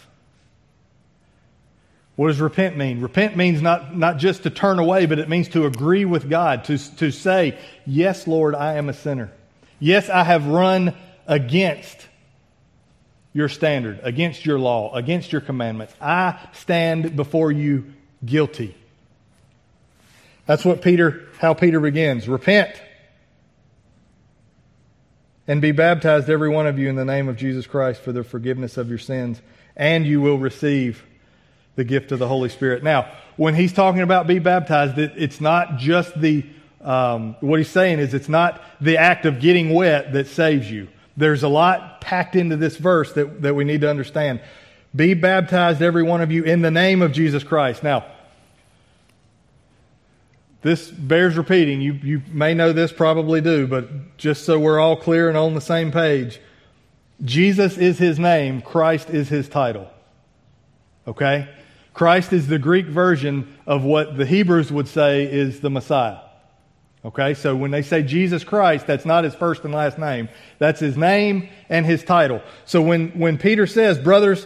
What 2.16 2.28
does 2.28 2.42
repent 2.42 2.78
mean? 2.78 3.00
Repent 3.00 3.38
means 3.38 3.62
not, 3.62 3.96
not 3.96 4.18
just 4.18 4.44
to 4.44 4.50
turn 4.50 4.80
away, 4.80 5.06
but 5.06 5.20
it 5.20 5.30
means 5.30 5.50
to 5.50 5.66
agree 5.66 6.04
with 6.04 6.30
God, 6.30 6.66
to, 6.66 6.78
to 6.98 7.12
say, 7.12 7.58
Yes, 7.86 8.28
Lord, 8.28 8.56
I 8.56 8.74
am 8.74 8.90
a 8.90 8.94
sinner. 8.94 9.32
Yes, 9.80 10.10
I 10.10 10.24
have 10.24 10.48
run 10.48 10.94
against 11.32 12.10
your 13.34 13.48
standard, 13.48 14.02
against 14.04 14.46
your 14.46 14.60
law, 14.60 14.94
against 14.94 15.32
your 15.32 15.40
commandments. 15.40 15.94
I 16.02 16.38
stand 16.52 17.16
before 17.16 17.52
you 17.52 17.94
guilty. 18.24 18.76
That's 20.46 20.66
what 20.66 20.82
Peter, 20.82 21.30
how 21.40 21.54
Peter 21.54 21.80
begins. 21.80 22.28
Repent 22.28 22.70
and 25.48 25.62
be 25.62 25.72
baptized, 25.72 26.30
every 26.30 26.50
one 26.50 26.68
of 26.68 26.78
you, 26.78 26.90
in 26.90 26.98
the 26.98 27.06
name 27.06 27.30
of 27.30 27.38
Jesus 27.38 27.66
Christ 27.66 28.02
for 28.02 28.12
the 28.12 28.26
forgiveness 28.26 28.76
of 28.76 28.90
your 28.90 29.00
sins, 29.00 29.42
and 29.78 30.06
you 30.06 30.20
will 30.20 30.38
receive 30.38 31.04
the 31.76 31.86
gift 31.86 32.12
of 32.12 32.20
the 32.20 32.28
Holy 32.28 32.50
Spirit. 32.50 32.84
Now, 32.84 33.10
when 33.38 33.56
he's 33.56 33.72
talking 33.72 34.02
about 34.02 34.28
be 34.28 34.40
baptized, 34.40 34.98
it's 34.98 35.40
not 35.40 35.78
just 35.78 36.20
the, 36.20 36.46
um, 36.82 37.38
what 37.40 37.60
he's 37.60 37.70
saying 37.70 38.00
is 38.00 38.14
it's 38.14 38.28
not 38.28 38.62
the 38.82 38.98
act 38.98 39.26
of 39.26 39.40
getting 39.40 39.74
wet 39.74 40.12
that 40.12 40.28
saves 40.28 40.70
you. 40.70 40.90
There's 41.22 41.44
a 41.44 41.48
lot 41.48 42.02
packed 42.02 42.36
into 42.36 42.58
this 42.58 42.78
verse 42.78 43.14
that, 43.14 43.44
that 43.44 43.54
we 43.54 43.64
need 43.64 43.82
to 43.82 43.90
understand. 43.90 44.42
Be 44.96 45.14
baptized, 45.14 45.80
every 45.80 46.02
one 46.02 46.20
of 46.20 46.32
you, 46.32 46.44
in 46.44 46.64
the 46.64 46.72
name 46.72 47.04
of 47.04 47.12
Jesus 47.12 47.44
Christ. 47.44 47.84
Now, 47.84 48.06
this 50.64 50.90
bears 50.90 51.38
repeating. 51.38 51.80
You, 51.80 51.94
you 51.94 52.22
may 52.32 52.56
know 52.56 52.74
this, 52.74 52.92
probably 52.92 53.40
do, 53.40 53.68
but 53.68 54.18
just 54.18 54.46
so 54.46 54.60
we're 54.60 54.80
all 54.80 54.96
clear 54.96 55.30
and 55.30 55.38
on 55.38 55.54
the 55.54 55.62
same 55.62 55.92
page, 55.92 56.42
Jesus 57.24 57.78
is 57.78 58.00
his 58.00 58.18
name, 58.18 58.60
Christ 58.60 59.12
is 59.12 59.30
his 59.30 59.48
title. 59.48 59.92
Okay? 61.08 61.48
Christ 61.94 62.34
is 62.34 62.48
the 62.48 62.58
Greek 62.58 62.88
version 62.88 63.60
of 63.68 63.84
what 63.84 64.18
the 64.18 64.26
Hebrews 64.26 64.72
would 64.72 64.88
say 64.88 65.32
is 65.32 65.60
the 65.60 65.70
Messiah. 65.70 66.18
Okay, 67.04 67.34
so 67.34 67.56
when 67.56 67.72
they 67.72 67.82
say 67.82 68.04
Jesus 68.04 68.44
Christ, 68.44 68.86
that's 68.86 69.06
not 69.06 69.24
his 69.24 69.34
first 69.34 69.64
and 69.64 69.74
last 69.74 69.98
name. 69.98 70.30
That's 70.60 70.80
his 70.80 70.96
name 70.96 71.50
and 71.68 71.84
his 71.84 72.04
title. 72.04 72.44
So 72.66 72.82
when, 72.82 73.10
when 73.18 73.40
Peter 73.40 73.66
says, 73.66 73.98
brothers, 73.98 74.46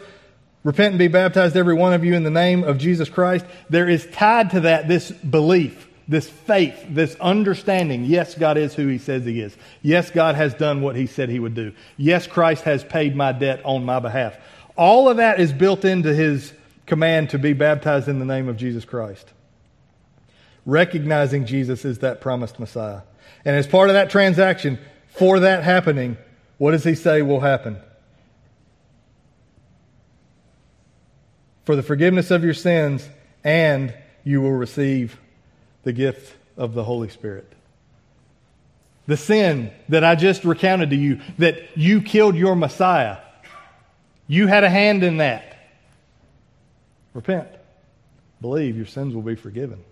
repent 0.64 0.94
and 0.94 1.00
be 1.00 1.10
baptized 1.10 1.58
every 1.58 1.74
one 1.74 1.92
of 1.92 2.06
you 2.06 2.14
in 2.14 2.24
the 2.24 2.30
name 2.30 2.64
of 2.64 2.78
Jesus 2.78 3.10
Christ, 3.10 3.46
there 3.70 3.90
is 3.90 4.08
tied 4.14 4.52
to 4.52 4.62
that 4.62 4.88
this 4.88 5.12
belief, 5.12 5.90
this 6.08 6.30
faith, 6.30 6.82
this 6.90 7.16
understanding. 7.16 8.06
Yes, 8.06 8.36
God 8.36 8.58
is 8.58 8.74
who 8.74 8.88
he 8.88 9.00
says 9.00 9.26
he 9.26 9.42
is. 9.42 9.54
Yes, 9.82 10.10
God 10.10 10.36
has 10.36 10.54
done 10.54 10.82
what 10.82 10.96
he 10.96 11.08
said 11.08 11.28
he 11.28 11.40
would 11.40 11.56
do. 11.56 11.74
Yes, 11.98 12.26
Christ 12.26 12.64
has 12.64 12.86
paid 12.86 13.18
my 13.18 13.34
debt 13.34 13.60
on 13.66 13.84
my 13.84 14.00
behalf. 14.00 14.38
All 14.78 15.10
of 15.10 15.18
that 15.18 15.42
is 15.42 15.52
built 15.52 15.84
into 15.84 16.14
his 16.14 16.54
command 16.86 17.32
to 17.32 17.38
be 17.38 17.52
baptized 17.52 18.08
in 18.08 18.20
the 18.20 18.26
name 18.26 18.48
of 18.48 18.56
Jesus 18.56 18.86
Christ 18.86 19.34
recognizing 20.66 21.46
Jesus 21.46 21.86
is 21.86 22.00
that 22.00 22.22
promised 22.22 22.60
Messiah. 22.60 23.02
And 23.44 23.56
as 23.56 23.68
part 23.68 23.90
of 23.90 23.94
that 23.94 24.10
transaction, 24.10 24.80
for 25.10 25.42
that 25.42 25.64
happening, 25.64 26.18
what 26.58 26.72
does 26.72 26.84
he 26.84 26.96
say 26.96 27.22
will 27.22 27.40
happen? 27.40 27.78
For 31.66 31.76
the 31.76 31.84
forgiveness 31.84 32.32
of 32.32 32.44
your 32.44 32.54
sins, 32.54 33.08
and 33.44 33.94
you 34.24 34.42
will 34.42 34.52
receive 34.52 35.20
the 35.84 35.94
gift 35.94 36.36
of 36.58 36.74
the 36.74 36.84
Holy 36.84 37.10
Spirit. 37.10 37.52
The 39.08 39.18
sin 39.18 39.72
that 39.90 40.04
I 40.04 40.16
just 40.16 40.44
recounted 40.44 40.90
to 40.90 40.96
you, 40.96 41.22
that 41.38 41.78
you 41.78 42.02
killed 42.02 42.36
your 42.36 42.56
Messiah, 42.56 43.18
you 44.28 44.48
had 44.48 44.64
a 44.64 44.70
hand 44.70 45.04
in 45.04 45.18
that. 45.18 45.58
Repent. 47.14 47.48
Believe 48.42 48.76
your 48.76 48.88
sins 48.88 49.14
will 49.14 49.22
be 49.22 49.36
forgiven. 49.36 49.84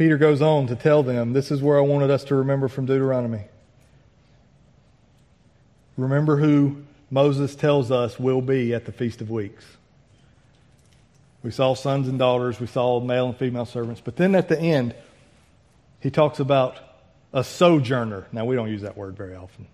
Peter 0.00 0.16
goes 0.16 0.40
on 0.40 0.66
to 0.66 0.74
tell 0.74 1.02
them 1.02 1.34
this 1.34 1.50
is 1.50 1.60
where 1.60 1.76
I 1.76 1.82
wanted 1.82 2.10
us 2.10 2.24
to 2.24 2.36
remember 2.36 2.68
from 2.68 2.86
Deuteronomy. 2.86 3.42
Remember 5.98 6.38
who 6.38 6.84
Moses 7.10 7.54
tells 7.54 7.90
us 7.90 8.18
will 8.18 8.40
be 8.40 8.72
at 8.72 8.86
the 8.86 8.92
Feast 8.92 9.20
of 9.20 9.28
Weeks. 9.28 9.62
We 11.42 11.50
saw 11.50 11.74
sons 11.74 12.08
and 12.08 12.18
daughters, 12.18 12.58
we 12.58 12.66
saw 12.66 12.98
male 13.00 13.26
and 13.26 13.36
female 13.36 13.66
servants, 13.66 14.00
but 14.02 14.16
then 14.16 14.34
at 14.34 14.48
the 14.48 14.58
end, 14.58 14.94
he 16.00 16.10
talks 16.10 16.40
about 16.40 16.78
a 17.34 17.44
sojourner. 17.44 18.26
Now, 18.32 18.46
we 18.46 18.56
don't 18.56 18.70
use 18.70 18.80
that 18.80 18.96
word 18.96 19.18
very 19.18 19.34
often 19.34 19.66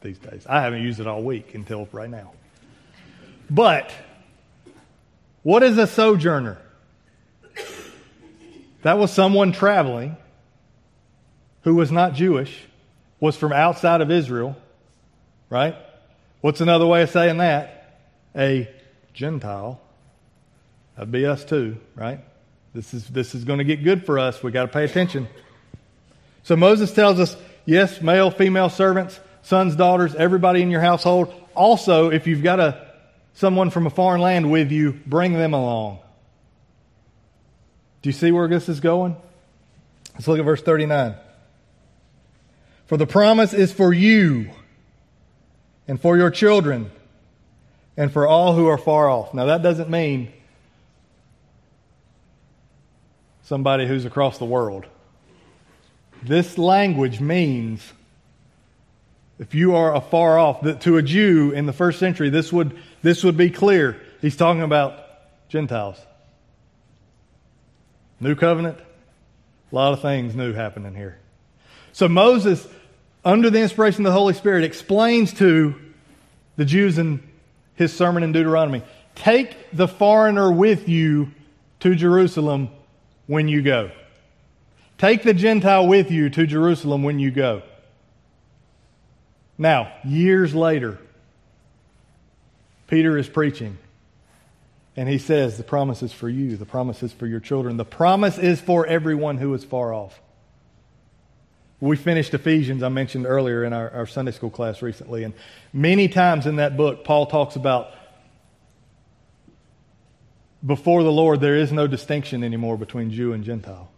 these 0.00 0.18
days. 0.20 0.46
I 0.48 0.60
haven't 0.60 0.82
used 0.82 1.00
it 1.00 1.08
all 1.08 1.24
week 1.24 1.56
until 1.56 1.88
right 1.90 2.08
now. 2.08 2.34
But, 3.50 3.92
what 5.42 5.64
is 5.64 5.76
a 5.76 5.88
sojourner? 5.88 6.58
That 8.82 8.98
was 8.98 9.12
someone 9.12 9.52
traveling 9.52 10.16
who 11.62 11.74
was 11.76 11.90
not 11.90 12.14
Jewish, 12.14 12.64
was 13.20 13.36
from 13.36 13.52
outside 13.52 14.00
of 14.00 14.10
Israel, 14.10 14.56
right? 15.48 15.76
What's 16.40 16.60
another 16.60 16.86
way 16.86 17.02
of 17.02 17.10
saying 17.10 17.38
that? 17.38 18.00
A 18.36 18.68
Gentile. 19.14 19.80
That'd 20.96 21.12
be 21.12 21.24
us 21.26 21.44
too, 21.44 21.78
right? 21.94 22.20
This 22.74 22.92
is, 22.94 23.06
this 23.08 23.34
is 23.34 23.44
going 23.44 23.58
to 23.58 23.64
get 23.64 23.84
good 23.84 24.04
for 24.04 24.18
us. 24.18 24.42
we 24.42 24.50
got 24.50 24.62
to 24.62 24.72
pay 24.72 24.84
attention. 24.84 25.28
So 26.42 26.56
Moses 26.56 26.92
tells 26.92 27.20
us 27.20 27.36
yes, 27.64 28.00
male, 28.00 28.30
female 28.30 28.68
servants, 28.68 29.20
sons, 29.42 29.76
daughters, 29.76 30.14
everybody 30.14 30.62
in 30.62 30.70
your 30.70 30.80
household. 30.80 31.32
Also, 31.54 32.10
if 32.10 32.26
you've 32.26 32.42
got 32.42 32.58
a, 32.58 32.88
someone 33.34 33.70
from 33.70 33.86
a 33.86 33.90
foreign 33.90 34.20
land 34.20 34.50
with 34.50 34.72
you, 34.72 34.92
bring 35.06 35.34
them 35.34 35.54
along. 35.54 35.98
Do 38.02 38.08
you 38.08 38.12
see 38.12 38.32
where 38.32 38.48
this 38.48 38.68
is 38.68 38.80
going? 38.80 39.16
Let's 40.14 40.28
look 40.28 40.38
at 40.38 40.44
verse 40.44 40.60
39. 40.60 41.14
For 42.86 42.96
the 42.96 43.06
promise 43.06 43.54
is 43.54 43.72
for 43.72 43.92
you 43.92 44.50
and 45.88 46.00
for 46.00 46.16
your 46.16 46.30
children 46.30 46.90
and 47.96 48.12
for 48.12 48.26
all 48.26 48.54
who 48.54 48.66
are 48.66 48.78
far 48.78 49.08
off. 49.08 49.32
Now, 49.32 49.46
that 49.46 49.62
doesn't 49.62 49.88
mean 49.88 50.32
somebody 53.44 53.86
who's 53.86 54.04
across 54.04 54.38
the 54.38 54.44
world. 54.44 54.86
This 56.22 56.58
language 56.58 57.20
means 57.20 57.92
if 59.38 59.54
you 59.54 59.74
are 59.74 59.94
afar 59.94 60.38
off, 60.38 60.60
to 60.80 60.96
a 60.96 61.02
Jew 61.02 61.50
in 61.50 61.66
the 61.66 61.72
first 61.72 61.98
century, 61.98 62.30
this 62.30 62.52
would, 62.52 62.78
this 63.02 63.24
would 63.24 63.36
be 63.36 63.50
clear. 63.50 64.00
He's 64.20 64.36
talking 64.36 64.62
about 64.62 64.98
Gentiles. 65.48 65.98
New 68.22 68.36
covenant, 68.36 68.78
a 68.78 69.74
lot 69.74 69.92
of 69.92 70.00
things 70.00 70.36
new 70.36 70.52
happening 70.52 70.94
here. 70.94 71.18
So 71.92 72.08
Moses, 72.08 72.64
under 73.24 73.50
the 73.50 73.60
inspiration 73.60 74.06
of 74.06 74.12
the 74.12 74.16
Holy 74.16 74.32
Spirit, 74.32 74.62
explains 74.62 75.32
to 75.34 75.74
the 76.54 76.64
Jews 76.64 76.98
in 76.98 77.20
his 77.74 77.92
sermon 77.92 78.22
in 78.22 78.30
Deuteronomy 78.30 78.84
take 79.16 79.56
the 79.72 79.88
foreigner 79.88 80.52
with 80.52 80.88
you 80.88 81.32
to 81.80 81.96
Jerusalem 81.96 82.70
when 83.26 83.48
you 83.48 83.60
go. 83.60 83.90
Take 84.98 85.24
the 85.24 85.34
Gentile 85.34 85.88
with 85.88 86.12
you 86.12 86.30
to 86.30 86.46
Jerusalem 86.46 87.02
when 87.02 87.18
you 87.18 87.32
go. 87.32 87.62
Now, 89.58 89.92
years 90.04 90.54
later, 90.54 90.98
Peter 92.86 93.18
is 93.18 93.28
preaching 93.28 93.78
and 94.96 95.08
he 95.08 95.18
says, 95.18 95.56
The 95.56 95.62
promise 95.62 96.02
is 96.02 96.12
for 96.12 96.28
you, 96.28 96.56
the 96.56 96.66
promise 96.66 97.02
is 97.02 97.12
for 97.12 97.26
your 97.26 97.40
children, 97.40 97.76
the 97.76 97.84
promise 97.84 98.38
is 98.38 98.60
for 98.60 98.86
everyone 98.86 99.38
who 99.38 99.54
is 99.54 99.64
far 99.64 99.92
off. 99.92 100.20
We 101.80 101.96
finished 101.96 102.32
Ephesians, 102.32 102.82
I 102.82 102.90
mentioned 102.90 103.26
earlier 103.26 103.64
in 103.64 103.72
our, 103.72 103.90
our 103.90 104.06
Sunday 104.06 104.30
school 104.30 104.50
class 104.50 104.82
recently, 104.82 105.24
and 105.24 105.34
many 105.72 106.08
times 106.08 106.46
in 106.46 106.56
that 106.56 106.76
book, 106.76 107.04
Paul 107.04 107.26
talks 107.26 107.56
about 107.56 107.92
before 110.64 111.02
the 111.02 111.10
Lord, 111.10 111.40
there 111.40 111.56
is 111.56 111.72
no 111.72 111.88
distinction 111.88 112.44
anymore 112.44 112.76
between 112.76 113.10
Jew 113.10 113.32
and 113.32 113.42
Gentile. 113.42 113.90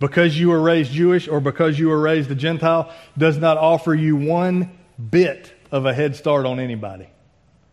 Because 0.00 0.38
you 0.38 0.48
were 0.48 0.60
raised 0.60 0.90
Jewish 0.92 1.28
or 1.28 1.40
because 1.40 1.78
you 1.78 1.88
were 1.88 2.00
raised 2.00 2.30
a 2.30 2.34
Gentile 2.34 2.94
does 3.18 3.36
not 3.36 3.58
offer 3.58 3.94
you 3.94 4.16
one 4.16 4.78
bit 5.10 5.52
of 5.70 5.84
a 5.84 5.92
head 5.92 6.16
start 6.16 6.46
on 6.46 6.60
anybody 6.60 7.10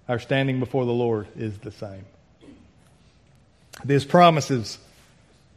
our 0.07 0.19
standing 0.19 0.59
before 0.59 0.85
the 0.85 0.93
Lord 0.93 1.27
is 1.35 1.57
the 1.59 1.71
same. 1.71 2.05
These 3.83 4.05
promises 4.05 4.77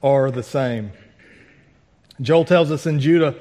are 0.02 0.30
the 0.30 0.42
same. 0.42 0.92
Joel 2.20 2.44
tells 2.44 2.70
us 2.70 2.86
in 2.86 3.00
Judah, 3.00 3.34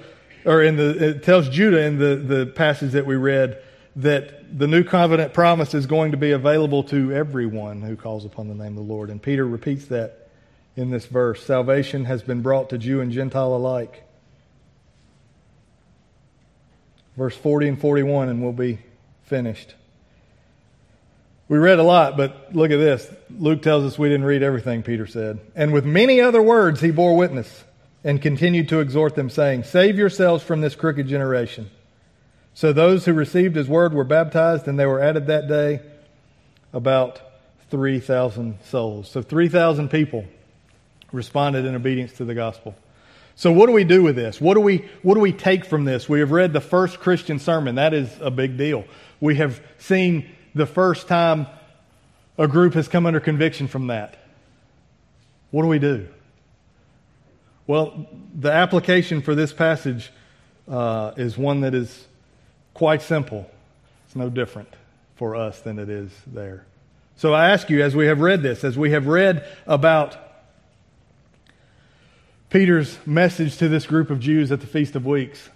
or 0.46 0.62
in 0.62 0.76
the, 0.76 1.10
it 1.10 1.24
tells 1.24 1.50
Judah 1.50 1.82
in 1.82 1.98
the, 1.98 2.16
the 2.16 2.46
passage 2.46 2.92
that 2.92 3.06
we 3.06 3.16
read, 3.16 3.62
that 3.96 4.58
the 4.58 4.68
new 4.68 4.84
covenant 4.84 5.34
promise 5.34 5.74
is 5.74 5.88
going 5.88 6.12
to 6.12 6.18
be 6.18 6.32
available 6.32 6.84
to 6.84 7.12
everyone 7.12 7.82
who 7.82 7.96
calls 7.96 8.26
upon 8.26 8.48
the 8.48 8.54
name 8.54 8.78
of 8.78 8.88
the 8.88 8.94
Lord. 8.94 9.10
And 9.10 9.22
Peter 9.22 9.48
repeats 9.48 9.86
that 9.88 10.30
in 10.76 10.92
this 10.92 11.08
verse. 11.08 11.44
Salvation 11.44 12.06
has 12.06 12.22
been 12.22 12.42
brought 12.42 12.70
to 12.70 12.78
Jew 12.78 13.02
and 13.02 13.12
Gentile 13.12 13.56
alike. 13.56 14.04
Verse 17.18 17.36
40 17.36 17.70
and 17.70 17.82
41, 17.82 18.30
and 18.30 18.44
we'll 18.44 18.52
be 18.52 18.78
finished. 19.24 19.74
We 21.50 21.58
read 21.58 21.80
a 21.80 21.84
lot, 21.84 22.18
but 22.18 22.54
look 22.54 22.72
at 22.72 22.78
this. 22.78 23.10
Luke 23.40 23.62
tells 23.62 23.86
us 23.86 23.98
we 23.98 24.10
didn't 24.10 24.26
read 24.26 24.44
everything 24.44 24.84
Peter 24.84 25.08
said. 25.08 25.40
And 25.56 25.72
with 25.72 25.86
many 25.86 26.20
other 26.20 26.42
words 26.42 26.82
he 26.82 26.92
bore 26.92 27.16
witness 27.16 27.64
and 28.04 28.22
continued 28.22 28.70
to 28.70 28.80
exhort 28.80 29.16
them, 29.16 29.30
saying, 29.30 29.64
Save 29.64 29.98
yourselves 29.98 30.44
from 30.44 30.62
this 30.62 30.76
crooked 30.76 31.08
generation. 31.08 31.70
So 32.54 32.74
those 32.74 33.06
who 33.06 33.14
received 33.14 33.56
his 33.56 33.68
word 33.68 33.94
were 33.94 34.04
baptized, 34.04 34.68
and 34.68 34.80
they 34.80 34.86
were 34.86 35.00
added 35.00 35.28
that 35.28 35.48
day 35.48 35.80
about 36.74 37.22
3,000 37.70 38.60
souls. 38.64 39.10
So 39.10 39.22
3,000 39.22 39.90
people 39.90 40.26
responded 41.12 41.66
in 41.66 41.76
obedience 41.76 42.14
to 42.14 42.26
the 42.26 42.34
gospel. 42.34 42.76
So 43.36 43.52
what 43.52 43.68
do 43.68 43.74
we 43.74 43.84
do 43.84 44.02
with 44.02 44.16
this? 44.16 44.42
What 44.42 44.56
do 44.56 44.62
we 44.62 44.90
what 45.04 45.14
do 45.14 45.20
we 45.20 45.32
take 45.32 45.64
from 45.66 45.86
this? 45.86 46.10
We 46.10 46.20
have 46.22 46.32
read 46.32 46.54
the 46.54 46.62
first 46.62 47.00
Christian 47.00 47.38
sermon. 47.38 47.76
That 47.76 47.94
is 47.94 48.10
a 48.20 48.32
big 48.32 48.58
deal. 48.58 48.84
We 49.20 49.36
have 49.36 49.62
seen 49.78 50.28
the 50.58 50.66
first 50.66 51.08
time 51.08 51.48
a 52.38 52.48
group 52.48 52.74
has 52.74 52.88
come 52.88 53.06
under 53.06 53.20
conviction 53.20 53.68
from 53.68 53.88
that. 53.88 54.18
What 55.52 55.62
do 55.64 55.68
we 55.68 55.80
do? 55.80 56.08
Well, 57.66 58.08
the 58.34 58.52
application 58.52 59.22
for 59.22 59.36
this 59.36 59.54
passage 59.54 60.12
uh, 60.68 61.14
is 61.18 61.38
one 61.38 61.62
that 61.62 61.74
is 61.74 62.06
quite 62.74 63.02
simple. 63.02 63.50
It's 64.06 64.16
no 64.16 64.30
different 64.30 64.74
for 65.16 65.36
us 65.36 65.60
than 65.62 65.80
it 65.80 65.90
is 65.90 66.12
there. 66.28 66.66
So 67.16 67.34
I 67.34 67.50
ask 67.50 67.70
you, 67.70 67.82
as 67.82 67.96
we 67.96 68.06
have 68.06 68.20
read 68.20 68.44
this, 68.44 68.64
as 68.64 68.78
we 68.78 68.92
have 68.92 69.08
read 69.08 69.46
about 69.66 70.16
Peter's 72.50 72.98
message 73.06 73.58
to 73.58 73.68
this 73.68 73.86
group 73.86 74.10
of 74.10 74.20
Jews 74.20 74.52
at 74.52 74.62
the 74.62 74.68
Feast 74.68 74.96
of 74.96 75.06
Weeks, 75.06 75.50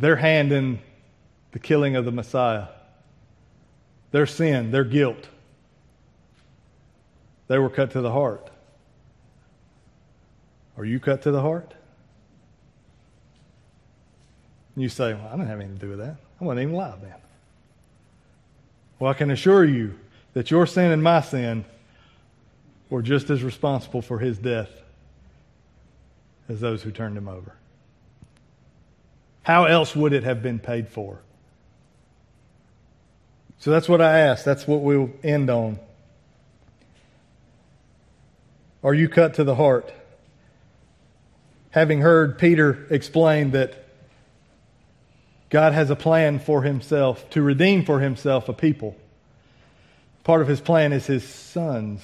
their 0.00 0.16
hand 0.16 0.50
in 0.50 0.78
the 1.52 1.58
killing 1.58 1.94
of 1.94 2.06
the 2.06 2.10
Messiah, 2.10 2.68
their 4.12 4.26
sin, 4.26 4.70
their 4.70 4.84
guilt. 4.84 5.28
They 7.48 7.58
were 7.58 7.68
cut 7.68 7.90
to 7.92 8.00
the 8.00 8.10
heart. 8.10 8.50
Are 10.78 10.84
you 10.86 11.00
cut 11.00 11.22
to 11.22 11.30
the 11.30 11.42
heart? 11.42 11.74
You 14.74 14.88
say, 14.88 15.12
well, 15.12 15.26
I 15.26 15.32
didn't 15.32 15.48
have 15.48 15.60
anything 15.60 15.78
to 15.78 15.80
do 15.80 15.90
with 15.90 15.98
that. 15.98 16.16
I 16.40 16.44
wasn't 16.44 16.62
even 16.62 16.74
alive 16.74 17.02
then. 17.02 17.14
Well, 18.98 19.10
I 19.10 19.14
can 19.14 19.30
assure 19.30 19.64
you 19.64 19.98
that 20.32 20.50
your 20.50 20.66
sin 20.66 20.92
and 20.92 21.02
my 21.02 21.20
sin 21.20 21.66
were 22.88 23.02
just 23.02 23.28
as 23.28 23.42
responsible 23.42 24.00
for 24.00 24.18
his 24.18 24.38
death 24.38 24.70
as 26.48 26.60
those 26.60 26.82
who 26.82 26.90
turned 26.90 27.18
him 27.18 27.28
over. 27.28 27.52
How 29.42 29.64
else 29.64 29.96
would 29.96 30.12
it 30.12 30.24
have 30.24 30.42
been 30.42 30.58
paid 30.58 30.88
for? 30.88 31.20
So 33.58 33.70
that's 33.70 33.88
what 33.88 34.00
I 34.00 34.20
ask. 34.20 34.44
That's 34.44 34.66
what 34.66 34.80
we'll 34.80 35.10
end 35.22 35.50
on. 35.50 35.78
Are 38.82 38.94
you 38.94 39.08
cut 39.08 39.34
to 39.34 39.44
the 39.44 39.54
heart? 39.54 39.92
Having 41.70 42.00
heard 42.00 42.38
Peter 42.38 42.86
explain 42.90 43.50
that 43.50 43.84
God 45.50 45.72
has 45.72 45.90
a 45.90 45.96
plan 45.96 46.38
for 46.38 46.62
himself 46.62 47.28
to 47.30 47.42
redeem 47.42 47.84
for 47.84 48.00
himself 48.00 48.48
a 48.48 48.52
people. 48.52 48.96
Part 50.24 50.42
of 50.42 50.48
his 50.48 50.60
plan 50.60 50.92
is 50.92 51.06
his 51.06 51.28
son's 51.28 52.00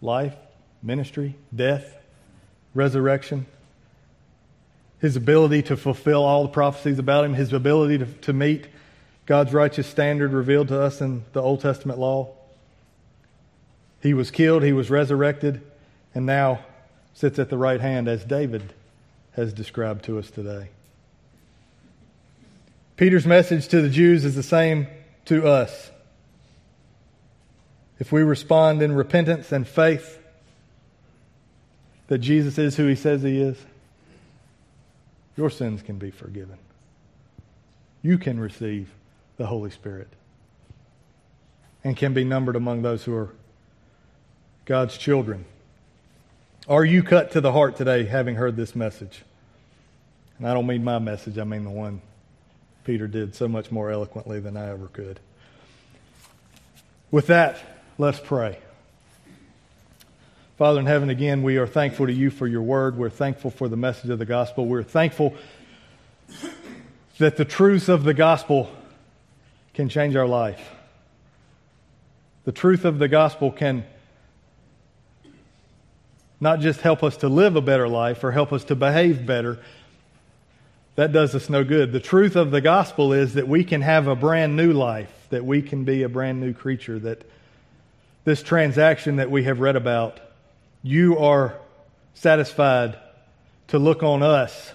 life, 0.00 0.34
ministry, 0.82 1.36
death, 1.54 1.94
resurrection, 2.74 3.46
his 5.00 5.16
ability 5.16 5.62
to 5.62 5.76
fulfill 5.76 6.22
all 6.22 6.42
the 6.42 6.50
prophecies 6.50 6.98
about 6.98 7.24
him, 7.24 7.34
his 7.34 7.52
ability 7.52 7.98
to, 7.98 8.06
to 8.06 8.32
meet 8.32 8.66
God's 9.26 9.52
righteous 9.52 9.86
standard 9.86 10.32
revealed 10.32 10.68
to 10.68 10.80
us 10.80 11.00
in 11.00 11.24
the 11.32 11.40
Old 11.40 11.60
Testament 11.60 11.98
law. 11.98 12.34
He 14.02 14.14
was 14.14 14.30
killed, 14.30 14.62
he 14.62 14.72
was 14.72 14.90
resurrected, 14.90 15.62
and 16.14 16.26
now 16.26 16.60
sits 17.14 17.38
at 17.38 17.48
the 17.48 17.58
right 17.58 17.80
hand 17.80 18.08
as 18.08 18.24
David 18.24 18.72
has 19.32 19.52
described 19.52 20.04
to 20.06 20.18
us 20.18 20.30
today. 20.30 20.68
Peter's 22.96 23.26
message 23.26 23.68
to 23.68 23.80
the 23.80 23.88
Jews 23.88 24.24
is 24.24 24.34
the 24.34 24.42
same 24.42 24.86
to 25.26 25.46
us. 25.46 25.90
If 27.98 28.12
we 28.12 28.22
respond 28.22 28.82
in 28.82 28.92
repentance 28.92 29.52
and 29.52 29.66
faith 29.66 30.18
that 32.08 32.18
Jesus 32.18 32.58
is 32.58 32.76
who 32.76 32.86
he 32.86 32.96
says 32.96 33.22
he 33.22 33.40
is, 33.40 33.56
your 35.40 35.48
sins 35.48 35.80
can 35.80 35.96
be 35.96 36.10
forgiven. 36.10 36.58
You 38.02 38.18
can 38.18 38.38
receive 38.38 38.90
the 39.38 39.46
Holy 39.46 39.70
Spirit 39.70 40.08
and 41.82 41.96
can 41.96 42.12
be 42.12 42.24
numbered 42.24 42.56
among 42.56 42.82
those 42.82 43.04
who 43.04 43.14
are 43.14 43.30
God's 44.66 44.98
children. 44.98 45.46
Are 46.68 46.84
you 46.84 47.02
cut 47.02 47.30
to 47.30 47.40
the 47.40 47.52
heart 47.52 47.76
today 47.76 48.04
having 48.04 48.34
heard 48.34 48.54
this 48.54 48.76
message? 48.76 49.22
And 50.36 50.46
I 50.46 50.52
don't 50.52 50.66
mean 50.66 50.84
my 50.84 50.98
message, 50.98 51.38
I 51.38 51.44
mean 51.44 51.64
the 51.64 51.70
one 51.70 52.02
Peter 52.84 53.08
did 53.08 53.34
so 53.34 53.48
much 53.48 53.72
more 53.72 53.90
eloquently 53.90 54.40
than 54.40 54.58
I 54.58 54.68
ever 54.68 54.88
could. 54.88 55.20
With 57.10 57.28
that, 57.28 57.58
let's 57.96 58.20
pray. 58.20 58.58
Father 60.60 60.80
in 60.80 60.84
heaven, 60.84 61.08
again, 61.08 61.42
we 61.42 61.56
are 61.56 61.66
thankful 61.66 62.06
to 62.06 62.12
you 62.12 62.28
for 62.28 62.46
your 62.46 62.60
word. 62.60 62.98
We're 62.98 63.08
thankful 63.08 63.50
for 63.50 63.66
the 63.66 63.78
message 63.78 64.10
of 64.10 64.18
the 64.18 64.26
gospel. 64.26 64.66
We're 64.66 64.82
thankful 64.82 65.34
that 67.16 67.38
the 67.38 67.46
truths 67.46 67.88
of 67.88 68.04
the 68.04 68.12
gospel 68.12 68.70
can 69.72 69.88
change 69.88 70.16
our 70.16 70.26
life. 70.26 70.60
The 72.44 72.52
truth 72.52 72.84
of 72.84 72.98
the 72.98 73.08
gospel 73.08 73.50
can 73.50 73.86
not 76.40 76.60
just 76.60 76.82
help 76.82 77.02
us 77.02 77.16
to 77.16 77.30
live 77.30 77.56
a 77.56 77.62
better 77.62 77.88
life 77.88 78.22
or 78.22 78.30
help 78.30 78.52
us 78.52 78.64
to 78.64 78.76
behave 78.76 79.24
better, 79.24 79.60
that 80.94 81.10
does 81.10 81.34
us 81.34 81.48
no 81.48 81.64
good. 81.64 81.90
The 81.90 82.00
truth 82.00 82.36
of 82.36 82.50
the 82.50 82.60
gospel 82.60 83.14
is 83.14 83.32
that 83.32 83.48
we 83.48 83.64
can 83.64 83.80
have 83.80 84.08
a 84.08 84.14
brand 84.14 84.56
new 84.56 84.74
life, 84.74 85.26
that 85.30 85.46
we 85.46 85.62
can 85.62 85.84
be 85.84 86.02
a 86.02 86.08
brand 86.10 86.38
new 86.38 86.52
creature, 86.52 86.98
that 86.98 87.22
this 88.24 88.42
transaction 88.42 89.16
that 89.16 89.30
we 89.30 89.44
have 89.44 89.60
read 89.60 89.76
about, 89.76 90.20
you 90.82 91.18
are 91.18 91.58
satisfied 92.14 92.98
to 93.68 93.78
look 93.78 94.02
on 94.02 94.22
us 94.22 94.72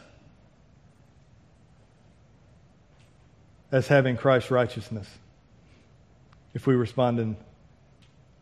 as 3.71 3.87
having 3.87 4.15
Christ's 4.17 4.51
righteousness 4.51 5.07
if 6.53 6.65
we 6.67 6.75
respond 6.75 7.19
in 7.19 7.35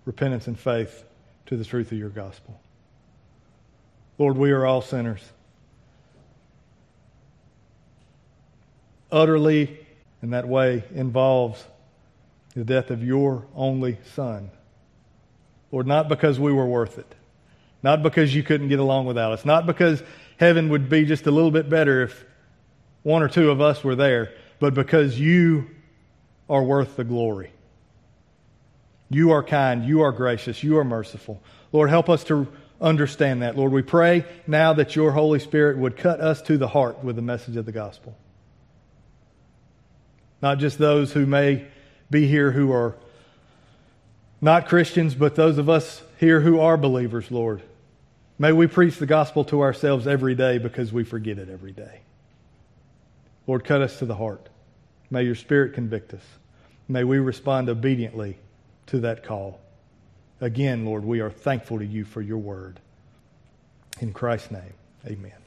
repentance 0.06 0.48
and 0.48 0.60
faith 0.60 1.04
to 1.48 1.58
the 1.58 1.66
truth 1.66 1.92
of 1.92 1.98
your 1.98 2.10
gospel. 2.10 2.60
Lord, 4.18 4.38
we 4.38 4.52
are 4.52 4.66
all 4.66 4.82
sinners. 4.82 5.22
utterly 9.14 9.80
in 10.22 10.32
that 10.32 10.48
way 10.48 10.84
involves 10.94 11.64
the 12.56 12.66
death 12.66 12.90
of 12.90 13.04
your 13.04 13.46
only 13.56 13.98
son. 14.16 14.50
Lord, 15.72 15.88
not 15.88 16.10
because 16.10 16.40
we 16.40 16.52
were 16.52 16.66
worth 16.66 16.98
it, 16.98 17.16
not 17.84 18.02
because 18.02 18.34
you 18.34 18.42
couldn't 18.44 18.70
get 18.70 18.80
along 18.80 19.06
without 19.06 19.34
us, 19.34 19.46
not 19.46 19.66
because 19.66 20.02
heaven 20.38 20.70
would 20.70 20.90
be 20.90 21.06
just 21.06 21.28
a 21.28 21.32
little 21.32 21.52
bit 21.52 21.70
better 21.70 22.04
if 22.04 22.26
one 23.04 23.22
or 23.22 23.28
two 23.28 23.52
of 23.52 23.62
us 23.62 23.84
were 23.84 23.96
there, 23.96 24.34
but 24.60 24.74
because 24.74 25.20
you 25.20 25.70
are 26.50 26.64
worth 26.64 26.96
the 26.96 27.04
glory. 27.04 27.52
You 29.10 29.32
are 29.32 29.44
kind, 29.44 29.86
you 29.86 30.02
are 30.02 30.12
gracious, 30.12 30.64
you 30.64 30.78
are 30.78 30.84
merciful. 30.84 31.42
Lord, 31.72 31.90
help 31.90 32.10
us 32.10 32.24
to 32.26 32.48
understand 32.82 33.42
that. 33.42 33.58
Lord, 33.58 33.72
we 33.72 33.82
pray 33.82 34.26
now 34.48 34.74
that 34.74 34.96
your 34.96 35.12
Holy 35.12 35.40
Spirit 35.40 35.78
would 35.78 35.98
cut 35.98 36.20
us 36.20 36.42
to 36.44 36.58
the 36.58 36.68
heart 36.68 37.04
with 37.04 37.16
the 37.16 37.22
message 37.22 37.58
of 37.58 37.66
the 37.66 37.72
gospel 37.72 38.16
not 40.44 40.60
just 40.60 40.78
those 40.78 41.14
who 41.14 41.26
may 41.26 41.66
be 42.12 42.28
here 42.28 42.52
who 42.52 42.74
are 42.74 42.98
not 44.42 44.68
Christians, 44.68 45.16
but 45.16 45.36
those 45.36 45.58
of 45.58 45.70
us 45.70 46.04
here 46.20 46.42
who 46.42 46.60
are 46.60 46.76
believers, 46.76 47.32
Lord. 47.32 47.62
May 48.44 48.52
we 48.52 48.68
preach 48.68 48.98
the 48.98 49.06
gospel 49.06 49.46
to 49.46 49.62
ourselves 49.62 50.06
every 50.06 50.36
day 50.36 50.58
because 50.58 50.92
we 50.92 51.06
forget 51.06 51.38
it 51.38 51.48
every 51.50 51.72
day. 51.72 52.02
Lord, 53.48 53.64
cut 53.64 53.80
us 53.80 54.00
to 54.00 54.06
the 54.06 54.18
heart. 54.18 54.50
May 55.10 55.24
your 55.24 55.36
Spirit 55.36 55.74
convict 55.74 56.14
us. 56.14 56.24
May 56.90 57.06
we 57.06 57.20
respond 57.20 57.70
obediently 57.70 58.38
to 58.88 59.00
that 59.00 59.24
call. 59.24 59.62
Again, 60.42 60.84
Lord, 60.84 61.06
we 61.06 61.22
are 61.22 61.30
thankful 61.30 61.80
to 61.80 61.86
you 61.86 62.04
for 62.04 62.22
your 62.22 62.38
word. 62.38 62.82
In 64.02 64.12
Christ's 64.12 64.52
name, 64.52 64.74
amen. 65.08 65.43